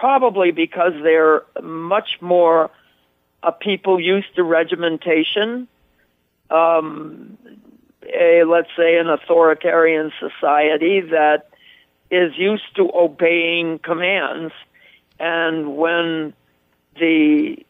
probably 0.00 0.50
because 0.50 0.94
they're 1.02 1.42
much 1.62 2.16
more 2.22 2.70
a 3.42 3.52
people 3.52 4.00
used 4.00 4.34
to 4.34 4.42
regimentation. 4.42 5.68
Um, 6.48 7.36
a, 8.02 8.44
let's 8.44 8.70
say, 8.76 8.96
an 8.96 9.10
authoritarian 9.10 10.10
society 10.18 11.00
that 11.00 11.50
is 12.10 12.32
used 12.36 12.74
to 12.76 12.90
obeying 12.94 13.78
commands. 13.78 14.54
And 15.18 15.76
when 15.76 16.32
the 16.98 17.64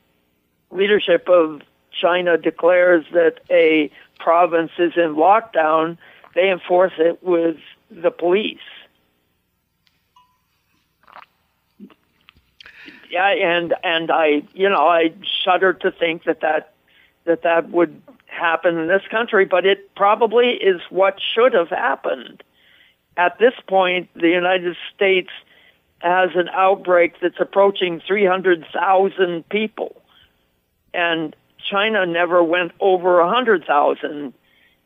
leadership 0.71 1.29
of 1.29 1.63
China 1.91 2.39
declares 2.39 3.05
that 3.13 3.41
a 3.51 3.91
province 4.21 4.71
is 4.79 4.93
in 4.97 5.17
lockdown, 5.17 5.99
they 6.37 6.49
enforce 6.51 6.93
it 6.99 7.23
with 7.25 7.57
the 7.91 8.13
police. 8.13 8.59
Yeah, 13.11 13.29
and 13.29 13.75
and 13.83 14.11
I, 14.11 14.43
you 14.55 14.69
know, 14.69 14.87
I 14.87 15.13
shudder 15.45 15.73
to 15.73 15.91
think 15.91 16.25
that 16.25 16.41
that 16.41 16.73
that 17.25 17.43
that 17.43 17.71
would 17.71 18.01
happen 18.27 18.79
in 18.79 18.87
this 18.87 19.03
country, 19.11 19.45
but 19.45 19.67
it 19.67 19.95
probably 19.95 20.51
is 20.51 20.81
what 20.91 21.19
should 21.21 21.53
have 21.53 21.69
happened. 21.69 22.43
At 23.17 23.39
this 23.39 23.55
point, 23.67 24.09
the 24.15 24.29
United 24.29 24.77
States 24.95 25.31
has 25.99 26.31
an 26.35 26.49
outbreak 26.49 27.15
that's 27.21 27.41
approaching 27.41 28.01
300,000 28.07 29.49
people. 29.49 30.01
And 30.95 31.37
China 31.59 32.07
never 32.07 32.43
went 32.43 32.73
over 32.81 33.23
100,000 33.23 34.33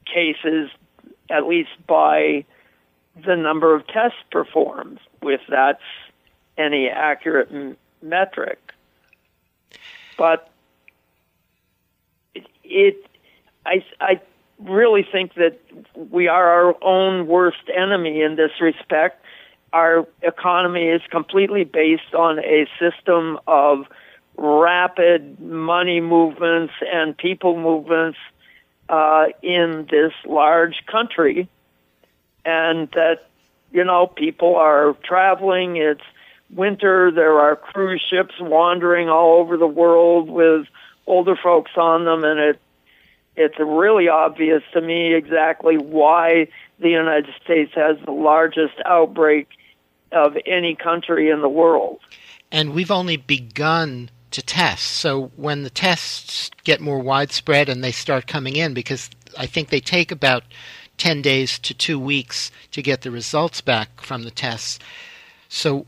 cases, 0.06 0.70
at 1.30 1.46
least 1.46 1.70
by 1.86 2.44
the 3.24 3.36
number 3.36 3.74
of 3.74 3.86
tests 3.86 4.18
performed, 4.32 4.98
if 5.22 5.40
that's 5.48 5.82
any 6.58 6.88
accurate 6.88 7.50
metric. 8.04 8.58
But 10.16 10.50
it, 12.34 12.46
it, 12.62 13.06
I, 13.66 13.84
I 14.00 14.20
really 14.58 15.06
think 15.10 15.34
that 15.34 15.58
we 16.10 16.28
are 16.28 16.48
our 16.48 16.76
own 16.82 17.26
worst 17.26 17.68
enemy 17.74 18.22
in 18.22 18.36
this 18.36 18.52
respect. 18.60 19.24
Our 19.72 20.06
economy 20.22 20.88
is 20.88 21.02
completely 21.10 21.64
based 21.64 22.14
on 22.14 22.38
a 22.38 22.68
system 22.78 23.38
of 23.46 23.86
rapid 24.36 25.40
money 25.40 26.00
movements 26.00 26.72
and 26.92 27.16
people 27.16 27.58
movements 27.60 28.18
uh, 28.88 29.26
in 29.42 29.88
this 29.90 30.12
large 30.26 30.84
country, 30.86 31.48
and 32.44 32.88
that 32.92 33.26
you 33.72 33.84
know 33.84 34.06
people 34.06 34.56
are 34.56 34.94
traveling. 35.02 35.76
It's 35.76 36.02
winter. 36.54 37.10
There 37.10 37.38
are 37.40 37.56
cruise 37.56 38.02
ships 38.08 38.34
wandering 38.40 39.08
all 39.08 39.40
over 39.40 39.56
the 39.56 39.66
world 39.66 40.30
with 40.30 40.66
older 41.06 41.36
folks 41.36 41.72
on 41.76 42.04
them, 42.04 42.24
and 42.24 42.38
it 42.38 42.60
it's 43.36 43.58
really 43.58 44.08
obvious 44.08 44.62
to 44.72 44.80
me 44.80 45.14
exactly 45.14 45.76
why 45.76 46.46
the 46.78 46.90
United 46.90 47.34
States 47.42 47.72
has 47.74 47.96
the 48.04 48.12
largest 48.12 48.74
outbreak 48.86 49.48
of 50.12 50.36
any 50.46 50.76
country 50.76 51.30
in 51.30 51.40
the 51.40 51.48
world. 51.48 51.98
And 52.52 52.72
we've 52.72 52.92
only 52.92 53.16
begun 53.16 54.10
to 54.30 54.42
test. 54.42 54.84
So 54.84 55.32
when 55.36 55.62
the 55.62 55.70
tests 55.70 56.50
get 56.62 56.80
more 56.80 57.00
widespread 57.00 57.68
and 57.68 57.82
they 57.82 57.92
start 57.92 58.26
coming 58.26 58.56
in, 58.56 58.74
because 58.74 59.10
I 59.36 59.46
think 59.46 59.70
they 59.70 59.80
take 59.80 60.12
about 60.12 60.44
10 60.98 61.22
days 61.22 61.58
to 61.60 61.74
two 61.74 61.98
weeks 61.98 62.52
to 62.70 62.82
get 62.82 63.02
the 63.02 63.10
results 63.10 63.60
back 63.60 64.00
from 64.00 64.22
the 64.22 64.30
tests. 64.30 64.78
So 65.48 65.86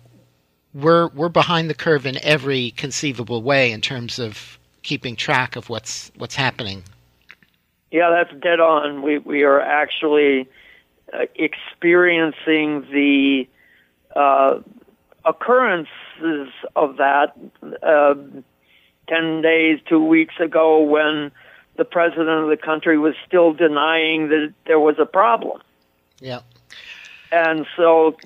we're 0.76 1.08
we're 1.08 1.28
behind 1.28 1.70
the 1.70 1.74
curve 1.74 2.06
in 2.06 2.22
every 2.22 2.72
conceivable 2.72 3.42
way 3.42 3.72
in 3.72 3.80
terms 3.80 4.18
of 4.18 4.58
keeping 4.82 5.16
track 5.16 5.56
of 5.56 5.68
what's 5.68 6.12
what's 6.16 6.34
happening. 6.34 6.82
Yeah, 7.90 8.10
that's 8.10 8.38
dead 8.42 8.60
on. 8.60 9.02
We 9.02 9.18
we 9.18 9.42
are 9.42 9.60
actually 9.60 10.48
uh, 11.12 11.26
experiencing 11.34 12.86
the 12.92 13.48
uh, 14.14 14.60
occurrences 15.24 15.88
of 16.74 16.96
that 16.96 17.36
uh, 17.82 18.14
10 19.08 19.42
days, 19.42 19.78
two 19.88 20.04
weeks 20.04 20.34
ago 20.40 20.80
when 20.82 21.30
the 21.76 21.84
president 21.84 22.28
of 22.28 22.48
the 22.48 22.56
country 22.56 22.98
was 22.98 23.14
still 23.26 23.52
denying 23.52 24.28
that 24.28 24.52
there 24.66 24.80
was 24.80 24.96
a 24.98 25.06
problem. 25.06 25.60
Yeah. 26.20 26.40
And 27.30 27.66
so, 27.76 28.16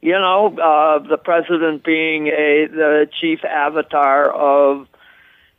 you 0.00 0.12
know, 0.12 0.56
uh, 0.58 0.98
the 1.00 1.16
president 1.16 1.84
being 1.84 2.28
a 2.28 2.66
the 2.66 3.08
chief 3.20 3.44
avatar 3.44 4.30
of 4.30 4.86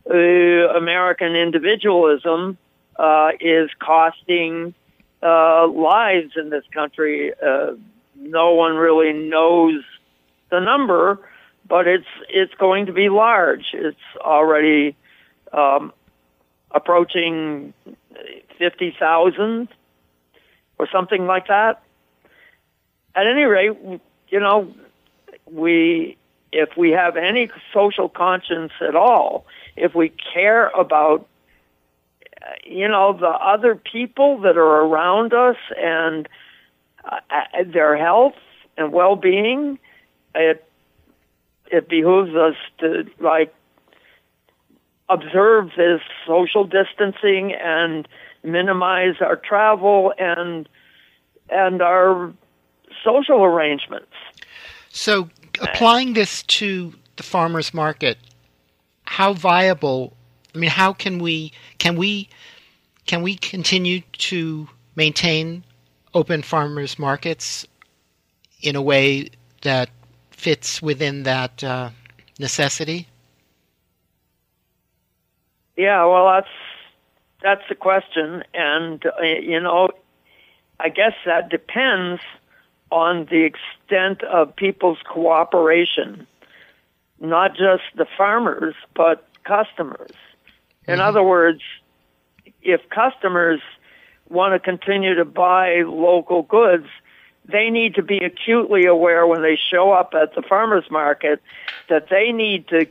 uh, 0.09 0.13
American 0.13 1.35
individualism 1.35 2.57
uh, 2.97 3.31
is 3.39 3.69
costing 3.79 4.73
uh, 5.21 5.67
lives 5.67 6.33
in 6.35 6.49
this 6.49 6.63
country. 6.71 7.33
Uh, 7.33 7.71
no 8.15 8.53
one 8.53 8.75
really 8.75 9.13
knows 9.13 9.83
the 10.49 10.59
number, 10.59 11.19
but 11.67 11.87
it's 11.87 12.07
it's 12.29 12.53
going 12.55 12.85
to 12.85 12.93
be 12.93 13.09
large. 13.09 13.65
It's 13.73 13.97
already 14.19 14.95
um, 15.51 15.91
approaching 16.71 17.73
fifty 18.57 18.95
thousand 18.97 19.69
or 20.79 20.87
something 20.91 21.25
like 21.25 21.47
that. 21.47 21.81
At 23.15 23.25
any 23.25 23.43
rate, 23.43 23.71
you 24.29 24.39
know, 24.39 24.73
we 25.45 26.17
if 26.51 26.69
we 26.77 26.91
have 26.91 27.17
any 27.17 27.49
social 27.73 28.09
conscience 28.09 28.71
at 28.81 28.95
all, 28.95 29.45
if 29.75 29.93
we 29.93 30.11
care 30.33 30.69
about 30.69 31.27
you 32.65 32.87
know 32.87 33.13
the 33.13 33.27
other 33.27 33.75
people 33.75 34.39
that 34.39 34.57
are 34.57 34.81
around 34.81 35.33
us 35.33 35.57
and 35.77 36.27
uh, 37.03 37.19
their 37.65 37.97
health 37.97 38.35
and 38.77 38.91
well-being 38.91 39.79
it 40.35 40.63
it 41.71 41.89
behooves 41.89 42.33
us 42.35 42.55
to 42.79 43.05
like 43.19 43.53
observe 45.09 45.71
this 45.77 46.01
social 46.25 46.63
distancing 46.63 47.53
and 47.53 48.07
minimize 48.43 49.15
our 49.21 49.35
travel 49.35 50.13
and 50.17 50.69
and 51.49 51.81
our 51.81 52.33
social 53.03 53.43
arrangements. 53.43 54.11
So 54.89 55.29
applying 55.61 56.13
this 56.13 56.43
to 56.43 56.93
the 57.15 57.23
farmers 57.23 57.73
market, 57.73 58.17
how 59.03 59.33
viable 59.33 60.13
I 60.53 60.57
mean 60.57 60.69
how 60.69 60.93
can 60.93 61.19
we 61.19 61.51
can 61.77 61.95
we 61.95 62.29
can 63.05 63.21
we 63.21 63.35
continue 63.35 64.01
to 64.29 64.67
maintain 64.95 65.63
open 66.13 66.41
farmers 66.41 66.97
markets 66.97 67.67
in 68.61 68.75
a 68.75 68.81
way 68.81 69.29
that 69.61 69.89
fits 70.31 70.81
within 70.81 71.23
that 71.23 71.63
uh, 71.63 71.89
necessity? 72.39 73.07
Yeah, 75.75 76.05
well, 76.05 76.27
that's 76.27 76.47
that's 77.43 77.61
the 77.69 77.75
question, 77.75 78.43
and 78.53 79.05
uh, 79.05 79.21
you 79.21 79.59
know, 79.59 79.89
I 80.79 80.89
guess 80.89 81.13
that 81.25 81.49
depends 81.49 82.21
on 82.91 83.25
the 83.25 83.43
extent 83.43 84.23
of 84.23 84.55
people's 84.55 84.99
cooperation, 85.07 86.25
not 87.19 87.51
just 87.51 87.83
the 87.95 88.05
farmers, 88.17 88.75
but 88.95 89.27
customers. 89.43 90.11
In 90.87 90.95
mm-hmm. 90.95 91.01
other 91.01 91.23
words, 91.23 91.61
if 92.61 92.81
customers 92.89 93.61
want 94.29 94.53
to 94.53 94.59
continue 94.59 95.15
to 95.15 95.25
buy 95.25 95.83
local 95.83 96.43
goods, 96.43 96.87
they 97.45 97.69
need 97.69 97.95
to 97.95 98.03
be 98.03 98.17
acutely 98.17 98.85
aware 98.85 99.25
when 99.25 99.41
they 99.41 99.55
show 99.55 99.91
up 99.91 100.13
at 100.13 100.35
the 100.35 100.41
farmers 100.41 100.83
market 100.91 101.41
that 101.89 102.09
they 102.09 102.31
need 102.31 102.67
to 102.67 102.85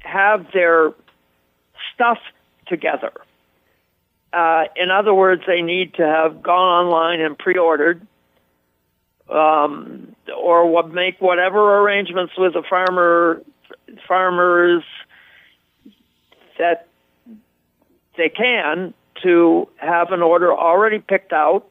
have 0.00 0.46
their 0.52 0.92
stuff 1.94 2.18
together. 2.66 3.12
Uh, 4.32 4.64
in 4.76 4.90
other 4.90 5.14
words, 5.14 5.42
they 5.46 5.62
need 5.62 5.94
to 5.94 6.06
have 6.06 6.42
gone 6.42 6.86
online 6.86 7.20
and 7.20 7.38
pre-ordered, 7.38 8.04
um, 9.32 10.14
or 10.36 10.68
what, 10.68 10.92
make 10.92 11.20
whatever 11.20 11.78
arrangements 11.80 12.34
with 12.36 12.52
the 12.54 12.62
farmer 12.68 13.42
farmers 14.06 14.82
that 16.58 16.86
they 18.16 18.28
can 18.28 18.94
to 19.22 19.68
have 19.76 20.12
an 20.12 20.22
order 20.22 20.52
already 20.52 20.98
picked 20.98 21.32
out 21.32 21.66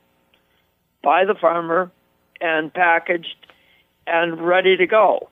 by 1.04 1.26
the 1.26 1.36
farmer 1.36 1.92
and 2.40 2.74
packaged 2.74 3.36
and 4.08 4.42
ready 4.42 4.78
to 4.78 4.88
go. 4.88 5.30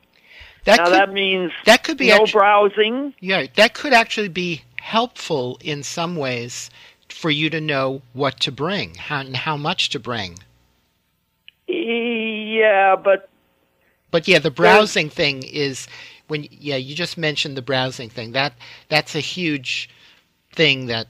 That 0.65 0.77
now 0.77 0.85
could, 0.85 0.93
that 0.93 1.13
means 1.13 1.51
that 1.65 1.83
could 1.83 1.97
be 1.97 2.09
no 2.09 2.23
actu- 2.23 2.33
browsing. 2.33 3.13
Yeah, 3.19 3.47
that 3.55 3.73
could 3.73 3.93
actually 3.93 4.29
be 4.29 4.63
helpful 4.77 5.57
in 5.61 5.83
some 5.83 6.15
ways 6.15 6.69
for 7.07 7.31
you 7.31 7.49
to 7.49 7.59
know 7.59 8.01
what 8.13 8.39
to 8.41 8.51
bring 8.51 8.95
how, 8.95 9.21
and 9.21 9.35
how 9.35 9.57
much 9.57 9.89
to 9.89 9.99
bring. 9.99 10.37
Yeah, 11.69 12.95
but 12.95 13.29
but 14.11 14.27
yeah, 14.27 14.39
the 14.39 14.51
browsing 14.51 15.09
thing 15.09 15.43
is 15.43 15.87
when 16.27 16.47
yeah 16.51 16.75
you 16.75 16.95
just 16.95 17.17
mentioned 17.17 17.55
the 17.55 17.61
browsing 17.61 18.09
thing 18.09 18.31
that 18.31 18.53
that's 18.87 19.15
a 19.15 19.19
huge 19.19 19.89
thing 20.53 20.87
that 20.87 21.07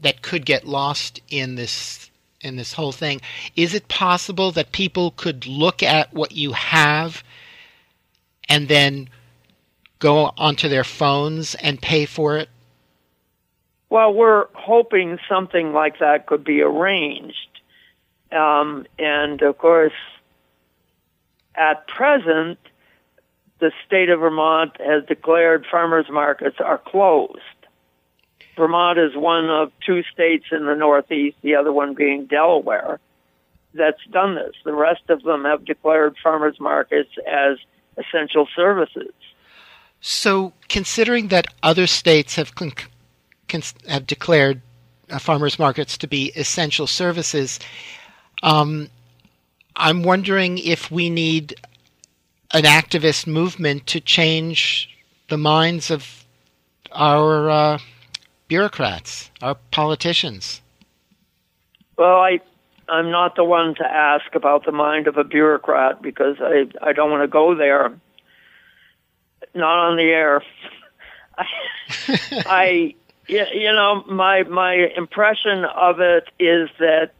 that 0.00 0.22
could 0.22 0.46
get 0.46 0.66
lost 0.66 1.20
in 1.28 1.56
this 1.56 2.10
in 2.40 2.56
this 2.56 2.72
whole 2.72 2.92
thing. 2.92 3.20
Is 3.56 3.74
it 3.74 3.88
possible 3.88 4.52
that 4.52 4.72
people 4.72 5.10
could 5.10 5.46
look 5.46 5.82
at 5.82 6.12
what 6.14 6.32
you 6.32 6.52
have 6.52 7.22
and 8.48 8.68
then 8.68 9.08
go 9.98 10.32
onto 10.36 10.68
their 10.68 10.84
phones 10.84 11.54
and 11.56 11.82
pay 11.82 12.06
for 12.06 12.38
it? 12.38 12.48
Well, 13.90 14.12
we're 14.12 14.46
hoping 14.54 15.18
something 15.28 15.72
like 15.72 15.98
that 15.98 16.26
could 16.26 16.44
be 16.44 16.60
arranged. 16.60 17.47
Um, 18.30 18.86
and 18.98 19.40
of 19.42 19.58
course, 19.58 19.92
at 21.54 21.86
present, 21.88 22.58
the 23.58 23.72
state 23.86 24.10
of 24.10 24.20
Vermont 24.20 24.72
has 24.80 25.04
declared 25.06 25.66
farmers 25.70 26.06
markets 26.10 26.56
are 26.60 26.78
closed. 26.78 27.40
Vermont 28.56 28.98
is 28.98 29.16
one 29.16 29.48
of 29.48 29.72
two 29.84 30.02
states 30.12 30.46
in 30.52 30.66
the 30.66 30.74
Northeast, 30.74 31.36
the 31.42 31.54
other 31.54 31.72
one 31.72 31.94
being 31.94 32.26
Delaware, 32.26 33.00
that's 33.74 34.04
done 34.10 34.34
this. 34.34 34.54
The 34.64 34.74
rest 34.74 35.02
of 35.08 35.22
them 35.22 35.44
have 35.44 35.64
declared 35.64 36.16
farmers 36.22 36.58
markets 36.58 37.10
as 37.26 37.58
essential 37.96 38.48
services. 38.54 39.12
So, 40.00 40.52
considering 40.68 41.28
that 41.28 41.46
other 41.62 41.86
states 41.86 42.36
have 42.36 42.54
con- 42.54 42.72
con- 43.48 43.62
have 43.88 44.06
declared 44.06 44.60
uh, 45.10 45.18
farmers 45.18 45.58
markets 45.58 45.98
to 45.98 46.06
be 46.06 46.32
essential 46.36 46.86
services, 46.86 47.58
um, 48.42 48.88
I'm 49.76 50.02
wondering 50.02 50.58
if 50.58 50.90
we 50.90 51.10
need 51.10 51.54
an 52.52 52.64
activist 52.64 53.26
movement 53.26 53.86
to 53.88 54.00
change 54.00 54.88
the 55.28 55.38
minds 55.38 55.90
of 55.90 56.24
our 56.92 57.50
uh, 57.50 57.78
bureaucrats, 58.48 59.30
our 59.42 59.54
politicians. 59.70 60.60
Well, 61.96 62.18
I 62.18 62.40
I'm 62.88 63.10
not 63.10 63.36
the 63.36 63.44
one 63.44 63.74
to 63.76 63.84
ask 63.84 64.34
about 64.34 64.64
the 64.64 64.72
mind 64.72 65.06
of 65.06 65.16
a 65.16 65.24
bureaucrat 65.24 66.00
because 66.00 66.36
I 66.40 66.66
I 66.82 66.92
don't 66.92 67.10
want 67.10 67.22
to 67.22 67.28
go 67.28 67.54
there. 67.54 67.92
Not 69.54 69.90
on 69.90 69.96
the 69.96 70.04
air. 70.04 70.42
I, 71.38 71.46
I 72.46 72.94
you 73.26 73.72
know 73.72 74.02
my 74.06 74.44
my 74.44 74.74
impression 74.96 75.64
of 75.64 76.00
it 76.00 76.28
is 76.38 76.70
that 76.78 77.10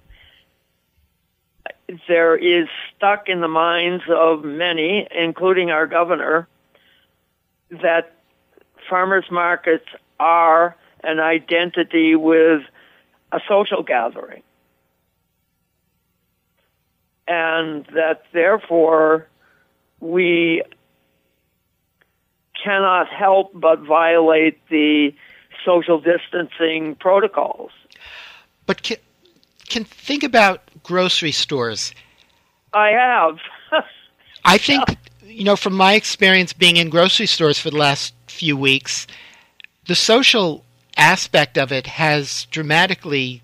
there 2.07 2.37
is 2.37 2.69
stuck 2.97 3.29
in 3.29 3.41
the 3.41 3.49
minds 3.49 4.05
of 4.09 4.45
many, 4.45 5.07
including 5.15 5.71
our 5.71 5.87
governor, 5.87 6.47
that 7.71 8.15
farmers 8.89 9.25
markets 9.31 9.87
are 10.21 10.77
an 11.03 11.21
identity 11.21 12.15
with 12.15 12.63
a 13.33 13.41
social 13.49 13.83
gathering. 13.83 14.43
And 17.27 17.85
that 17.95 18.23
therefore 18.33 19.29
we 20.01 20.63
cannot 22.63 23.09
help 23.09 23.53
but 23.55 23.81
violate 23.81 24.59
the 24.69 25.15
social 25.65 26.01
distancing 26.01 26.95
protocols. 26.97 27.71
But 28.67 28.83
can, 28.83 28.97
can 29.69 29.85
think 29.85 30.23
about 30.23 30.68
grocery 30.83 31.33
stores. 31.33 31.95
I 32.73 32.91
have. 32.91 33.39
I 34.45 34.59
think, 34.59 34.85
you 35.25 35.45
know, 35.45 35.57
from 35.57 35.75
my 35.75 35.95
experience 35.95 36.53
being 36.53 36.77
in 36.77 36.91
grocery 36.91 37.27
stores 37.27 37.59
for 37.59 37.71
the 37.71 37.77
last 37.77 38.15
few 38.27 38.57
weeks, 38.57 39.07
the 39.87 39.95
social 39.95 40.65
aspect 40.97 41.57
of 41.57 41.73
it 41.73 41.87
has 41.87 42.47
dramatically 42.51 43.43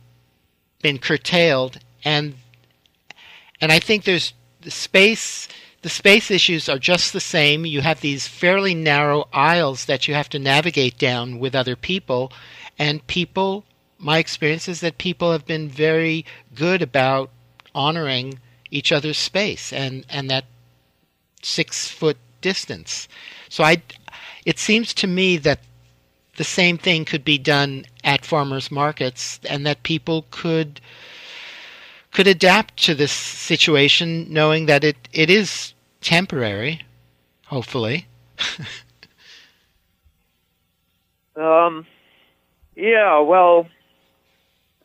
been 0.82 0.98
curtailed 0.98 1.78
and 2.04 2.34
and 3.60 3.72
I 3.72 3.78
think 3.78 4.04
there's 4.04 4.34
the 4.60 4.70
space 4.70 5.48
the 5.82 5.88
space 5.88 6.30
issues 6.30 6.68
are 6.68 6.78
just 6.78 7.12
the 7.12 7.20
same. 7.20 7.66
You 7.66 7.82
have 7.82 8.00
these 8.00 8.26
fairly 8.26 8.74
narrow 8.74 9.28
aisles 9.32 9.84
that 9.84 10.08
you 10.08 10.14
have 10.14 10.30
to 10.30 10.38
navigate 10.38 10.98
down 10.98 11.38
with 11.38 11.54
other 11.54 11.76
people 11.76 12.32
and 12.78 13.06
people 13.06 13.64
my 14.04 14.18
experience 14.18 14.68
is 14.68 14.80
that 14.80 14.98
people 14.98 15.32
have 15.32 15.46
been 15.46 15.66
very 15.66 16.26
good 16.54 16.82
about 16.82 17.30
honoring 17.74 18.38
each 18.70 18.92
other's 18.92 19.16
space 19.16 19.72
and, 19.72 20.04
and 20.10 20.28
that 20.28 20.44
six 21.42 21.88
foot 21.88 22.18
distance. 22.42 23.08
So 23.48 23.64
I, 23.64 23.80
it 24.44 24.58
seems 24.58 24.92
to 24.94 25.06
me 25.06 25.38
that 25.38 25.60
the 26.36 26.44
same 26.44 26.76
thing 26.76 27.06
could 27.06 27.24
be 27.24 27.38
done 27.38 27.86
at 28.04 28.26
farmers 28.26 28.70
markets 28.70 29.40
and 29.48 29.66
that 29.66 29.82
people 29.82 30.26
could 30.30 30.80
could 32.10 32.26
adapt 32.28 32.76
to 32.76 32.94
this 32.94 33.10
situation 33.10 34.32
knowing 34.32 34.66
that 34.66 34.84
it, 34.84 34.96
it 35.12 35.28
is 35.30 35.74
temporary, 36.00 36.82
hopefully. 37.46 38.06
um 41.36 41.84
yeah, 42.76 43.20
well, 43.20 43.66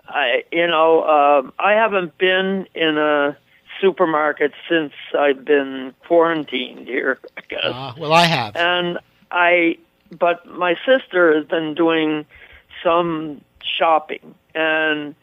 I, 0.09 0.43
you 0.51 0.67
know, 0.67 1.03
um, 1.03 1.53
I 1.59 1.73
haven't 1.73 2.17
been 2.17 2.67
in 2.73 2.97
a 2.97 3.37
supermarket 3.79 4.51
since 4.67 4.93
I've 5.17 5.45
been 5.45 5.93
quarantined 6.07 6.87
here. 6.87 7.19
I 7.37 7.41
guess. 7.47 7.59
Uh, 7.63 7.93
well, 7.97 8.13
I 8.13 8.25
have, 8.25 8.55
and 8.55 8.99
I, 9.31 9.77
but 10.17 10.45
my 10.47 10.75
sister 10.85 11.35
has 11.35 11.45
been 11.45 11.75
doing 11.75 12.25
some 12.83 13.41
shopping, 13.63 14.35
and 14.55 15.15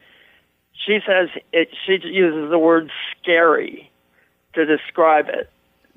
she 0.73 1.01
says 1.07 1.29
it. 1.53 1.71
She 1.85 1.99
uses 2.05 2.51
the 2.51 2.59
word 2.59 2.91
"scary" 3.21 3.91
to 4.55 4.65
describe 4.65 5.29
it. 5.29 5.51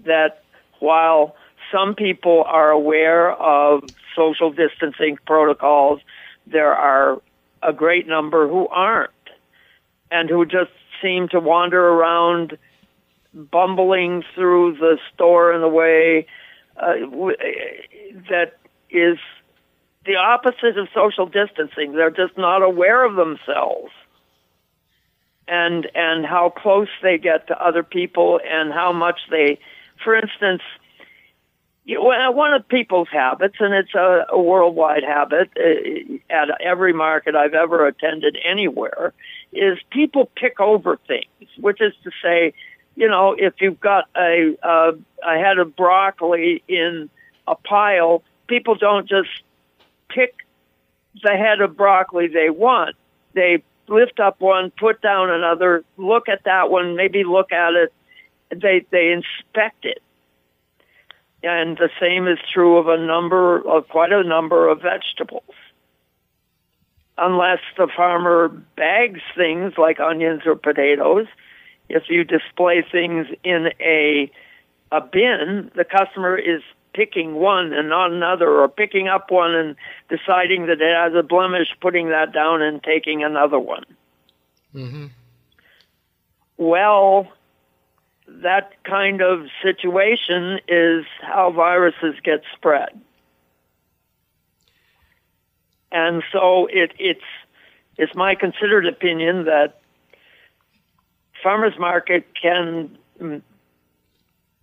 That 0.06 0.44
while 0.80 1.36
some 1.72 1.94
people 1.94 2.44
are 2.48 2.72
aware 2.72 3.32
of 3.34 3.84
social 4.16 4.52
distancing 4.52 5.18
protocols, 5.26 6.02
there 6.48 6.74
are 6.74 7.22
a 7.62 7.74
great 7.74 8.08
number 8.08 8.48
who 8.48 8.68
aren't 8.68 9.12
and 10.12 10.30
who 10.30 10.46
just 10.46 10.72
seem 11.02 11.28
to 11.30 11.40
wander 11.40 11.80
around 11.80 12.58
bumbling 13.34 14.24
through 14.34 14.74
the 14.78 14.98
store 15.14 15.54
in 15.54 15.62
a 15.62 15.70
way 15.70 16.26
uh, 16.78 16.94
that 18.30 18.54
is 18.90 19.18
the 20.06 20.16
opposite 20.16 20.78
of 20.78 20.88
social 20.94 21.26
distancing. 21.26 21.94
They're 21.94 22.10
just 22.10 22.38
not 22.38 22.64
aware 22.64 23.04
of 23.06 23.16
themselves 23.16 23.92
and 25.50 25.88
and 25.96 26.26
how 26.26 26.54
close 26.56 26.88
they 27.02 27.18
get 27.18 27.48
to 27.48 27.64
other 27.66 27.84
people 27.84 28.40
and 28.48 28.72
how 28.72 28.94
much 28.94 29.20
they 29.30 29.60
for 30.04 30.16
instance 30.16 30.62
one 31.98 32.54
of 32.54 32.68
people's 32.68 33.08
habits, 33.12 33.56
and 33.60 33.74
it's 33.74 33.94
a, 33.96 34.26
a 34.30 34.40
worldwide 34.40 35.04
habit 35.04 35.50
uh, 35.58 36.34
at 36.34 36.62
every 36.62 36.94
market 36.94 37.36
I've 37.36 37.54
ever 37.54 37.88
attended 37.88 38.38
anywhere, 38.44 39.14
is 39.52 39.80
people 39.90 40.30
pick 40.36 40.60
over 40.60 40.98
things, 41.08 41.50
which 41.58 41.82
is 41.82 41.94
to 42.04 42.12
say, 42.22 42.54
you 42.96 43.08
know, 43.08 43.36
if 43.38 43.54
you've 43.60 43.80
got 43.80 44.06
a, 44.16 44.58
a, 44.62 44.92
a 45.26 45.38
head 45.38 45.58
of 45.58 45.76
broccoli 45.76 46.62
in 46.68 47.10
a 47.48 47.56
pile, 47.56 48.24
people 48.48 48.76
don't 48.76 49.08
just 49.08 49.30
pick 50.10 50.46
the 51.24 51.32
head 51.32 51.62
of 51.62 51.76
broccoli 51.76 52.28
they 52.28 52.50
want. 52.50 52.96
They 53.34 53.64
lift 53.88 54.20
up 54.20 54.40
one, 54.42 54.72
put 54.72 55.02
down 55.02 55.32
another, 55.32 55.84
look 55.98 56.30
at 56.30 56.44
that 56.44 56.70
one, 56.70 56.96
maybe 56.96 57.24
look 57.24 57.52
at 57.52 57.74
it. 57.74 57.94
They 58.52 58.86
they 58.92 59.12
inspect 59.12 59.86
it 59.86 60.02
and 61.44 61.78
the 61.78 61.90
same 62.00 62.28
is 62.28 62.38
true 62.54 62.78
of 62.78 62.88
a 62.88 62.98
number 62.98 63.60
of 63.68 63.88
quite 63.90 64.12
a 64.12 64.24
number 64.24 64.68
of 64.68 64.82
vegetables. 64.82 65.44
Unless 67.18 67.60
the 67.78 67.88
farmer 67.96 68.48
bags 68.48 69.22
things 69.36 69.74
like 69.78 70.00
onions 70.00 70.44
or 70.46 70.56
potatoes, 70.56 71.28
if 71.90 72.04
you 72.10 72.24
display 72.24 72.84
things 72.90 73.28
in 73.44 73.70
a 73.82 74.32
a 74.92 75.02
bin, 75.02 75.72
the 75.76 75.86
customer 75.86 76.38
is 76.38 76.62
picking 76.94 77.36
one 77.36 77.74
and 77.74 77.90
not 77.90 78.12
another, 78.12 78.50
or 78.50 78.68
picking 78.68 79.08
up 79.08 79.30
one 79.30 79.54
and 79.54 79.76
deciding 80.10 80.66
that 80.66 80.82
it 80.82 80.96
has 80.96 81.14
a 81.14 81.24
blemish, 81.24 81.68
putting 81.80 82.10
that 82.10 82.34
down 82.34 82.62
and 82.62 82.82
taking 82.84 83.24
another 83.24 83.60
one. 83.60 83.86
Mm-hmm. 84.74 85.08
Well, 86.58 87.32
that 88.42 88.72
kind 88.84 89.22
of 89.22 89.48
situation 89.62 90.60
is 90.68 91.06
how 91.22 91.52
viruses 91.52 92.16
get 92.24 92.44
spread. 92.56 93.00
And 95.92 96.24
so 96.32 96.68
it, 96.68 96.94
it's 97.00 97.24
it's 97.98 98.16
my 98.16 98.36
considered 98.36 98.86
opinion 98.86 99.46
that 99.46 99.82
farmers 101.44 101.74
market 101.78 102.28
can 102.40 102.98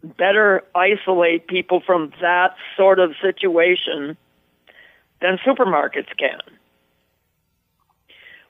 better 0.03 0.63
isolate 0.75 1.47
people 1.47 1.81
from 1.81 2.13
that 2.21 2.57
sort 2.77 2.99
of 2.99 3.15
situation 3.21 4.17
than 5.21 5.39
supermarkets 5.39 6.17
can. 6.17 6.41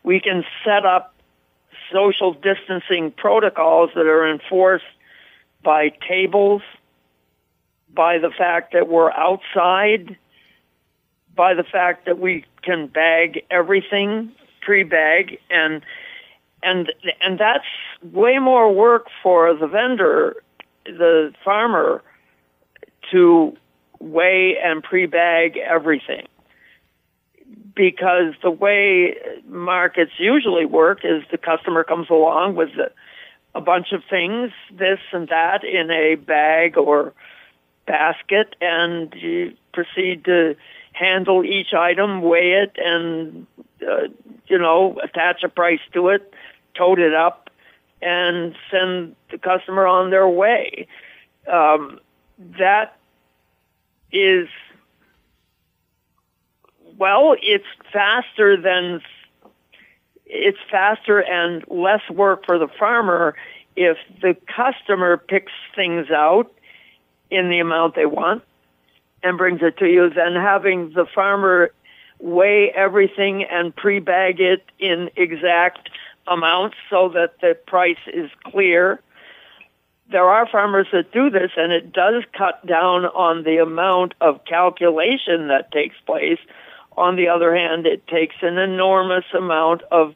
We 0.02 0.20
can 0.20 0.44
set 0.64 0.84
up 0.84 1.14
social 1.92 2.34
distancing 2.34 3.10
protocols 3.10 3.90
that 3.94 4.06
are 4.06 4.30
enforced 4.30 4.84
by 5.62 5.90
tables, 6.08 6.62
by 7.92 8.18
the 8.18 8.30
fact 8.30 8.72
that 8.72 8.88
we're 8.88 9.10
outside, 9.12 10.16
by 11.34 11.54
the 11.54 11.64
fact 11.64 12.06
that 12.06 12.18
we 12.18 12.44
can 12.62 12.86
bag 12.86 13.42
everything, 13.50 14.32
pre-bag, 14.62 15.38
and 15.50 15.82
and 16.62 16.92
and 17.20 17.38
that's 17.38 17.64
way 18.02 18.38
more 18.38 18.72
work 18.72 19.06
for 19.22 19.54
the 19.54 19.66
vendor, 19.66 20.42
the 20.84 21.32
farmer, 21.44 22.02
to 23.12 23.56
weigh 24.00 24.56
and 24.62 24.82
pre-bag 24.82 25.56
everything. 25.58 26.26
Because 27.74 28.34
the 28.42 28.50
way 28.50 29.16
markets 29.46 30.12
usually 30.18 30.64
work 30.64 31.00
is 31.04 31.22
the 31.30 31.38
customer 31.38 31.84
comes 31.84 32.08
along 32.10 32.56
with 32.56 32.70
the 32.74 32.90
a 33.56 33.60
bunch 33.60 33.92
of 33.92 34.02
things, 34.08 34.52
this 34.70 34.98
and 35.12 35.28
that, 35.28 35.64
in 35.64 35.90
a 35.90 36.16
bag 36.16 36.76
or 36.76 37.14
basket, 37.86 38.54
and 38.60 39.14
you 39.14 39.54
proceed 39.72 40.26
to 40.26 40.54
handle 40.92 41.42
each 41.42 41.72
item, 41.72 42.20
weigh 42.20 42.52
it, 42.52 42.76
and 42.76 43.46
uh, 43.82 44.08
you 44.46 44.58
know 44.58 44.98
attach 45.02 45.42
a 45.42 45.48
price 45.48 45.80
to 45.94 46.08
it, 46.08 46.34
tote 46.76 46.98
it 46.98 47.14
up, 47.14 47.48
and 48.02 48.54
send 48.70 49.16
the 49.30 49.38
customer 49.38 49.86
on 49.86 50.10
their 50.10 50.28
way. 50.28 50.86
Um, 51.50 51.98
that 52.58 52.98
is 54.12 54.48
well, 56.98 57.34
it's 57.42 57.64
faster 57.90 58.60
than 58.60 59.00
it's 60.26 60.58
faster 60.70 61.20
and 61.20 61.64
less 61.68 62.02
work 62.10 62.44
for 62.44 62.58
the 62.58 62.68
farmer 62.78 63.34
if 63.76 63.96
the 64.22 64.36
customer 64.54 65.16
picks 65.16 65.52
things 65.74 66.10
out 66.10 66.50
in 67.30 67.48
the 67.48 67.60
amount 67.60 67.94
they 67.94 68.06
want 68.06 68.42
and 69.22 69.38
brings 69.38 69.60
it 69.62 69.76
to 69.78 69.86
you 69.86 70.10
than 70.10 70.34
having 70.34 70.92
the 70.92 71.06
farmer 71.14 71.70
weigh 72.18 72.70
everything 72.70 73.44
and 73.44 73.74
pre-bag 73.74 74.40
it 74.40 74.64
in 74.78 75.10
exact 75.16 75.90
amounts 76.26 76.76
so 76.90 77.08
that 77.10 77.40
the 77.40 77.56
price 77.66 77.98
is 78.12 78.30
clear. 78.44 79.00
There 80.10 80.24
are 80.24 80.48
farmers 80.48 80.86
that 80.92 81.12
do 81.12 81.30
this 81.30 81.50
and 81.56 81.72
it 81.72 81.92
does 81.92 82.24
cut 82.36 82.64
down 82.66 83.04
on 83.06 83.42
the 83.42 83.58
amount 83.58 84.14
of 84.20 84.44
calculation 84.44 85.48
that 85.48 85.70
takes 85.72 85.96
place. 86.06 86.38
On 86.96 87.16
the 87.16 87.28
other 87.28 87.54
hand, 87.54 87.86
it 87.86 88.06
takes 88.06 88.36
an 88.42 88.58
enormous 88.58 89.24
amount 89.36 89.82
of 89.90 90.14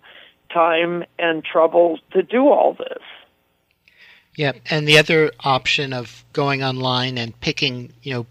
time 0.52 1.04
and 1.18 1.44
trouble 1.44 1.98
to 2.12 2.22
do 2.22 2.48
all 2.48 2.74
this. 2.74 3.02
Yeah, 4.34 4.52
and 4.70 4.88
the 4.88 4.98
other 4.98 5.32
option 5.40 5.92
of 5.92 6.24
going 6.32 6.62
online 6.62 7.18
and 7.18 7.38
picking, 7.40 7.92
you 8.02 8.14
know, 8.14 8.26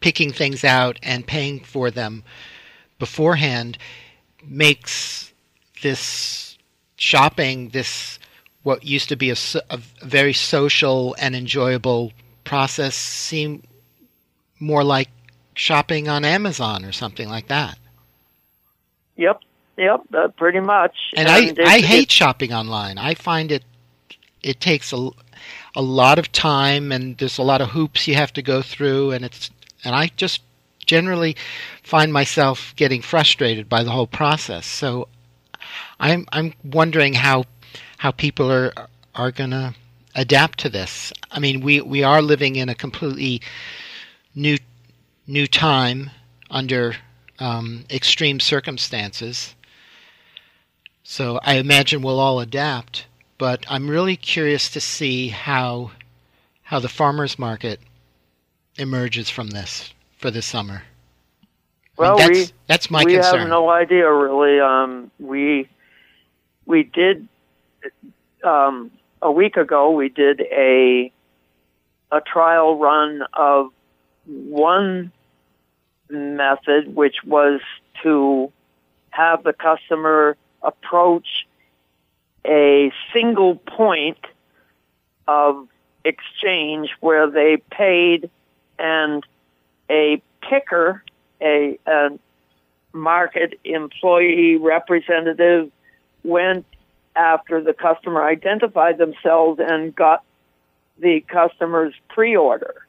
picking 0.00 0.32
things 0.32 0.64
out 0.64 0.98
and 1.02 1.26
paying 1.26 1.60
for 1.60 1.90
them 1.90 2.24
beforehand 2.98 3.78
makes 4.44 5.32
this 5.82 6.58
shopping 6.96 7.70
this 7.70 8.18
what 8.62 8.84
used 8.84 9.08
to 9.08 9.16
be 9.16 9.30
a, 9.30 9.36
a 9.70 9.78
very 10.02 10.32
social 10.34 11.16
and 11.18 11.34
enjoyable 11.34 12.12
process 12.44 12.94
seem 12.94 13.62
more 14.58 14.84
like 14.84 15.08
shopping 15.60 16.08
on 16.08 16.24
Amazon 16.24 16.84
or 16.86 16.92
something 16.92 17.28
like 17.28 17.48
that. 17.48 17.78
Yep, 19.16 19.40
yep, 19.76 20.00
uh, 20.14 20.28
pretty 20.28 20.60
much. 20.60 20.96
And, 21.14 21.28
and 21.28 21.60
I, 21.60 21.74
I 21.74 21.80
hate 21.80 22.10
shopping 22.10 22.52
online. 22.52 22.96
I 22.96 23.14
find 23.14 23.52
it 23.52 23.62
it 24.42 24.58
takes 24.58 24.90
a, 24.90 25.10
a 25.76 25.82
lot 25.82 26.18
of 26.18 26.32
time 26.32 26.90
and 26.90 27.18
there's 27.18 27.36
a 27.36 27.42
lot 27.42 27.60
of 27.60 27.68
hoops 27.68 28.08
you 28.08 28.14
have 28.14 28.32
to 28.32 28.40
go 28.40 28.62
through 28.62 29.10
and 29.10 29.22
it's 29.22 29.50
and 29.84 29.94
I 29.94 30.10
just 30.16 30.40
generally 30.86 31.36
find 31.82 32.10
myself 32.10 32.72
getting 32.76 33.02
frustrated 33.02 33.68
by 33.68 33.84
the 33.84 33.90
whole 33.90 34.06
process. 34.06 34.64
So 34.64 35.08
I'm 36.00 36.24
I'm 36.32 36.54
wondering 36.64 37.12
how 37.12 37.44
how 37.98 38.12
people 38.12 38.50
are 38.50 38.72
are 39.14 39.30
going 39.30 39.50
to 39.50 39.74
adapt 40.14 40.58
to 40.60 40.70
this. 40.70 41.12
I 41.30 41.38
mean, 41.38 41.60
we 41.60 41.82
we 41.82 42.02
are 42.02 42.22
living 42.22 42.56
in 42.56 42.70
a 42.70 42.74
completely 42.74 43.42
new 44.34 44.56
new 45.30 45.46
time 45.46 46.10
under 46.50 46.96
um, 47.38 47.84
extreme 47.90 48.40
circumstances. 48.40 49.54
So 51.02 51.40
I 51.42 51.54
imagine 51.54 52.02
we'll 52.02 52.20
all 52.20 52.40
adapt 52.40 53.06
but 53.40 53.64
I'm 53.70 53.88
really 53.88 54.16
curious 54.16 54.68
to 54.72 54.80
see 54.80 55.28
how 55.28 55.92
how 56.62 56.78
the 56.78 56.90
farmers 56.90 57.38
market 57.38 57.80
emerges 58.76 59.30
from 59.30 59.48
this 59.48 59.94
for 60.18 60.30
this 60.30 60.44
summer. 60.44 60.82
Well, 61.96 62.20
I 62.20 62.28
mean, 62.28 62.34
that's, 62.34 62.50
we 62.50 62.56
that's 62.66 62.90
my 62.90 63.02
we 63.02 63.14
concern. 63.14 63.40
have 63.40 63.48
no 63.48 63.70
idea 63.70 64.12
really. 64.12 64.60
Um, 64.60 65.10
we 65.18 65.70
we 66.66 66.82
did 66.82 67.26
um, 68.44 68.90
a 69.22 69.32
week 69.32 69.56
ago. 69.56 69.90
We 69.92 70.10
did 70.10 70.42
a 70.42 71.10
a 72.12 72.20
trial 72.20 72.76
run 72.76 73.22
of 73.32 73.70
one 74.26 75.12
method, 76.10 76.94
which 76.94 77.16
was 77.24 77.60
to 78.02 78.52
have 79.10 79.42
the 79.42 79.52
customer 79.52 80.36
approach 80.62 81.46
a 82.46 82.92
single 83.12 83.56
point 83.56 84.18
of 85.28 85.68
exchange 86.04 86.90
where 87.00 87.30
they 87.30 87.58
paid 87.70 88.30
and 88.78 89.24
a 89.90 90.22
picker, 90.40 91.02
a, 91.40 91.78
a 91.86 92.18
market 92.92 93.58
employee 93.64 94.56
representative 94.56 95.70
went 96.24 96.64
after 97.14 97.60
the 97.62 97.72
customer 97.72 98.24
identified 98.24 98.98
themselves 98.98 99.60
and 99.62 99.94
got 99.94 100.24
the 100.98 101.20
customer's 101.28 101.94
pre-order. 102.08 102.86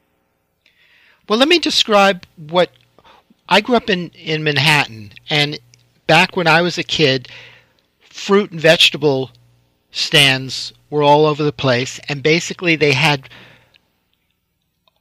Well, 1.27 1.39
let 1.39 1.47
me 1.47 1.59
describe 1.59 2.25
what 2.37 2.71
I 3.49 3.61
grew 3.61 3.75
up 3.75 3.89
in, 3.89 4.09
in 4.09 4.43
Manhattan, 4.43 5.13
and 5.29 5.59
back 6.07 6.35
when 6.35 6.47
I 6.47 6.61
was 6.61 6.77
a 6.77 6.83
kid, 6.83 7.27
fruit 7.99 8.51
and 8.51 8.59
vegetable 8.59 9.31
stands 9.91 10.73
were 10.89 11.03
all 11.03 11.25
over 11.25 11.43
the 11.43 11.51
place, 11.51 11.99
and 12.07 12.23
basically 12.23 12.75
they 12.75 12.93
had 12.93 13.29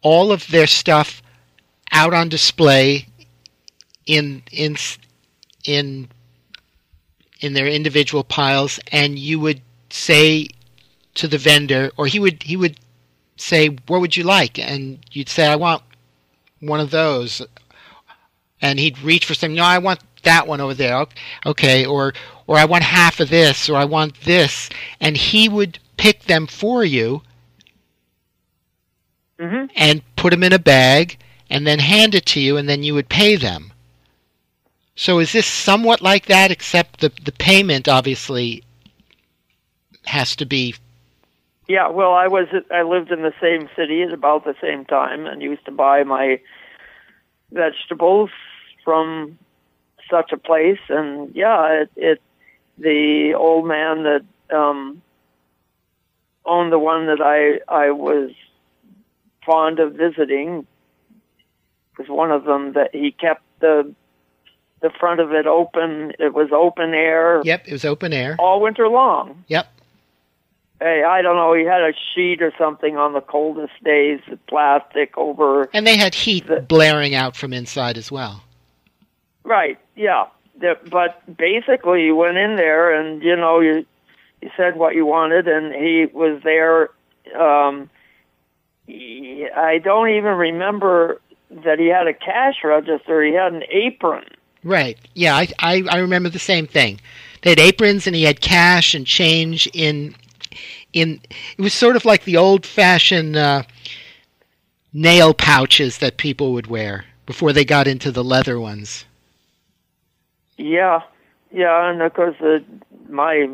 all 0.03 0.32
of 0.32 0.49
their 0.49 0.66
stuff 0.66 1.22
out 1.93 2.14
on 2.14 2.28
display 2.28 3.07
in 4.07 4.43
in 4.51 4.76
in 5.64 6.09
in 7.41 7.53
their 7.53 7.66
individual 7.66 8.24
piles 8.24 8.80
and 8.93 9.18
you 9.18 9.38
would 9.41 9.61
say 9.91 10.47
to 11.14 11.28
the 11.28 11.38
vendor 11.38 11.91
or 11.97 12.07
he 12.07 12.18
would 12.18 12.43
he 12.43 12.57
would 12.57 12.78
say 13.36 13.68
what 13.86 14.01
would 14.01 14.16
you 14.16 14.24
like? 14.24 14.59
And 14.59 14.99
you'd 15.12 15.28
say 15.28 15.47
I 15.47 15.57
want 15.57 15.82
one 16.61 16.80
of 16.80 16.91
those 16.91 17.43
and 18.63 18.79
he'd 18.79 18.99
reach 19.01 19.25
for 19.25 19.35
something 19.35 19.57
no 19.57 19.65
I 19.65 19.79
want 19.79 20.01
that 20.23 20.47
one 20.47 20.61
over 20.61 20.75
there 20.75 21.07
okay 21.47 21.87
or 21.87 22.13
or 22.51 22.57
I 22.57 22.65
want 22.65 22.83
half 22.83 23.21
of 23.21 23.31
this, 23.31 23.69
or 23.69 23.77
I 23.77 23.85
want 23.85 24.23
this, 24.23 24.71
and 25.01 25.17
he 25.17 25.49
would 25.49 25.79
pick 25.97 26.25
them 26.25 26.49
for 26.49 26.85
you 26.85 27.23
mm-hmm. 29.39 29.67
and 29.77 30.03
put 30.17 30.31
them 30.31 30.43
in 30.43 30.53
a 30.53 30.59
bag 30.59 31.17
and 31.49 31.65
then 31.65 31.79
hand 31.79 32.17
it 32.17 32.27
to 32.27 32.41
you, 32.41 32.57
and 32.57 32.69
then 32.69 32.83
you 32.83 32.93
would 32.95 33.09
pay 33.09 33.37
them. 33.37 33.73
So 34.97 35.21
is 35.21 35.31
this 35.31 35.47
somewhat 35.47 36.01
like 36.01 36.27
that, 36.27 36.51
except 36.51 36.99
the 36.99 37.13
the 37.23 37.31
payment 37.31 37.87
obviously 37.87 38.65
has 40.07 40.35
to 40.35 40.45
be. 40.45 40.75
Yeah, 41.69 41.89
well, 41.89 42.15
I 42.15 42.27
was 42.27 42.49
I 42.73 42.83
lived 42.83 43.13
in 43.13 43.23
the 43.23 43.35
same 43.41 43.69
city 43.77 44.03
at 44.03 44.13
about 44.13 44.43
the 44.43 44.57
same 44.61 44.85
time, 44.87 45.25
and 45.27 45.41
used 45.41 45.67
to 45.67 45.71
buy 45.71 46.03
my 46.03 46.41
vegetables 47.53 48.31
from 48.85 49.39
such 50.11 50.33
a 50.33 50.37
place, 50.37 50.81
and 50.89 51.35
yeah, 51.35 51.83
it, 51.83 51.91
it 51.97 52.22
the 52.78 53.35
old 53.35 53.66
man 53.66 54.05
that 54.05 54.24
um, 54.55 55.03
owned 56.45 56.72
the 56.72 56.78
one 56.78 57.07
that 57.07 57.20
I 57.20 57.61
I 57.72 57.91
was 57.91 58.31
fond 59.45 59.78
of 59.78 59.95
visiting 59.95 60.66
was 61.99 62.09
one 62.09 62.31
of 62.31 62.45
them 62.45 62.72
that 62.72 62.95
he 62.95 63.12
kept 63.12 63.43
the 63.61 63.95
the 64.81 64.91
front 64.99 65.20
of 65.20 65.33
it 65.33 65.47
open. 65.47 66.12
It 66.18 66.35
was 66.35 66.49
open 66.53 66.95
air. 66.95 67.43
Yep, 67.45 67.68
it 67.68 67.72
was 67.72 67.85
open 67.85 68.12
air 68.12 68.37
all 68.39 68.61
winter 68.61 68.89
long. 68.89 69.45
Yep. 69.49 69.68
Hey, 70.81 71.05
I 71.05 71.20
don't 71.20 71.37
know. 71.37 71.53
He 71.53 71.64
had 71.64 71.83
a 71.83 71.93
sheet 72.14 72.41
or 72.41 72.55
something 72.57 72.97
on 72.97 73.12
the 73.12 73.20
coldest 73.20 73.74
days, 73.85 74.20
plastic 74.49 75.16
over. 75.18 75.68
And 75.74 75.87
they 75.87 75.99
had 75.99 76.14
heat 76.14 76.47
the, 76.47 76.62
blaring 76.62 77.14
out 77.14 77.37
from 77.37 77.53
inside 77.53 77.99
as 77.99 78.11
well. 78.11 78.43
Right. 79.45 79.78
Yeah. 79.97 80.26
But 80.91 81.36
basically 81.36 82.05
you 82.05 82.14
went 82.14 82.36
in 82.36 82.57
there 82.57 82.93
and 82.93 83.22
you 83.22 83.36
know 83.36 83.61
you 83.61 83.86
you 84.43 84.51
said 84.57 84.76
what 84.76 84.95
you 84.95 85.07
wanted 85.07 85.49
and 85.49 85.74
he 85.74 86.07
was 86.12 86.43
there 86.43 86.91
um 87.38 87.88
he, 88.86 89.49
I 89.55 89.78
don't 89.78 90.11
even 90.11 90.34
remember 90.34 91.20
that 91.51 91.78
he 91.78 91.86
had 91.86 92.07
a 92.07 92.14
cash 92.14 92.57
register. 92.64 93.22
He 93.22 93.32
had 93.32 93.53
an 93.53 93.62
apron. 93.70 94.24
Right 94.62 94.99
yeah 95.14 95.34
I, 95.36 95.49
I 95.59 95.82
I 95.91 95.99
remember 95.99 96.28
the 96.28 96.38
same 96.38 96.66
thing. 96.66 97.01
They 97.43 97.51
had 97.51 97.59
aprons 97.61 98.07
and 98.07 98.14
he 98.14 98.24
had 98.24 98.41
cash 98.43 98.95
and 98.95 99.07
change 99.07 99.66
in 99.72 100.14
in 100.93 101.20
it 101.57 101.62
was 101.62 101.74
sort 101.74 101.97
of 101.97 102.05
like 102.05 102.24
the 102.24 102.36
old 102.36 102.66
fashioned 102.66 103.36
uh, 103.36 103.62
nail 104.93 105.32
pouches 105.32 105.99
that 105.99 106.16
people 106.16 106.53
would 106.53 106.66
wear 106.66 107.05
before 107.26 107.53
they 107.53 107.64
got 107.64 107.86
into 107.86 108.11
the 108.11 108.24
leather 108.24 108.59
ones 108.59 109.05
yeah, 110.61 111.01
yeah, 111.51 111.91
and 111.91 112.03
of 112.03 112.15
course, 112.15 112.37
uh, 112.41 112.59
my 113.09 113.49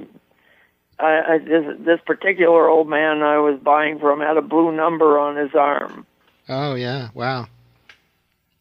I, 0.99 1.35
I, 1.35 1.39
this 1.39 1.65
this 1.79 2.01
particular 2.05 2.69
old 2.69 2.89
man 2.89 3.23
I 3.23 3.39
was 3.39 3.59
buying 3.61 3.99
from 3.99 4.21
had 4.21 4.37
a 4.37 4.43
blue 4.43 4.73
number 4.73 5.19
on 5.19 5.37
his 5.37 5.55
arm. 5.55 6.07
Oh 6.49 6.75
yeah! 6.75 7.09
Wow. 7.15 7.47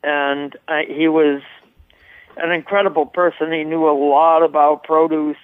And 0.04 0.56
I, 0.68 0.84
he 0.88 1.08
was 1.08 1.41
an 2.38 2.52
incredible 2.52 3.06
person. 3.06 3.52
He 3.52 3.64
knew 3.64 3.88
a 3.88 3.98
lot 3.98 4.43
about 4.43 4.84
produce, 4.84 5.38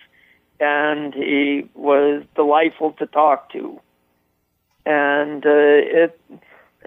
and 0.59 1.13
he 1.13 1.69
was 1.73 2.23
delightful 2.35 2.91
to 2.93 3.05
talk 3.07 3.51
to. 3.53 3.79
And 4.85 5.45
uh, 5.45 5.49
it 5.49 6.19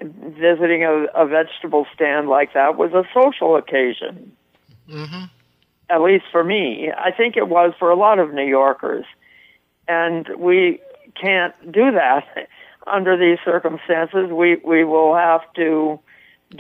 visiting 0.03 0.85
a, 0.85 1.05
a 1.15 1.27
vegetable 1.27 1.87
stand 1.95 2.29
like 2.29 2.53
that 2.55 2.77
was 2.77 2.93
a 2.93 3.05
social 3.15 3.57
occasion. 3.57 4.33
Mm-hmm. 4.89 5.25
At 5.95 6.01
least 6.03 6.25
for 6.33 6.43
me, 6.43 6.91
I 7.09 7.11
think 7.19 7.37
it 7.37 7.49
was 7.49 7.73
for 7.79 7.89
a 7.91 7.99
lot 8.07 8.19
of 8.19 8.35
New 8.35 8.49
Yorkers, 8.61 9.05
and 9.87 10.29
we 10.49 10.81
can't 11.15 11.55
do 11.71 11.93
that 11.93 12.25
under 12.87 13.17
these 13.17 13.39
circumstances. 13.45 14.25
We 14.43 14.57
we 14.73 14.81
will 14.93 15.15
have 15.15 15.43
to 15.55 16.01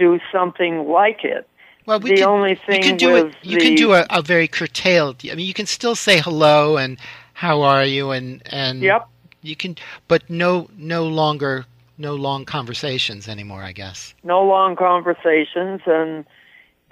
do 0.04 0.20
something 0.30 0.74
like 0.88 1.24
it. 1.24 1.48
Well, 1.86 2.00
we 2.00 2.10
the 2.10 2.16
can, 2.16 2.28
only 2.28 2.54
thing 2.66 2.82
you 2.82 2.88
can 2.88 2.96
do 2.96 3.16
it. 3.16 3.34
You 3.42 3.58
the, 3.58 3.64
can 3.64 3.74
do 3.74 3.92
a, 3.92 4.06
a 4.10 4.22
very 4.22 4.48
curtailed. 4.48 5.16
I 5.30 5.34
mean, 5.34 5.46
you 5.46 5.54
can 5.60 5.66
still 5.66 5.96
say 5.96 6.16
hello 6.20 6.76
and 6.76 6.92
how 7.34 7.62
are 7.62 7.84
you 7.84 8.10
and 8.12 8.40
and 8.46 8.80
Yep. 8.82 9.08
you 9.42 9.56
can, 9.56 9.76
but 10.06 10.22
no 10.30 10.68
no 10.78 11.02
longer 11.06 11.66
no 11.98 12.14
long 12.14 12.44
conversations 12.44 13.28
anymore. 13.28 13.62
I 13.62 13.72
guess. 13.72 14.14
no 14.22 14.38
long 14.44 14.76
conversations 14.76 15.80
and 15.86 16.24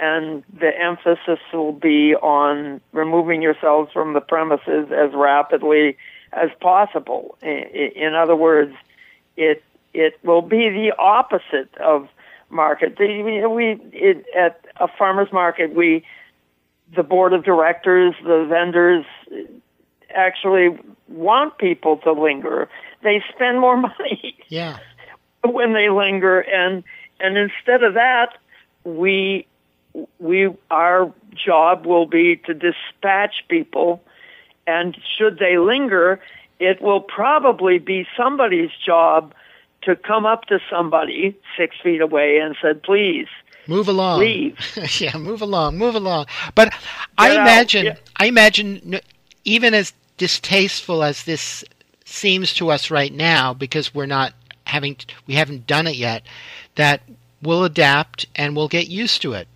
and 0.02 0.42
the 0.58 0.76
emphasis 0.76 1.38
will 1.52 1.72
be 1.72 2.16
on 2.16 2.80
removing 2.90 3.40
yourselves 3.40 3.92
from 3.92 4.14
the 4.14 4.20
premises 4.20 4.90
as 4.90 5.12
rapidly 5.14 5.96
as 6.32 6.50
possible. 6.60 7.38
In 7.40 8.14
other 8.14 8.34
words, 8.34 8.74
it 9.36 9.62
it 9.94 10.18
will 10.24 10.42
be 10.42 10.68
the 10.70 10.92
opposite 10.98 11.72
of 11.78 12.08
market. 12.50 12.98
We, 12.98 13.46
we 13.46 13.80
it, 13.92 14.26
at 14.36 14.60
a 14.80 14.88
farmers 14.88 15.32
market, 15.32 15.72
we 15.72 16.04
the 16.96 17.04
board 17.04 17.32
of 17.32 17.44
directors, 17.44 18.14
the 18.24 18.44
vendors 18.48 19.04
actually 20.14 20.76
want 21.08 21.58
people 21.58 21.98
to 21.98 22.12
linger. 22.12 22.68
They 23.04 23.22
spend 23.32 23.60
more 23.60 23.76
money 23.88 24.36
Yeah. 24.48 24.78
when 25.44 25.74
they 25.74 25.90
linger 25.90 26.40
and 26.40 26.82
and 27.20 27.38
instead 27.38 27.84
of 27.84 27.94
that 27.94 28.36
we 28.84 29.46
we 30.18 30.48
our 30.70 31.12
job 31.34 31.86
will 31.86 32.06
be 32.06 32.36
to 32.36 32.54
dispatch 32.54 33.44
people 33.48 34.02
and 34.66 34.96
should 35.16 35.38
they 35.38 35.58
linger 35.58 36.20
it 36.58 36.80
will 36.80 37.00
probably 37.00 37.78
be 37.78 38.06
somebody's 38.16 38.70
job 38.84 39.34
to 39.82 39.96
come 39.96 40.24
up 40.24 40.44
to 40.46 40.60
somebody 40.70 41.36
six 41.56 41.76
feet 41.82 42.00
away 42.00 42.38
and 42.38 42.56
said 42.62 42.82
please 42.82 43.26
Move 43.66 43.88
along. 43.88 44.20
leave 44.20 44.58
yeah, 45.00 45.16
move 45.16 45.40
along, 45.40 45.78
move 45.78 45.94
along. 45.94 46.26
But 46.54 46.74
I 47.16 47.28
Get 47.28 47.36
out, 47.38 47.42
imagine, 47.42 47.84
yeah. 47.86 47.96
I 48.16 48.26
imagine, 48.26 49.00
even 49.44 49.74
as 49.74 49.92
distasteful 50.16 51.02
as 51.02 51.24
this 51.24 51.64
seems 52.04 52.52
to 52.54 52.70
us 52.70 52.90
right 52.90 53.12
now, 53.12 53.54
because 53.54 53.94
we're 53.94 54.06
not 54.06 54.34
having, 54.64 54.96
we 55.26 55.34
haven't 55.34 55.66
done 55.66 55.86
it 55.86 55.96
yet, 55.96 56.22
that 56.74 57.02
we'll 57.40 57.64
adapt 57.64 58.26
and 58.34 58.56
we'll 58.56 58.68
get 58.68 58.88
used 58.88 59.22
to 59.22 59.32
it, 59.34 59.46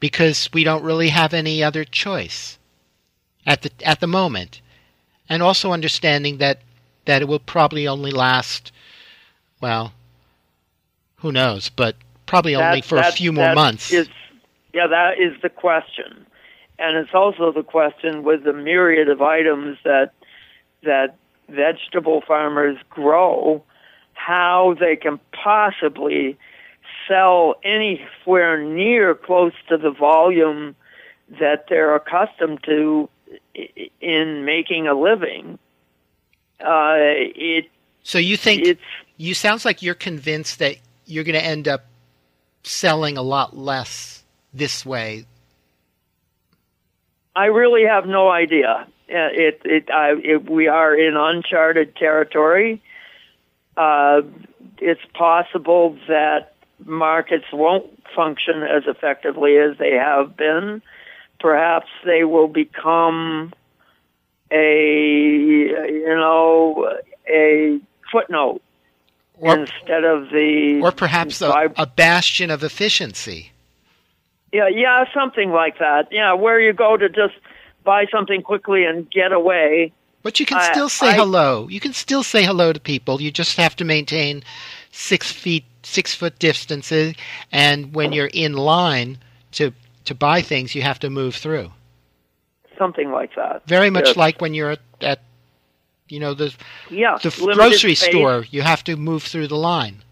because 0.00 0.48
we 0.52 0.64
don't 0.64 0.84
really 0.84 1.08
have 1.08 1.34
any 1.34 1.62
other 1.62 1.84
choice 1.84 2.58
at 3.46 3.62
the 3.62 3.70
at 3.84 4.00
the 4.00 4.06
moment, 4.06 4.60
and 5.28 5.42
also 5.42 5.72
understanding 5.72 6.38
that 6.38 6.60
that 7.04 7.22
it 7.22 7.28
will 7.28 7.38
probably 7.38 7.88
only 7.88 8.10
last, 8.10 8.70
well, 9.60 9.92
who 11.16 11.32
knows, 11.32 11.70
but 11.70 11.96
probably 12.26 12.54
only 12.54 12.80
That- 12.80 12.88
for 12.88 12.98
a 12.98 13.12
few 13.12 13.32
more 13.32 13.54
months. 13.54 13.90
is- 13.92 14.10
yeah, 14.74 14.86
that 14.86 15.18
is 15.18 15.40
the 15.40 15.48
question, 15.48 16.26
and 16.78 16.96
it's 16.96 17.14
also 17.14 17.50
the 17.50 17.62
question 17.62 18.22
with 18.22 18.44
the 18.44 18.52
myriad 18.52 19.08
of 19.08 19.22
items 19.22 19.78
that 19.84 20.12
that 20.82 21.16
vegetable 21.48 22.20
farmers 22.20 22.76
grow, 22.90 23.64
how 24.12 24.74
they 24.78 24.94
can 24.94 25.18
possibly 25.32 26.36
sell 27.08 27.56
anywhere 27.64 28.62
near 28.62 29.14
close 29.14 29.54
to 29.68 29.76
the 29.76 29.90
volume 29.90 30.76
that 31.40 31.66
they're 31.68 31.94
accustomed 31.94 32.62
to 32.64 33.08
in 34.00 34.44
making 34.44 34.86
a 34.86 34.94
living. 34.94 35.58
Uh, 36.60 36.94
it 36.96 37.66
So 38.02 38.18
you 38.18 38.36
think 38.36 38.64
it's 38.64 38.80
you 39.16 39.34
sounds 39.34 39.64
like 39.64 39.82
you're 39.82 39.94
convinced 39.94 40.58
that 40.60 40.76
you're 41.06 41.24
going 41.24 41.38
to 41.38 41.44
end 41.44 41.66
up 41.66 41.86
selling 42.62 43.16
a 43.16 43.22
lot 43.22 43.56
less 43.56 44.22
this 44.52 44.84
way. 44.84 45.24
I 47.34 47.46
really 47.46 47.84
have 47.84 48.06
no 48.06 48.30
idea. 48.30 48.86
Uh, 49.10 49.30
It, 49.32 49.62
it, 49.64 49.90
I, 49.90 50.14
it, 50.22 50.50
we 50.50 50.68
are 50.68 50.94
in 50.94 51.16
uncharted 51.16 51.96
territory. 51.96 52.82
Uh, 53.76 54.22
it's 54.78 55.04
possible 55.14 55.96
that 56.08 56.54
markets 56.84 57.46
won't 57.52 57.86
function 58.14 58.62
as 58.62 58.84
effectively 58.86 59.56
as 59.56 59.76
they 59.78 59.92
have 59.92 60.36
been. 60.36 60.82
Perhaps 61.40 61.88
they 62.04 62.24
will 62.24 62.48
become 62.48 63.52
a, 64.50 64.84
you 65.88 66.06
know, 66.06 66.96
a 67.28 67.78
footnote 68.10 68.62
Or 69.38 69.58
instead 69.58 70.04
of 70.04 70.30
the 70.30 70.80
or 70.82 70.92
perhaps 70.92 71.40
a 71.42 71.86
bastion 71.86 72.50
of 72.50 72.64
efficiency. 72.64 73.52
Yeah, 74.52 74.68
yeah, 74.68 75.04
something 75.12 75.50
like 75.50 75.78
that. 75.78 76.08
Yeah, 76.10 76.32
where 76.32 76.58
you 76.58 76.72
go 76.72 76.96
to 76.96 77.08
just 77.08 77.34
buy 77.84 78.06
something 78.10 78.42
quickly 78.42 78.84
and 78.84 79.08
get 79.10 79.32
away. 79.32 79.92
But 80.22 80.40
you 80.40 80.46
can 80.46 80.58
I- 80.58 80.72
still 80.72 80.88
say 80.88 81.10
I- 81.10 81.14
hello. 81.14 81.68
You 81.68 81.80
can 81.80 81.92
still 81.92 82.22
say 82.22 82.44
hello 82.44 82.72
to 82.72 82.80
people. 82.80 83.20
You 83.20 83.30
just 83.30 83.56
have 83.58 83.76
to 83.76 83.84
maintain 83.84 84.42
six 84.90 85.30
feet, 85.30 85.64
six 85.82 86.14
foot 86.14 86.38
distances, 86.38 87.14
and 87.52 87.94
when 87.94 88.12
you're 88.12 88.30
in 88.32 88.54
line 88.54 89.18
to 89.52 89.72
to 90.04 90.14
buy 90.14 90.40
things, 90.42 90.74
you 90.74 90.82
have 90.82 90.98
to 91.00 91.10
move 91.10 91.34
through. 91.34 91.70
Something 92.78 93.10
like 93.10 93.34
that. 93.34 93.66
Very 93.66 93.90
much 93.90 94.06
Yes. 94.08 94.16
like 94.16 94.40
when 94.40 94.54
you're 94.54 94.70
at, 94.72 94.80
at 95.00 95.20
you 96.08 96.20
know 96.20 96.34
the 96.34 96.54
Yeah, 96.90 97.18
the 97.22 97.30
grocery 97.54 97.94
space. 97.94 98.10
store. 98.10 98.44
You 98.50 98.62
have 98.62 98.84
to 98.84 98.96
move 98.96 99.22
through 99.24 99.48
the 99.48 99.56
line. 99.56 100.02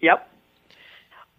Yep. 0.00 0.28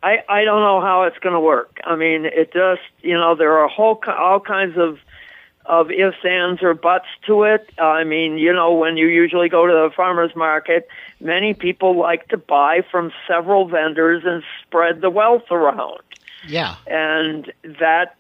I 0.02 0.24
I 0.28 0.44
don't 0.44 0.62
know 0.62 0.82
how 0.82 1.04
it's 1.04 1.18
going 1.20 1.34
to 1.34 1.40
work. 1.40 1.80
I 1.84 1.96
mean, 1.96 2.26
it 2.26 2.54
just 2.54 2.82
you 3.02 3.14
know 3.14 3.36
there 3.36 3.58
are 3.60 3.68
whole 3.68 4.02
all 4.08 4.40
kinds 4.40 4.78
of 4.78 5.00
of 5.66 5.92
ifs, 5.92 6.18
ands, 6.26 6.62
or 6.62 6.74
buts 6.74 7.08
to 7.26 7.44
it. 7.44 7.70
I 7.78 8.04
mean, 8.04 8.38
you 8.38 8.52
know, 8.52 8.74
when 8.74 8.98
you 8.98 9.08
usually 9.08 9.48
go 9.48 9.66
to 9.66 9.72
the 9.74 9.92
farmers 9.96 10.36
market, 10.36 10.88
many 11.24 11.54
people 11.54 11.98
like 11.98 12.28
to 12.28 12.38
buy 12.38 12.82
from 12.92 13.12
several 13.28 13.68
vendors 13.68 14.24
and 14.26 14.44
spread 14.62 15.02
the 15.02 15.10
wealth 15.10 15.50
around. 15.52 16.02
Yeah. 16.48 16.76
and 16.88 17.52
that 17.80 18.16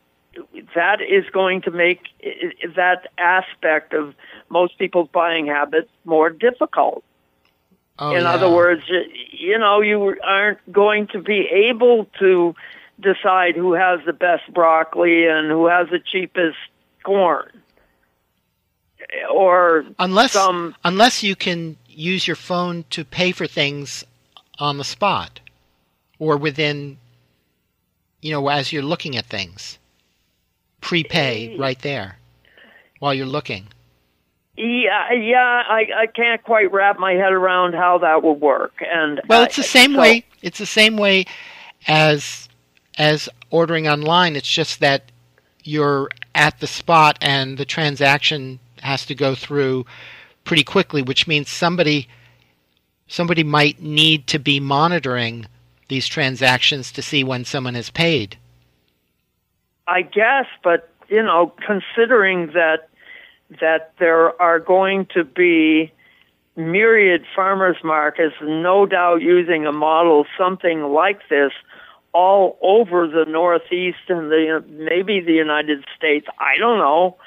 that 0.74 1.02
is 1.02 1.26
going 1.32 1.62
to 1.64 1.72
make 1.72 2.02
that 2.76 3.08
aspect 3.18 3.94
of 3.94 4.16
most 4.50 4.78
people's 4.80 5.10
buying 5.12 5.46
habits 5.48 5.90
more 6.06 6.30
difficult. 6.30 7.04
Oh, 8.00 8.16
In 8.16 8.24
yeah. 8.24 8.32
other 8.32 8.50
words, 8.50 8.82
you 9.32 9.60
know, 9.60 9.82
you 9.82 10.16
aren't 10.24 10.60
going 10.72 11.08
to 11.08 11.22
be 11.22 11.48
able 11.70 12.06
to 12.20 12.56
decide 13.00 13.56
who 13.56 13.74
has 13.74 14.00
the 14.06 14.14
best 14.14 14.52
broccoli 14.54 15.28
and 15.28 15.52
who 15.52 15.68
has 15.68 15.90
the 15.90 16.00
cheapest 16.00 16.58
corn. 17.04 17.52
Or 19.30 19.86
unless 20.00 20.32
some 20.32 20.76
unless 20.84 21.22
you 21.24 21.36
can 21.36 21.78
use 21.96 22.28
your 22.28 22.36
phone 22.36 22.86
to 22.90 23.06
pay 23.06 23.32
for 23.32 23.48
things 23.48 24.04
on 24.60 24.78
the 24.78 24.84
spot 24.84 25.40
or 26.20 26.38
within 26.38 26.98
you 28.22 28.32
know 28.32 28.48
as 28.50 28.72
you're 28.72 28.84
looking 28.84 29.16
at 29.16 29.26
things. 29.26 29.78
Prepay 30.82 31.58
right 31.58 31.80
there 31.80 32.18
while 33.00 33.14
you're 33.14 33.26
looking. 33.26 33.68
Yeah, 34.56 35.12
yeah, 35.14 35.64
I 35.68 35.86
I 35.96 36.08
can't 36.08 36.44
quite 36.44 36.72
wrap 36.72 37.00
my 37.00 37.14
head 37.14 37.32
around 37.32 37.74
how 37.74 37.98
that 38.00 38.22
would 38.24 38.42
work. 38.42 38.74
And 38.82 39.22
well 39.28 39.44
it's 39.44 39.56
the 39.56 39.64
same 39.64 39.94
so- 39.94 40.02
way 40.02 40.26
it's 40.42 40.60
the 40.60 40.66
same 40.66 40.98
way 40.98 41.26
as 41.88 42.50
as 42.98 43.30
ordering 43.50 43.88
online. 43.88 44.36
It's 44.36 44.52
just 44.52 44.80
that 44.82 45.12
you're 45.64 46.10
at 46.36 46.60
the 46.60 46.68
spot 46.68 47.18
and 47.22 47.58
the 47.58 47.66
transaction 47.66 48.60
has 48.82 49.06
to 49.06 49.16
go 49.16 49.34
through 49.34 49.86
pretty 50.44 50.64
quickly 50.64 51.02
which 51.02 51.28
means 51.28 51.50
somebody 51.50 52.08
somebody 53.08 53.44
might 53.44 53.82
need 53.82 54.28
to 54.28 54.40
be 54.40 54.60
monitoring 54.60 55.46
these 55.90 56.08
transactions 56.08 56.92
to 56.92 57.02
see 57.02 57.24
when 57.24 57.46
someone 57.46 57.76
has 57.76 57.90
paid 57.90 58.38
I 59.88 60.02
guess, 60.02 60.46
but 60.64 60.90
you 61.10 61.22
know, 61.22 61.54
considering 61.66 62.48
that 62.54 62.90
that 63.62 63.94
there 64.00 64.42
are 64.42 64.60
going 64.60 65.08
to 65.14 65.24
be 65.24 65.92
myriad 66.56 67.26
farmers 67.36 67.78
markets, 67.84 68.36
no 68.42 68.86
doubt 68.86 69.22
using 69.22 69.66
a 69.66 69.72
model 69.72 70.26
something 70.38 70.82
like 70.84 71.20
this 71.30 71.52
all 72.14 72.58
over 72.62 73.08
the 73.08 73.26
Northeast 73.28 73.98
and 74.08 74.32
the 74.32 74.64
maybe 74.70 75.20
the 75.20 75.34
United 75.34 75.84
States. 75.98 76.28
I 76.40 76.58
don't 76.58 76.80
know 76.80 77.18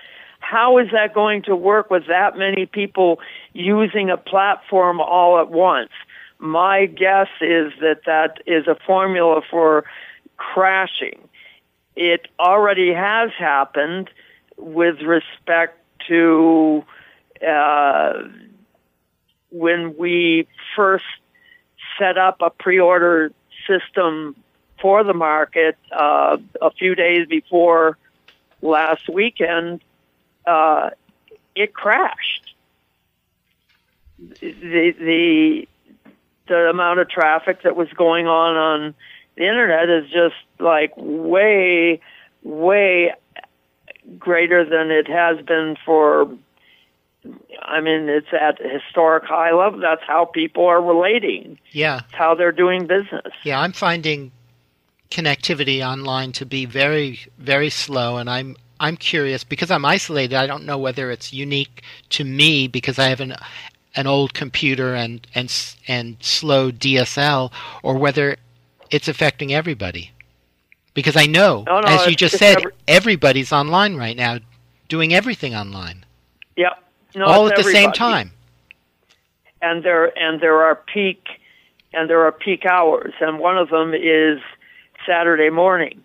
how 0.48 0.78
is 0.78 0.88
that 0.92 1.12
going 1.12 1.42
to 1.42 1.56
work 1.56 1.90
with 1.90 2.06
that 2.06 2.38
many 2.38 2.66
people 2.66 3.18
using 3.52 4.10
a 4.10 4.16
platform 4.16 5.00
all 5.00 5.40
at 5.40 5.50
once? 5.50 5.90
My 6.38 6.86
guess 6.86 7.26
is 7.40 7.72
that 7.80 8.02
that 8.06 8.38
is 8.46 8.68
a 8.68 8.76
formula 8.86 9.40
for 9.50 9.84
crashing. 10.36 11.18
It 11.96 12.28
already 12.38 12.92
has 12.92 13.30
happened 13.36 14.08
with 14.56 15.00
respect 15.00 15.80
to 16.06 16.84
uh, 17.44 18.12
when 19.50 19.96
we 19.96 20.46
first 20.76 21.06
set 21.98 22.18
up 22.18 22.36
a 22.40 22.50
pre-order 22.50 23.32
system 23.66 24.36
for 24.80 25.02
the 25.02 25.14
market 25.14 25.76
uh, 25.90 26.36
a 26.62 26.70
few 26.70 26.94
days 26.94 27.26
before 27.26 27.98
last 28.62 29.08
weekend, 29.08 29.80
uh, 30.46 30.90
it 31.54 31.74
crashed. 31.74 32.54
The 34.18 34.94
the 34.98 35.68
the 36.48 36.68
amount 36.70 37.00
of 37.00 37.08
traffic 37.08 37.62
that 37.62 37.76
was 37.76 37.88
going 37.90 38.26
on 38.26 38.56
on 38.56 38.94
the 39.36 39.42
internet 39.42 39.88
is 39.90 40.10
just 40.10 40.36
like 40.58 40.92
way 40.96 42.00
way 42.42 43.12
greater 44.18 44.64
than 44.64 44.90
it 44.90 45.08
has 45.08 45.44
been 45.44 45.76
for 45.84 46.30
I 47.62 47.80
mean, 47.80 48.08
it's 48.08 48.28
at 48.32 48.60
historic 48.60 49.24
high 49.24 49.52
level. 49.52 49.80
That's 49.80 50.02
how 50.06 50.26
people 50.26 50.66
are 50.66 50.80
relating. 50.80 51.58
Yeah. 51.72 52.00
It's 52.04 52.14
how 52.14 52.34
they're 52.34 52.52
doing 52.52 52.86
business. 52.86 53.32
Yeah, 53.42 53.60
I'm 53.60 53.72
finding 53.72 54.30
connectivity 55.10 55.86
online 55.86 56.32
to 56.32 56.46
be 56.46 56.66
very, 56.66 57.20
very 57.38 57.70
slow, 57.70 58.18
and 58.18 58.30
I'm 58.30 58.56
I'm 58.80 58.96
curious 58.96 59.44
because 59.44 59.70
I'm 59.70 59.84
isolated. 59.84 60.36
I 60.36 60.46
don't 60.46 60.64
know 60.64 60.78
whether 60.78 61.10
it's 61.10 61.32
unique 61.32 61.82
to 62.10 62.24
me 62.24 62.68
because 62.68 62.98
I 62.98 63.08
have 63.08 63.20
an 63.20 63.34
an 63.94 64.06
old 64.06 64.34
computer 64.34 64.94
and 64.94 65.26
and 65.34 65.52
and 65.88 66.16
slow 66.20 66.70
DSL, 66.70 67.50
or 67.82 67.96
whether 67.96 68.36
it's 68.90 69.08
affecting 69.08 69.54
everybody. 69.54 70.12
Because 70.94 71.16
I 71.16 71.26
know, 71.26 71.64
No, 71.66 71.80
no, 71.80 71.88
as 71.88 72.06
you 72.06 72.14
just 72.14 72.38
said, 72.38 72.58
every- 72.58 72.72
everybody's 72.88 73.52
online 73.52 73.96
right 73.96 74.16
now, 74.16 74.38
doing 74.88 75.12
everything 75.12 75.54
online, 75.54 76.04
Yep. 76.56 76.82
No, 77.14 77.26
all 77.26 77.48
at 77.48 77.56
the 77.56 77.64
same 77.64 77.92
time. 77.92 78.32
and 79.60 79.82
there 79.82 80.16
and 80.18 80.40
there 80.40 80.62
are 80.62 80.76
peak 80.76 81.26
and 81.92 82.08
there 82.10 82.24
are 82.24 82.32
peak 82.32 82.64
hours, 82.66 83.14
and 83.20 83.38
one 83.38 83.56
of 83.58 83.70
them 83.70 83.94
is 83.94 84.40
Saturday 85.06 85.50
morning. 85.50 86.02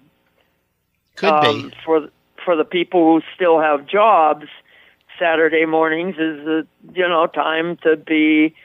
Could 1.15 1.29
um, 1.29 1.69
be. 1.69 1.75
for 1.83 2.09
for 2.43 2.55
the 2.55 2.63
people 2.65 3.13
who 3.13 3.21
still 3.35 3.59
have 3.59 3.85
jobs. 3.87 4.45
Saturday 5.19 5.65
mornings 5.65 6.15
is 6.15 6.43
the 6.45 6.67
you 6.93 7.07
know 7.07 7.27
time 7.27 7.77
to 7.83 7.95
be 7.95 8.55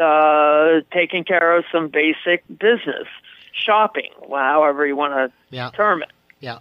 uh, 0.00 0.80
taking 0.92 1.24
care 1.24 1.56
of 1.56 1.64
some 1.72 1.88
basic 1.88 2.46
business, 2.48 3.08
shopping, 3.52 4.10
however 4.30 4.86
you 4.86 4.96
want 4.96 5.14
to 5.14 5.32
Yeah. 5.50 5.70
term 5.70 6.02
it. 6.02 6.10
Yeah. 6.40 6.58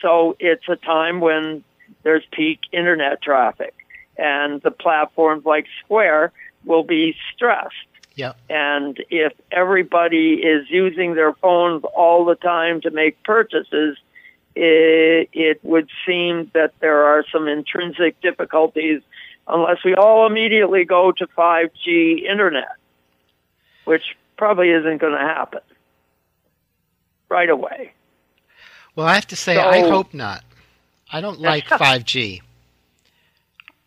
So 0.00 0.36
it's 0.38 0.68
a 0.68 0.76
time 0.76 1.20
when 1.20 1.62
there's 2.02 2.24
peak 2.32 2.60
internet 2.72 3.22
traffic, 3.22 3.74
and 4.16 4.62
the 4.62 4.70
platforms 4.70 5.44
like 5.44 5.66
Square 5.84 6.32
will 6.64 6.84
be 6.84 7.14
stressed. 7.34 7.74
Yeah. 8.14 8.32
And 8.48 9.02
if 9.10 9.32
everybody 9.52 10.34
is 10.42 10.70
using 10.70 11.14
their 11.14 11.34
phones 11.34 11.84
all 11.94 12.24
the 12.24 12.34
time 12.34 12.80
to 12.82 12.90
make 12.90 13.22
purchases, 13.24 13.98
it, 14.56 15.28
it 15.32 15.60
would 15.62 15.88
seem 16.06 16.50
that 16.54 16.72
there 16.80 17.04
are 17.04 17.24
some 17.30 17.46
intrinsic 17.46 18.20
difficulties 18.22 19.02
unless 19.46 19.84
we 19.84 19.94
all 19.94 20.26
immediately 20.26 20.84
go 20.84 21.12
to 21.12 21.26
5G 21.26 22.22
internet, 22.22 22.76
which 23.84 24.16
probably 24.36 24.70
isn't 24.70 24.98
going 24.98 25.12
to 25.12 25.18
happen 25.18 25.60
right 27.28 27.50
away. 27.50 27.92
Well, 28.94 29.06
I 29.06 29.14
have 29.14 29.26
to 29.28 29.36
say, 29.36 29.58
I 29.58 29.80
hope 29.80 30.14
not. 30.14 30.42
I 31.12 31.20
don't 31.20 31.40
like 31.40 31.66
5G. 31.66 32.40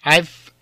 I've, 0.05 0.53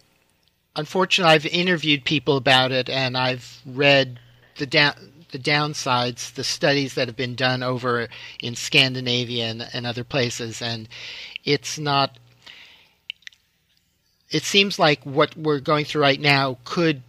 unfortunately, 0.76 1.34
I've 1.34 1.46
interviewed 1.46 2.06
people 2.06 2.38
about 2.38 2.72
it, 2.72 2.90
and 2.90 3.18
I've 3.18 3.60
read 3.66 4.20
the 4.56 4.66
down 4.66 4.96
the 5.32 5.40
downsides, 5.40 6.34
the 6.34 6.44
studies 6.44 6.94
that 6.96 7.08
have 7.08 7.16
been 7.16 7.36
done 7.36 7.64
over 7.64 8.08
in 8.42 8.56
Scandinavia 8.56 9.46
and, 9.46 9.68
and 9.74 9.86
other 9.86 10.04
places, 10.04 10.62
and 10.62 10.88
it's 11.44 11.78
not. 11.78 12.18
It 14.30 14.44
seems 14.44 14.78
like 14.78 15.02
what 15.04 15.36
we're 15.38 15.62
going 15.62 15.86
through 15.86 16.02
right 16.02 16.20
now 16.20 16.58
could 16.64 17.02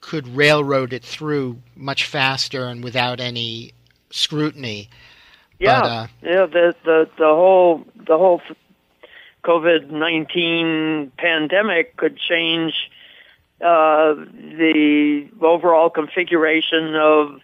could 0.00 0.28
railroad 0.28 0.92
it 0.92 1.04
through 1.04 1.58
much 1.76 2.04
faster 2.04 2.66
and 2.66 2.82
without 2.82 3.20
any 3.20 3.72
scrutiny. 4.10 4.88
Yeah, 5.58 5.80
But, 5.80 5.86
uh, 5.86 6.06
yeah. 6.22 6.46
The 6.46 6.74
the 6.84 7.10
the 7.18 7.24
whole 7.26 7.84
the 7.94 8.16
whole 8.16 8.40
COVID 9.44 9.90
nineteen 9.90 11.12
pandemic 11.18 11.96
could 11.96 12.16
change 12.18 12.74
uh, 13.60 14.14
the 14.14 15.28
overall 15.40 15.90
configuration 15.90 16.94
of 16.94 17.40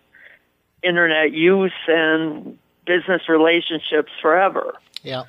internet 0.84 1.32
use 1.32 1.72
and 1.88 2.58
business 2.86 3.28
relationships 3.28 4.12
forever. 4.20 4.74
Yeah. 5.02 5.24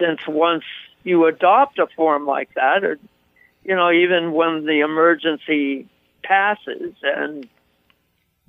Since 0.00 0.20
once 0.26 0.64
you 1.04 1.26
adopt 1.26 1.78
a 1.78 1.86
form 1.96 2.26
like 2.26 2.52
that, 2.54 2.84
or 2.84 2.98
you 3.64 3.74
know, 3.74 3.90
even 3.90 4.32
when 4.32 4.64
the 4.64 4.80
emergency 4.80 5.88
passes, 6.22 6.94
and 7.02 7.48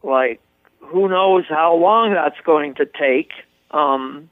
like 0.04 0.42
who 0.80 1.10
knows 1.10 1.46
how 1.50 1.76
long 1.76 2.14
that's 2.14 2.40
going 2.46 2.76
to 2.76 2.86
take 2.86 3.32
um, 3.72 4.30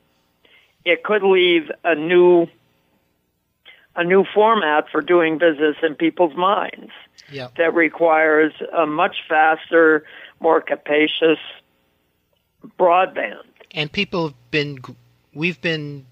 it 0.85 1.03
could 1.03 1.23
leave 1.23 1.69
a 1.83 1.95
new 1.95 2.47
a 3.97 4.03
new 4.03 4.25
format 4.33 4.89
for 4.91 5.01
doing 5.01 5.37
business 5.37 5.77
in 5.81 5.95
people's 5.95 6.35
minds 6.35 6.91
Yeah. 7.31 7.47
that 7.57 7.73
requires 7.73 8.53
a 8.77 8.85
much 8.85 9.15
faster, 9.27 10.03
more 10.41 10.59
capacious 10.61 11.39
broadband. 12.79 13.43
and 13.71 13.91
people 13.91 14.27
have 14.27 14.51
been 14.51 14.79
we've 15.33 15.61
been 15.61 16.05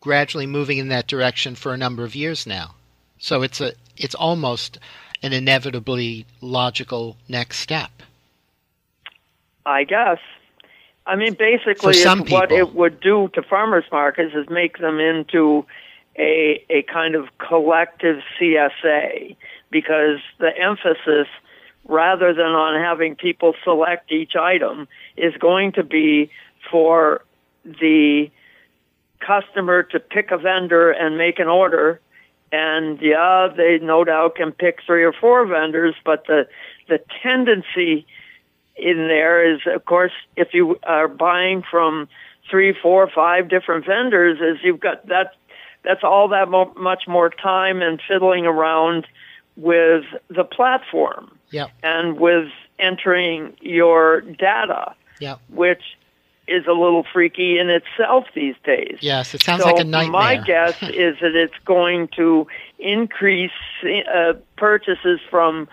gradually 0.00 0.46
moving 0.46 0.78
in 0.78 0.88
that 0.88 1.06
direction 1.06 1.54
for 1.54 1.72
a 1.72 1.76
number 1.76 2.04
of 2.04 2.14
years 2.14 2.46
now 2.46 2.74
so 3.18 3.42
it's 3.42 3.60
a 3.60 3.72
it's 3.96 4.14
almost 4.14 4.78
an 5.22 5.32
inevitably 5.32 6.26
logical 6.40 7.16
next 7.28 7.58
step 7.58 8.02
I 9.64 9.84
guess. 9.84 10.18
I 11.06 11.16
mean, 11.16 11.34
basically, 11.34 12.00
what 12.30 12.52
it 12.52 12.74
would 12.74 13.00
do 13.00 13.28
to 13.34 13.42
farmers 13.42 13.84
markets 13.90 14.34
is 14.34 14.48
make 14.48 14.78
them 14.78 15.00
into 15.00 15.66
a 16.16 16.64
a 16.70 16.82
kind 16.82 17.14
of 17.14 17.26
collective 17.38 18.20
CSA 18.38 19.36
because 19.70 20.20
the 20.38 20.56
emphasis, 20.56 21.26
rather 21.86 22.32
than 22.32 22.46
on 22.46 22.80
having 22.80 23.16
people 23.16 23.54
select 23.64 24.12
each 24.12 24.36
item, 24.36 24.88
is 25.16 25.34
going 25.38 25.72
to 25.72 25.82
be 25.82 26.30
for 26.70 27.24
the 27.64 28.30
customer 29.20 29.82
to 29.84 30.00
pick 30.00 30.30
a 30.30 30.38
vendor 30.38 30.90
and 30.90 31.16
make 31.18 31.38
an 31.38 31.48
order. 31.48 32.00
And 32.50 33.00
yeah, 33.00 33.48
they 33.56 33.78
no 33.80 34.04
doubt 34.04 34.36
can 34.36 34.52
pick 34.52 34.80
three 34.86 35.04
or 35.04 35.12
four 35.12 35.46
vendors, 35.46 35.94
but 36.04 36.26
the 36.26 36.46
the 36.88 37.00
tendency 37.22 38.06
in 38.76 38.96
there 39.08 39.54
is, 39.54 39.60
of 39.66 39.84
course, 39.84 40.12
if 40.36 40.52
you 40.52 40.78
are 40.82 41.08
buying 41.08 41.62
from 41.68 42.08
three, 42.50 42.74
four, 42.74 43.08
five 43.08 43.48
different 43.48 43.86
vendors, 43.86 44.38
is 44.40 44.62
you've 44.62 44.80
got 44.80 45.06
that. 45.08 45.34
That's 45.84 46.04
all 46.04 46.28
that 46.28 46.48
mo- 46.48 46.72
much 46.76 47.04
more 47.08 47.28
time 47.30 47.82
and 47.82 48.00
fiddling 48.06 48.46
around 48.46 49.06
with 49.56 50.04
the 50.28 50.44
platform 50.44 51.36
yeah 51.50 51.66
and 51.82 52.18
with 52.18 52.48
entering 52.78 53.54
your 53.60 54.20
data, 54.20 54.94
yeah 55.20 55.36
which 55.48 55.82
is 56.48 56.66
a 56.66 56.72
little 56.72 57.04
freaky 57.12 57.58
in 57.58 57.70
itself 57.70 58.24
these 58.34 58.56
days. 58.64 58.98
yes 59.00 59.34
it 59.34 59.42
sounds 59.42 59.62
so 59.62 59.70
like 59.70 59.80
a 59.80 59.84
nightmare 59.84 60.12
my 60.12 60.36
guess 60.36 60.82
is 60.82 61.16
that 61.20 61.34
it's 61.34 61.58
going 61.64 62.08
to 62.08 62.46
increase 62.82 63.50
uh, 64.12 64.34
purchases 64.56 65.20
from, 65.30 65.68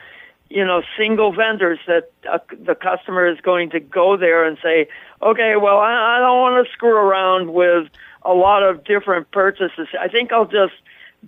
you 0.49 0.63
know, 0.65 0.82
single 0.97 1.34
vendors 1.34 1.80
that 1.88 2.11
uh, 2.32 2.39
the 2.63 2.75
customer 2.75 3.27
is 3.27 3.39
going 3.41 3.69
to 3.71 3.80
go 3.80 4.15
there 4.15 4.45
and 4.45 4.57
say, 4.63 4.88
okay, 5.21 5.55
well, 5.57 5.80
I, 5.80 6.17
I 6.17 6.19
don't 6.19 6.39
want 6.39 6.65
to 6.65 6.71
screw 6.71 6.95
around 6.95 7.53
with 7.53 7.88
a 8.23 8.34
lot 8.34 8.63
of 8.63 8.84
different 8.84 9.32
purchases. 9.32 9.88
I 9.99 10.07
think 10.07 10.32
I'll 10.32 10.45
just 10.45 10.73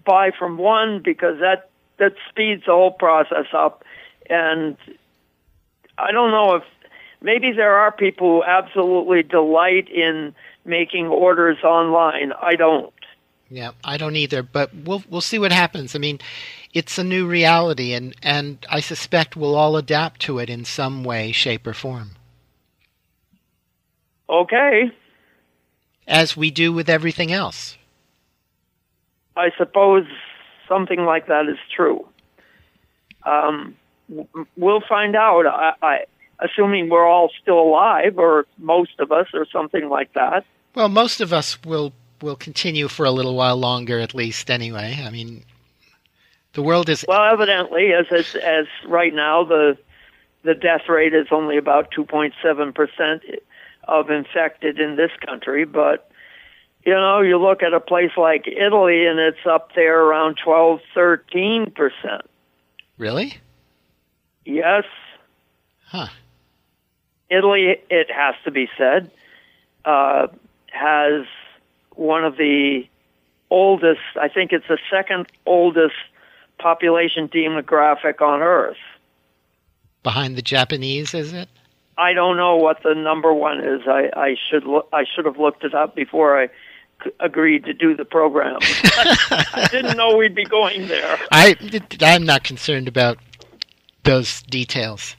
buy 0.06 0.32
from 0.38 0.58
one 0.58 1.02
because 1.04 1.40
that 1.40 1.71
that 2.02 2.16
speeds 2.30 2.64
the 2.66 2.72
whole 2.72 2.92
process 2.92 3.46
up. 3.54 3.86
And 4.30 4.76
I 5.98 6.12
don't 6.12 6.32
know 6.32 6.56
if 6.56 6.64
maybe 7.22 7.52
there 7.54 7.76
are 7.78 7.92
people 7.92 8.38
who 8.38 8.44
absolutely 8.44 9.24
delight 9.24 9.88
in 9.88 10.34
making 10.66 11.08
orders 11.08 11.60
online. 11.64 12.34
I 12.42 12.56
don't. 12.56 12.92
Yeah, 13.50 13.72
I 13.84 13.98
don't 13.98 14.16
either, 14.16 14.44
but 14.44 14.74
we'll 14.74 15.04
we'll 15.10 15.22
see 15.22 15.38
what 15.38 15.52
happens. 15.52 15.96
I 15.96 16.00
mean, 16.00 16.20
it's 16.74 16.98
a 16.98 17.04
new 17.04 17.28
reality 17.28 17.94
and 17.94 18.16
and 18.24 18.66
I 18.70 18.80
suspect 18.80 19.36
we'll 19.36 19.56
all 19.56 19.78
adapt 19.78 20.22
to 20.22 20.40
it 20.40 20.50
in 20.50 20.66
some 20.66 21.04
way, 21.04 21.32
shape 21.32 21.68
or 21.68 21.74
form. 21.74 22.12
Okay. 24.28 24.92
As 26.08 26.36
we 26.36 26.50
do 26.50 26.74
with 26.74 26.90
everything 26.90 27.32
else. 27.32 27.78
I 29.36 29.50
suppose 29.58 30.06
something 30.72 31.04
like 31.04 31.28
that 31.28 31.50
is 31.50 31.58
true. 31.76 32.08
Um, 33.24 33.76
we'll 34.56 34.84
find 34.88 35.16
out. 35.16 35.46
I, 35.46 35.74
I, 35.82 36.06
assuming 36.40 36.90
we're 36.90 37.06
all 37.06 37.30
still 37.42 37.60
alive, 37.60 38.18
or 38.18 38.46
most 38.58 39.00
of 39.00 39.12
us, 39.12 39.28
or 39.34 39.46
something 39.52 39.90
like 39.90 40.14
that. 40.14 40.46
Well, 40.76 40.90
most 40.90 41.22
of 41.22 41.34
us 41.34 41.62
will 41.64 41.92
will 42.22 42.36
continue 42.36 42.88
for 42.88 43.06
a 43.06 43.12
little 43.12 43.36
while 43.36 43.58
longer, 43.58 44.00
at 44.00 44.14
least. 44.14 44.50
Anyway, 44.50 45.04
I 45.06 45.10
mean, 45.10 45.44
the 46.54 46.62
world 46.62 46.90
is 46.90 47.04
well. 47.08 47.32
Evidently, 47.34 47.92
as 47.94 48.06
as, 48.12 48.36
as 48.36 48.66
right 48.88 49.14
now, 49.14 49.44
the 49.44 49.78
the 50.44 50.56
death 50.56 50.88
rate 50.88 51.14
is 51.14 51.28
only 51.32 51.58
about 51.58 51.92
two 51.92 52.06
point 52.06 52.34
seven 52.42 52.72
percent 52.74 53.24
of 53.88 54.10
infected 54.10 54.80
in 54.80 54.96
this 54.96 55.12
country, 55.26 55.66
but 55.66 56.11
you 56.86 56.94
know, 56.94 57.22
you 57.22 57.38
look 57.38 57.62
at 57.64 57.74
a 57.74 57.80
place 57.80 58.12
like 58.18 58.48
Italy 58.48 59.06
and 59.06 59.20
it's 59.20 59.46
up 59.46 59.74
there 59.76 60.02
around 60.02 60.38
12, 60.44 60.80
13%. 60.96 61.72
Really? 62.98 63.38
Yes. 64.46 64.84
Huh. 65.86 66.08
Italy, 67.30 67.78
it 67.90 68.12
has 68.12 68.36
to 68.46 68.52
be 68.52 68.68
said, 68.78 69.12
uh, 69.86 70.28
has 70.68 71.26
one 71.96 72.26
of 72.26 72.38
the 72.38 72.88
oldest, 73.50 74.02
I 74.20 74.28
think 74.28 74.52
it's 74.52 74.68
the 74.68 74.80
second 74.90 75.28
oldest 75.46 75.96
population 76.58 77.28
demographic 77.28 78.22
on 78.22 78.42
Earth. 78.42 78.78
Behind 80.04 80.36
the 80.36 80.42
Japanese, 80.42 81.14
is 81.14 81.32
it? 81.34 81.48
I 81.98 82.14
don't 82.14 82.38
know 82.38 82.56
what 82.56 82.82
the 82.84 82.96
number 82.96 83.34
one 83.34 83.60
is. 83.60 83.82
I, 83.86 84.10
I 84.16 84.36
should 84.50 84.64
look, 84.64 84.88
I 84.92 85.04
should 85.06 85.26
have 85.26 85.38
looked 85.38 85.64
it 85.64 85.76
up 85.76 85.96
before 85.96 86.42
I 86.42 86.50
agreed 87.20 87.66
to 87.66 87.74
do 87.74 87.96
the 87.96 88.06
program. 88.06 88.60
I 88.62 89.68
didn't 89.72 89.98
know 89.98 90.16
we'd 90.16 90.36
be 90.36 90.46
going 90.46 90.88
there. 90.88 91.18
I 91.32 91.56
I'm 92.02 92.26
not 92.26 92.44
concerned 92.44 92.88
about 92.88 93.18
those 94.04 94.42
details. 94.44 95.16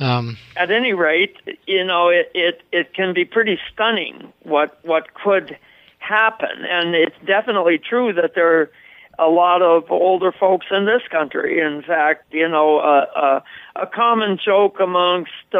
Um, 0.00 0.38
At 0.56 0.70
any 0.70 0.94
rate, 0.94 1.36
you 1.66 1.84
know, 1.84 2.08
it, 2.08 2.30
it 2.34 2.62
it 2.72 2.94
can 2.94 3.14
be 3.14 3.24
pretty 3.24 3.58
stunning 3.72 4.32
what 4.42 4.78
what 4.82 5.14
could 5.14 5.56
happen, 5.98 6.64
and 6.68 6.94
it's 6.94 7.16
definitely 7.26 7.78
true 7.78 8.12
that 8.14 8.34
there 8.34 8.60
are 8.60 8.70
a 9.18 9.28
lot 9.28 9.62
of 9.62 9.90
older 9.90 10.32
folks 10.32 10.66
in 10.70 10.86
this 10.86 11.02
country. 11.10 11.60
In 11.60 11.82
fact, 11.82 12.32
you 12.32 12.48
know, 12.48 12.78
uh, 12.78 13.06
uh, 13.14 13.40
a 13.76 13.86
common 13.86 14.38
joke 14.42 14.80
amongst 14.80 15.30
uh, 15.52 15.58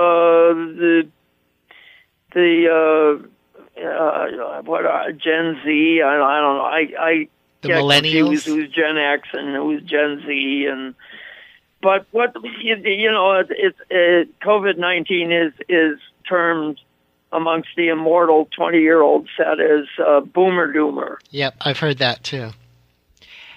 the 0.54 1.06
the 2.34 3.28
uh, 3.76 3.84
uh, 3.84 4.62
what 4.62 4.86
uh, 4.86 5.12
Gen 5.12 5.60
Z. 5.64 6.02
I, 6.02 6.14
I 6.14 6.40
don't 6.40 6.56
know. 6.56 6.64
I 6.64 6.88
I 6.98 7.28
the 7.62 7.68
get 7.68 7.82
millennials. 7.82 8.44
who's 8.44 8.68
Gen 8.68 8.98
X 8.98 9.28
and 9.32 9.54
who's 9.56 9.82
Gen 9.82 10.22
Z 10.26 10.66
and. 10.70 10.94
But 11.80 12.06
what 12.12 12.32
you, 12.62 12.76
you 12.76 13.10
know, 13.10 13.40
it's 13.40 13.50
it, 13.50 13.74
it, 13.90 14.40
COVID 14.40 14.78
nineteen 14.78 15.32
is 15.32 15.52
is 15.68 15.98
termed 16.28 16.78
amongst 17.32 17.70
the 17.76 17.88
immortal 17.88 18.48
twenty 18.56 18.80
year 18.80 19.00
old 19.00 19.28
set 19.36 19.58
as 19.58 19.86
uh, 19.98 20.20
boomer 20.20 20.72
doomer. 20.72 21.16
Yep, 21.30 21.56
I've 21.62 21.78
heard 21.78 21.98
that 21.98 22.22
too. 22.22 22.50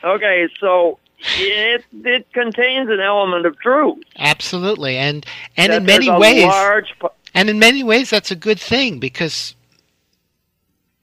Okay, 0.03 0.47
so 0.59 0.97
it 1.38 1.86
it 2.03 2.32
contains 2.34 2.89
an 2.89 2.99
element 2.99 3.45
of 3.45 3.59
truth. 3.59 4.03
Absolutely, 4.18 4.97
and 4.97 5.26
and 5.55 5.72
That 5.72 5.78
in 5.78 5.86
many 5.86 6.09
ways, 6.09 6.43
large 6.43 6.95
and 7.34 7.49
in 7.49 7.59
many 7.59 7.84
ways, 7.84 8.09
that's 8.09 8.32
a 8.32 8.36
good 8.36 8.59
thing 8.59 8.99
because 8.99 9.55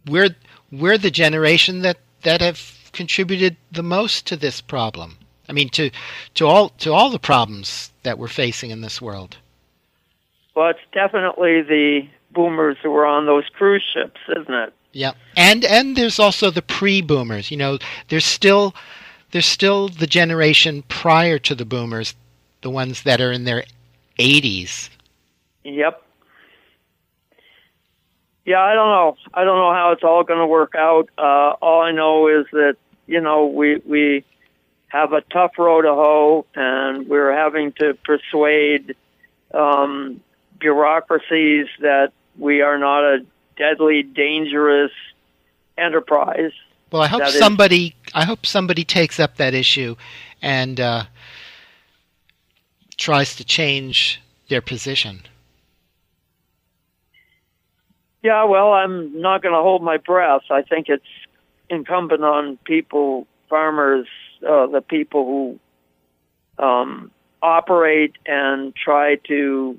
we're 0.07 0.35
we're 0.71 0.99
the 0.99 1.11
generation 1.11 1.83
that 1.83 1.99
that 2.23 2.41
have 2.41 2.91
contributed 2.93 3.57
the 3.71 3.83
most 3.83 4.27
to 4.27 4.37
this 4.37 4.61
problem. 4.61 5.19
I 5.49 5.53
mean, 5.53 5.69
to 5.71 5.91
to 6.35 6.47
all 6.47 6.71
to 6.81 6.93
all 6.93 7.11
the 7.11 7.19
problems 7.19 7.93
that 8.03 8.19
we're 8.19 8.29
facing 8.29 8.71
in 8.71 8.81
this 8.81 9.01
world. 9.01 9.37
well, 10.55 10.71
it's 10.71 10.81
definitely 10.93 11.63
the 11.63 12.09
boomers 12.31 12.77
who 12.83 12.91
were 12.91 13.07
on 13.07 13.27
those 13.27 13.45
cruise 13.55 13.85
ships, 13.93 14.21
isn't 14.29 14.55
it? 14.55 14.73
Yeah, 14.93 15.13
and 15.37 15.65
and 15.65 15.97
there's 15.97 16.19
also 16.19 16.51
the 16.51 16.63
pre-boomers. 16.63 17.51
You 17.51 17.57
know, 17.57 17.79
there's 18.09 18.25
still 18.25 18.75
there's 19.31 19.47
still 19.47 19.89
the 19.89 20.07
generation 20.07 20.83
prior 20.89 21.39
to 21.41 21.55
the 21.55 21.65
boomers, 21.65 22.15
the 22.61 22.71
ones 22.71 23.03
that 23.03 23.21
are 23.21 23.33
in 23.33 23.45
their 23.45 23.65
80s. 24.19 24.91
Yep. 25.65 26.02
Yeah, 28.45 28.61
I 28.61 28.75
don't 28.75 28.89
know. 28.89 29.17
I 29.33 29.45
don't 29.45 29.59
know 29.59 29.73
how 29.73 29.93
it's 29.93 30.03
all 30.03 30.25
going 30.25 30.41
to 30.41 30.47
work 30.47 30.75
out. 30.75 31.09
Uh, 31.17 31.55
all 31.63 31.83
I 31.83 31.93
know 31.93 32.29
is 32.29 32.47
that 32.53 32.77
you 33.07 33.21
know 33.21 33.47
we 33.47 33.77
we 33.87 34.25
have 34.89 35.13
a 35.13 35.21
tough 35.23 35.53
row 35.59 35.81
to 35.81 35.89
hoe, 35.95 36.47
and 36.55 37.09
we're 37.09 37.33
having 37.33 37.73
to 37.81 37.95
persuade 38.05 38.95
um, 39.55 40.21
bureaucracies 40.59 41.67
that 41.81 42.13
we 42.39 42.63
are 42.63 42.79
not 42.79 43.05
a 43.05 43.25
deadly, 43.57 44.03
dangerous 44.03 44.93
enterprise. 45.79 46.53
Well, 46.91 47.03
I 47.03 47.07
hope 47.07 47.21
That 47.21 47.29
is- 47.29 47.39
somebody 47.39 47.95
I 48.15 48.25
hope 48.25 48.45
somebody 48.45 48.85
takes 48.85 49.19
up 49.21 49.37
that 49.37 49.55
issue 49.55 49.97
and 50.43 50.79
uh, 50.81 51.05
tries 52.97 53.37
to 53.37 53.45
change 53.45 54.21
their 54.49 54.61
position. 54.61 55.23
Yeah, 58.23 58.45
well, 58.45 58.73
I'm 58.73 59.21
not 59.21 59.43
going 59.43 59.55
to 59.55 59.61
hold 59.61 59.83
my 59.83 59.97
breath. 59.97 60.43
I 60.51 60.63
think 60.63 60.89
it's 60.89 61.05
incumbent 61.69 62.23
on 62.23 62.57
people, 62.65 63.27
farmers, 63.49 64.07
uh, 64.49 64.69
the 64.69 64.81
people 64.81 65.59
who 66.59 66.65
um, 66.65 67.11
operate 67.43 68.15
and 68.25 68.75
try 68.77 69.17
to 69.27 69.77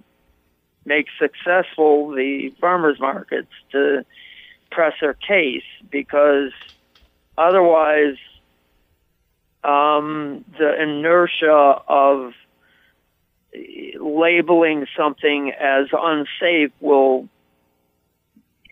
make 0.85 1.07
successful 1.17 2.11
the 2.11 2.53
farmers 2.59 2.99
markets 2.99 3.51
to 3.71 4.05
press 4.69 4.93
their 4.99 5.13
case 5.13 5.63
because 5.89 6.51
otherwise 7.37 8.17
um, 9.63 10.43
the 10.57 10.81
inertia 10.81 11.81
of 11.87 12.33
labeling 13.99 14.85
something 14.97 15.51
as 15.51 15.87
unsafe 15.93 16.71
will 16.81 17.29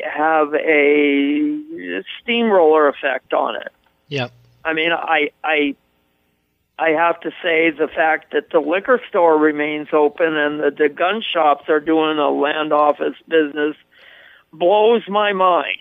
have 0.04 0.54
a 0.54 2.04
steamroller 2.22 2.88
effect 2.88 3.34
on 3.34 3.56
it. 3.56 3.72
Yep. 4.10 4.32
I 4.64 4.74
mean, 4.74 4.92
I 4.92 5.32
I 5.44 5.76
I 6.80 6.90
have 6.90 7.20
to 7.22 7.32
say 7.44 7.70
the 7.72 7.88
fact 7.88 8.32
that 8.34 8.50
the 8.52 8.60
liquor 8.60 9.00
store 9.10 9.38
remains 9.38 9.90
open 9.94 10.36
and 10.36 10.60
that 10.62 10.78
the 10.78 10.90
gun 10.90 11.22
shops 11.22 11.70
are 11.70 11.80
doing 11.80 12.18
a 12.18 12.30
land 12.30 12.74
office 12.74 13.16
business 13.28 13.76
blows 14.54 15.08
my 15.08 15.34
mind. 15.34 15.78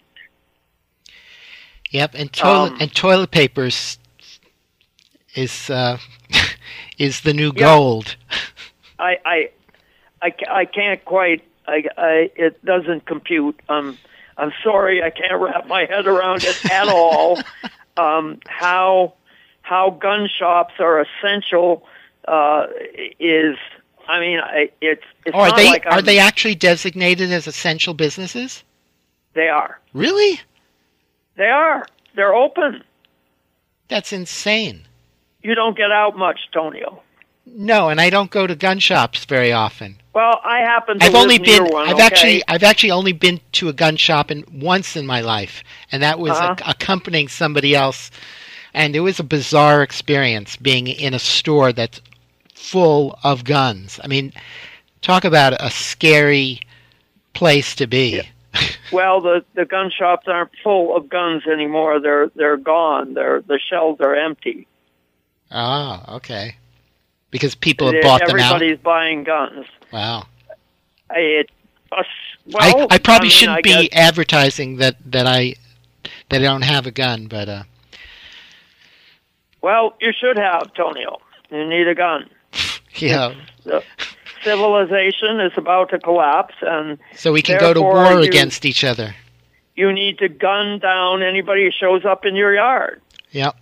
Yep, 1.91 2.15
and 2.15 2.33
toilet 2.33 2.73
Um, 2.73 2.79
and 2.81 2.95
toilet 2.95 3.31
papers 3.33 3.99
is 5.35 5.71
uh, 5.71 5.99
is 6.99 7.23
the 7.23 7.35
new 7.35 7.53
Yeah. 7.55 7.65
gold. 7.77 8.17
I 8.99 9.19
I 9.25 9.51
I, 10.23 10.33
I 10.51 10.65
can't 10.67 11.05
quite 11.05 11.43
I, 11.67 11.85
I 11.97 12.31
it 12.37 12.65
doesn't 12.65 13.07
compute. 13.07 13.59
Um 13.69 13.99
I'm 14.41 14.53
sorry 14.65 15.03
I 15.03 15.11
can't 15.11 15.41
wrap 15.41 15.67
my 15.69 15.85
head 15.85 16.07
around 16.07 16.43
it 16.45 16.59
at 16.71 16.89
all. 16.89 17.39
Um 17.97 18.39
how 18.47 19.15
how 19.63 19.91
gun 19.91 20.29
shops 20.39 20.75
are 20.79 21.01
essential 21.05 21.85
uh 22.27 22.67
is 23.19 23.57
I 24.09 24.21
mean 24.21 24.39
I 24.39 24.71
it's 24.81 25.03
it's 25.27 25.35
Oh, 25.35 25.41
are 25.41 25.49
not 25.49 25.57
they 25.57 25.67
like 25.67 25.87
are 25.87 26.01
they 26.01 26.19
actually 26.19 26.55
designated 26.55 27.31
as 27.33 27.47
essential 27.47 27.93
businesses? 27.93 28.65
they 29.35 29.49
are. 29.49 29.81
Really? 29.93 30.41
They 31.37 31.49
are. 31.49 31.85
They're 32.15 32.35
open. 32.35 32.83
That's 33.89 34.13
insane. 34.13 34.87
You 35.43 35.55
don't 35.55 35.77
get 35.77 35.91
out 35.91 36.17
much, 36.17 36.39
Tonio. 36.53 37.03
No, 37.53 37.89
and 37.89 38.01
I 38.01 38.11
don't 38.11 38.31
go 38.31 38.47
to 38.47 38.55
gun 38.55 38.79
shops 38.79 39.25
very 39.25 39.53
often. 39.53 39.97
Well, 40.15 40.41
I 40.45 40.59
happen 40.61 40.99
to 40.99 41.05
I've 41.05 41.15
only 41.15 41.39
been 41.39 41.67
one. 41.67 41.89
I've 41.89 41.95
okay? 41.95 42.03
actually 42.05 42.43
I've 42.49 42.63
actually 42.63 42.91
only 42.91 43.13
been 43.13 43.41
to 43.53 43.69
a 43.69 43.73
gun 43.73 43.97
shop 43.97 44.31
in 44.31 44.45
once 44.53 44.97
in 44.97 45.07
my 45.07 45.21
life, 45.21 45.63
and 45.93 46.03
that 46.03 46.19
was 46.19 46.33
Uh-huh. 46.33 46.55
ac- 46.59 46.65
accompanying 46.71 47.29
somebody 47.29 47.75
else, 47.75 48.11
and 48.75 48.95
it 48.97 49.01
was 49.01 49.21
a 49.21 49.25
bizarre 49.25 49.83
experience 49.83 50.57
being 50.57 50.87
in 50.87 51.15
a 51.15 51.19
store 51.19 51.73
that's 51.73 52.01
full 52.55 53.19
of 53.25 53.45
guns. 53.45 53.99
I 54.03 54.07
mean, 54.09 54.33
talk 55.01 55.25
about 55.25 55.53
a 55.61 55.71
scary 55.71 56.61
place 57.35 57.75
to 57.77 57.87
be. 57.87 58.23
well, 58.93 59.21
the 59.21 59.45
the 59.55 59.65
gun 59.65 59.91
shops 59.97 60.27
aren't 60.29 60.51
full 60.63 60.97
of 60.97 61.09
guns 61.09 61.47
anymore. 61.47 62.01
They're 62.01 62.29
they're 62.35 62.57
gone. 62.57 63.15
They're 63.15 63.41
the 63.43 63.59
shelves 63.61 64.01
are 64.01 64.15
empty. 64.15 64.67
Ah, 65.53 66.15
okay. 66.17 66.57
Because 67.31 67.55
people 67.55 67.93
have 67.93 68.03
bought 68.03 68.27
them 68.27 68.39
out. 68.41 68.57
Everybody's 68.57 68.79
buying 68.83 69.25
guns. 69.25 69.67
Wow. 69.93 70.27
It, 71.11 71.51
well, 71.93 72.03
I, 72.59 72.87
I 72.91 72.99
probably 72.99 73.27
mean, 73.27 73.31
shouldn't 73.31 73.59
I 73.59 73.63
be 73.63 73.89
guess- 73.89 73.89
advertising 73.93 74.77
that 74.77 74.97
that 75.11 75.27
I 75.27 75.55
that 76.29 76.41
I 76.41 76.45
don't 76.45 76.63
have 76.63 76.87
a 76.87 76.91
gun, 76.91 77.27
but 77.27 77.49
uh, 77.49 77.63
well, 79.61 79.95
you 80.01 80.13
should 80.19 80.37
have, 80.37 80.73
Tonio. 80.75 81.19
You 81.51 81.69
need 81.69 81.87
a 81.89 81.95
gun. 81.95 82.29
yeah. 82.97 83.35
Civilization 84.43 85.41
is 85.41 85.53
about 85.57 85.91
to 85.91 85.99
collapse, 85.99 86.55
and 86.63 86.99
So 87.15 87.33
we 87.33 87.43
can 87.43 87.59
go 87.59 87.75
to 87.75 87.81
war 87.83 88.13
you- 88.15 88.21
against 88.29 88.65
each 88.65 88.85
other. 88.85 89.15
you 89.77 89.93
need 89.93 90.19
to 90.19 90.29
gun 90.29 90.79
down 90.79 91.23
anybody 91.23 91.65
who 91.65 91.71
shows 91.71 92.05
up 92.05 92.25
in 92.25 92.37
your 92.37 92.55
yard. 92.55 93.03
Yep. 93.33 93.57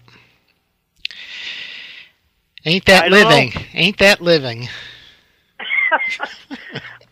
Ain't 2.64 2.84
that 2.86 3.04
I 3.04 3.08
living? 3.08 3.52
Ain't 3.74 3.98
that 3.98 4.20
living? 4.20 4.68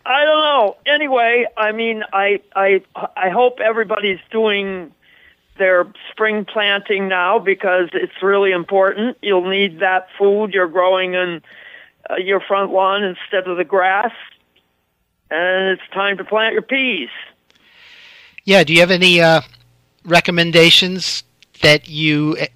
I 0.05 0.23
don't 0.23 0.43
know. 0.43 0.77
Anyway, 0.85 1.45
I 1.57 1.71
mean, 1.71 2.03
I 2.13 2.41
I 2.55 2.81
I 3.15 3.29
hope 3.29 3.59
everybody's 3.59 4.19
doing 4.31 4.93
their 5.57 5.87
spring 6.11 6.45
planting 6.45 7.07
now 7.07 7.39
because 7.39 7.89
it's 7.93 8.21
really 8.21 8.51
important. 8.51 9.17
You'll 9.21 9.49
need 9.49 9.79
that 9.79 10.07
food 10.17 10.53
you're 10.53 10.67
growing 10.67 11.13
in 11.15 11.41
uh, 12.09 12.15
your 12.17 12.39
front 12.39 12.71
lawn 12.71 13.03
instead 13.03 13.49
of 13.49 13.57
the 13.57 13.63
grass, 13.63 14.13
and 15.29 15.69
it's 15.69 15.93
time 15.93 16.17
to 16.17 16.23
plant 16.23 16.53
your 16.53 16.61
peas. 16.61 17.09
Yeah. 18.45 18.63
Do 18.63 18.73
you 18.73 18.79
have 18.79 18.91
any 18.91 19.19
uh, 19.19 19.41
recommendations 20.05 21.23
that 21.61 21.89
you, 21.89 22.37
eh, 22.37 22.47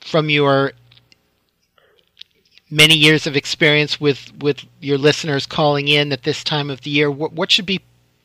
from 0.00 0.28
your 0.30 0.72
many 2.72 2.94
years 2.94 3.26
of 3.26 3.36
experience 3.36 4.00
with 4.00 4.32
with 4.38 4.64
your 4.80 4.98
listeners 4.98 5.46
calling 5.46 5.86
in 5.86 6.10
at 6.10 6.22
this 6.24 6.42
time 6.42 6.70
of 6.70 6.80
the 6.80 6.90
year, 6.90 7.10
what, 7.10 7.32
what 7.34 7.52
should 7.52 7.66
be 7.66 7.80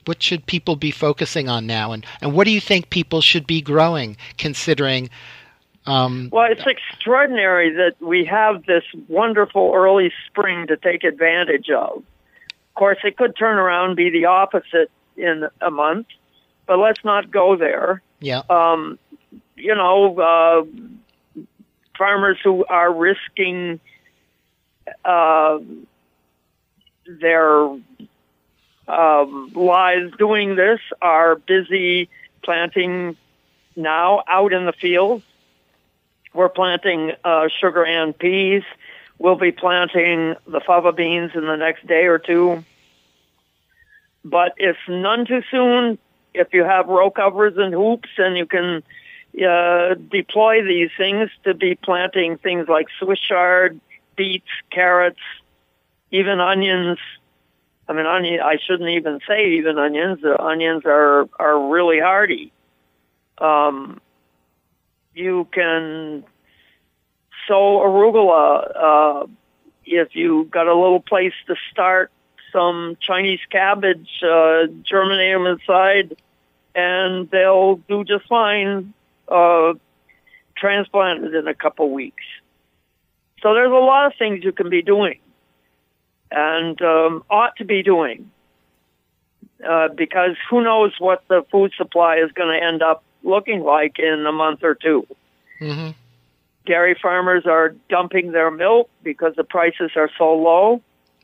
what 0.06 0.24
should 0.24 0.46
people 0.46 0.78
be 0.78 0.90
focusing 0.90 1.50
on 1.50 1.68
now, 1.68 1.92
and 1.92 2.06
and 2.22 2.34
what 2.34 2.46
do 2.46 2.52
you 2.52 2.62
think 2.62 2.90
people 2.90 3.22
should 3.22 3.46
be 3.46 3.62
growing, 3.62 4.18
considering? 4.38 5.10
Um, 5.86 6.30
Well, 6.32 6.52
it's 6.52 6.66
extraordinary 6.66 7.72
that 7.76 7.96
we 8.02 8.26
have 8.26 8.66
this 8.66 8.84
wonderful 9.08 9.72
early 9.74 10.12
spring 10.26 10.68
to 10.68 10.76
take 10.76 11.04
advantage 11.04 11.70
of. 11.70 11.98
Of 11.98 12.74
course, 12.76 12.98
it 13.04 13.16
could 13.16 13.38
turn 13.38 13.58
around 13.58 13.90
and 13.90 13.96
be 13.96 14.10
the 14.10 14.26
opposite 14.26 14.92
in 15.16 15.48
a 15.62 15.72
month, 15.72 16.08
but 16.66 16.78
let's 16.78 17.04
not 17.04 17.32
go 17.32 17.56
there. 17.56 18.02
yeah. 18.20 18.42
Um, 18.50 19.00
you 19.56 19.74
know, 19.74 20.20
uh, 20.20 21.44
farmers 21.98 22.38
who 22.44 22.66
are 22.66 22.94
risking 22.94 23.80
uh, 25.06 25.60
their 27.06 27.70
um, 28.88 29.52
lives 29.54 30.14
doing 30.18 30.56
this 30.56 30.80
are 31.02 31.36
busy 31.36 32.10
planting 32.44 33.18
now 33.76 34.24
out 34.28 34.54
in 34.54 34.66
the 34.66 34.74
fields. 34.74 35.24
We're 36.34 36.50
planting 36.50 37.12
uh, 37.24 37.48
sugar 37.60 37.86
and 37.86 38.18
peas. 38.18 38.64
We'll 39.18 39.36
be 39.36 39.52
planting 39.52 40.36
the 40.46 40.62
fava 40.66 40.94
beans 40.94 41.32
in 41.34 41.46
the 41.46 41.56
next 41.56 41.88
day 41.88 42.06
or 42.06 42.20
two. 42.20 42.64
But 44.24 44.54
it's 44.58 44.80
none 44.88 45.26
too 45.26 45.42
soon 45.50 45.98
if 46.34 46.54
you 46.54 46.64
have 46.64 46.88
row 46.88 47.10
covers 47.10 47.58
and 47.58 47.74
hoops 47.74 48.10
and 48.18 48.38
you 48.38 48.46
can 48.46 48.84
uh, 49.44 49.96
deploy 49.96 50.64
these 50.64 50.90
things 50.98 51.30
to 51.44 51.54
be 51.54 51.76
planting 51.76 52.38
things 52.38 52.68
like 52.68 52.88
Swiss 53.00 53.20
chard, 53.20 53.80
beets, 54.18 54.50
carrots, 54.70 55.20
even 56.12 56.42
onions. 56.42 56.98
I 57.88 57.94
mean, 57.94 58.06
onion. 58.06 58.42
I 58.42 58.58
shouldn't 58.58 58.90
even 58.90 59.20
say 59.26 59.52
even 59.54 59.78
onions. 59.78 60.22
The 60.22 60.42
onions 60.42 60.84
are 60.86 61.30
are 61.40 61.70
really 61.70 62.00
hardy. 62.00 62.52
Um, 63.38 64.02
you 65.14 65.48
can 65.54 66.26
sow 67.48 67.80
arugula 67.80 68.72
uh, 68.76 69.28
if 69.86 70.16
you 70.16 70.46
got 70.46 70.68
a 70.68 70.76
little 70.76 71.00
place 71.00 71.34
to 71.48 71.56
start. 71.72 72.12
Some 72.52 72.98
Chinese 73.00 73.42
cabbage, 73.50 74.10
uh, 74.24 74.68
germinate 74.84 75.36
them 75.36 75.46
inside, 75.46 76.18
and 76.74 77.30
they'll 77.30 77.76
do 77.88 78.04
just 78.04 78.28
fine. 78.28 78.94
Uh, 79.28 79.74
transplanted 80.56 81.36
in 81.36 81.48
a 81.48 81.54
couple 81.54 81.90
weeks. 81.92 82.24
So 83.42 83.54
there's 83.54 83.72
a 83.72 83.76
lot 83.76 84.08
of 84.08 84.14
things 84.18 84.44
you 84.44 84.52
can 84.52 84.70
be 84.70 84.82
doing, 84.82 85.20
and 86.32 86.82
um, 86.82 87.24
ought 87.30 87.56
to 87.58 87.66
be 87.66 87.84
doing, 87.84 88.32
uh, 89.68 89.90
because 89.90 90.36
who 90.50 90.64
knows 90.64 90.94
what 91.00 91.24
the 91.28 91.46
food 91.52 91.72
supply 91.78 92.18
is 92.18 92.32
going 92.32 92.58
to 92.60 92.66
end 92.66 92.82
up 92.82 93.04
looking 93.24 93.62
like 93.62 94.00
in 94.00 94.26
a 94.26 94.32
month 94.32 94.64
or 94.64 94.76
two. 94.76 95.06
hmm 95.60 95.90
Dairy 96.66 96.98
farmers 97.02 97.46
are 97.46 97.70
dumping 97.90 98.34
their 98.34 98.52
milk 98.52 98.90
because 99.02 99.34
the 99.38 99.46
prices 99.46 99.92
are 99.96 100.10
so 100.18 100.34
low. 100.36 100.82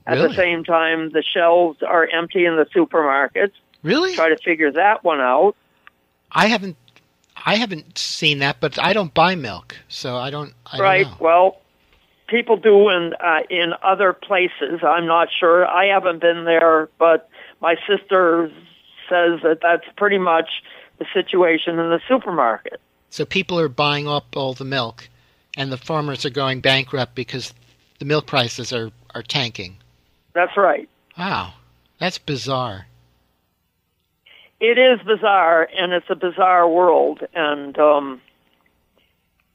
At 0.08 0.16
Really? 0.16 0.30
the 0.30 0.34
same 0.36 0.64
time, 0.64 1.10
the 1.10 1.22
shelves 1.22 1.84
are 1.84 2.08
empty 2.08 2.46
in 2.46 2.56
the 2.56 2.66
supermarkets. 2.66 3.52
Really? 3.84 4.16
Try 4.16 4.30
to 4.30 4.38
figure 4.38 4.72
that 4.72 5.04
one 5.04 5.20
out. 5.20 5.56
I 6.32 6.48
haven't 6.48 6.78
I 7.46 7.56
haven't 7.56 7.98
seen 7.98 8.40
that, 8.40 8.58
but 8.62 8.80
I 8.82 8.94
don't 8.94 9.14
buy 9.14 9.36
milk, 9.36 9.76
so 9.90 10.16
I 10.16 10.30
don't. 10.30 10.54
I 10.66 10.80
right. 10.80 11.04
Don't. 11.08 11.20
Well, 11.20 11.58
people 12.34 12.58
do 12.58 12.90
in 12.90 13.14
uh, 13.20 13.42
in 13.50 13.74
other 13.84 14.12
places. 14.12 14.82
I'm 14.84 15.06
not 15.06 15.30
sure. 15.40 15.66
I 15.68 15.86
haven't 15.86 16.20
been 16.20 16.46
there, 16.46 16.90
but 16.98 17.30
my 17.62 17.76
sister 17.88 18.52
says 19.08 19.40
that 19.44 19.60
that's 19.62 19.86
pretty 19.96 20.18
much 20.18 20.50
the 20.98 21.06
situation 21.14 21.80
in 21.80 21.90
the 21.90 22.02
supermarket. 22.08 22.82
So 23.10 23.26
people 23.26 23.60
are 23.60 23.70
buying 23.70 24.08
up 24.08 24.36
all 24.36 24.54
the 24.54 24.66
milk, 24.66 25.08
and 25.56 25.72
the 25.72 25.78
farmers 25.78 26.26
are 26.26 26.32
going 26.32 26.62
bankrupt 26.62 27.14
because 27.14 27.54
the 28.00 28.06
milk 28.06 28.26
prices 28.26 28.74
are 28.74 28.92
are 29.14 29.24
tanking. 29.24 29.78
That's 30.34 30.58
right. 30.58 30.90
Wow, 31.18 31.54
that's 32.00 32.18
bizarre. 32.18 32.88
It 34.60 34.80
is 34.80 35.00
bizarre, 35.06 35.70
and 35.78 35.92
it's 35.94 36.10
a 36.10 36.16
bizarre 36.16 36.68
world, 36.68 37.20
and 37.36 37.78
um, 37.78 38.22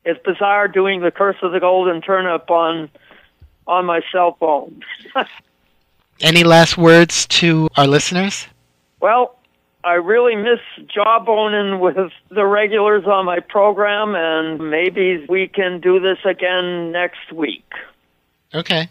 it's 0.08 0.20
bizarre 0.24 0.68
doing 0.68 1.00
the 1.02 1.10
curse 1.10 1.36
of 1.42 1.52
the 1.52 1.60
golden 1.60 2.00
turnip 2.00 2.50
on 2.50 2.88
on 3.66 3.84
my 3.84 4.00
cell 4.10 4.36
phone. 4.40 4.82
Any 6.20 6.42
last 6.42 6.78
words 6.78 7.26
to 7.26 7.68
our 7.76 7.86
listeners? 7.86 8.46
Well, 9.00 9.36
I 9.84 9.94
really 9.94 10.34
miss 10.34 10.60
jawboning 10.96 11.78
with 11.78 11.96
the 12.30 12.46
regulars 12.46 13.04
on 13.06 13.26
my 13.26 13.40
program, 13.40 14.14
and 14.16 14.70
maybe 14.70 15.24
we 15.28 15.46
can 15.46 15.80
do 15.80 16.00
this 16.00 16.18
again 16.24 16.90
next 16.90 17.32
week. 17.32 17.70
Okay, 18.54 18.88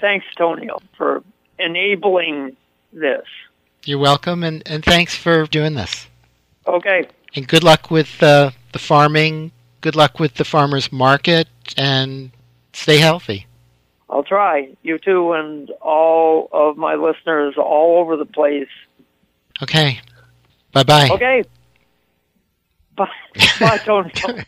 Thanks, 0.00 0.26
Tonio, 0.36 0.78
for 0.96 1.22
enabling 1.58 2.56
this. 2.92 3.26
you're 3.84 3.98
welcome, 3.98 4.44
and 4.44 4.62
and 4.66 4.84
thanks 4.84 5.14
for 5.16 5.46
doing 5.46 5.74
this. 5.74 6.06
Okay, 6.66 7.08
And 7.34 7.48
good 7.48 7.64
luck 7.64 7.90
with 7.90 8.22
uh, 8.22 8.50
the 8.72 8.78
farming. 8.78 9.50
Good 9.80 9.96
luck 9.96 10.18
with 10.18 10.34
the 10.34 10.44
farmers 10.44 10.92
market, 10.92 11.48
and 11.76 12.30
stay 12.72 12.98
healthy. 12.98 13.46
I'll 14.08 14.24
try. 14.24 14.70
You 14.82 14.98
too, 14.98 15.32
and 15.32 15.70
all 15.80 16.48
of 16.52 16.76
my 16.76 16.94
listeners 16.94 17.54
all 17.56 17.98
over 18.00 18.16
the 18.16 18.26
place. 18.26 18.68
Okay, 19.62 20.00
bye 20.72 20.82
bye. 20.82 21.08
Okay. 21.10 21.42
Bye, 22.96 23.08
bye, 23.60 23.78
Tonio. 23.78 24.10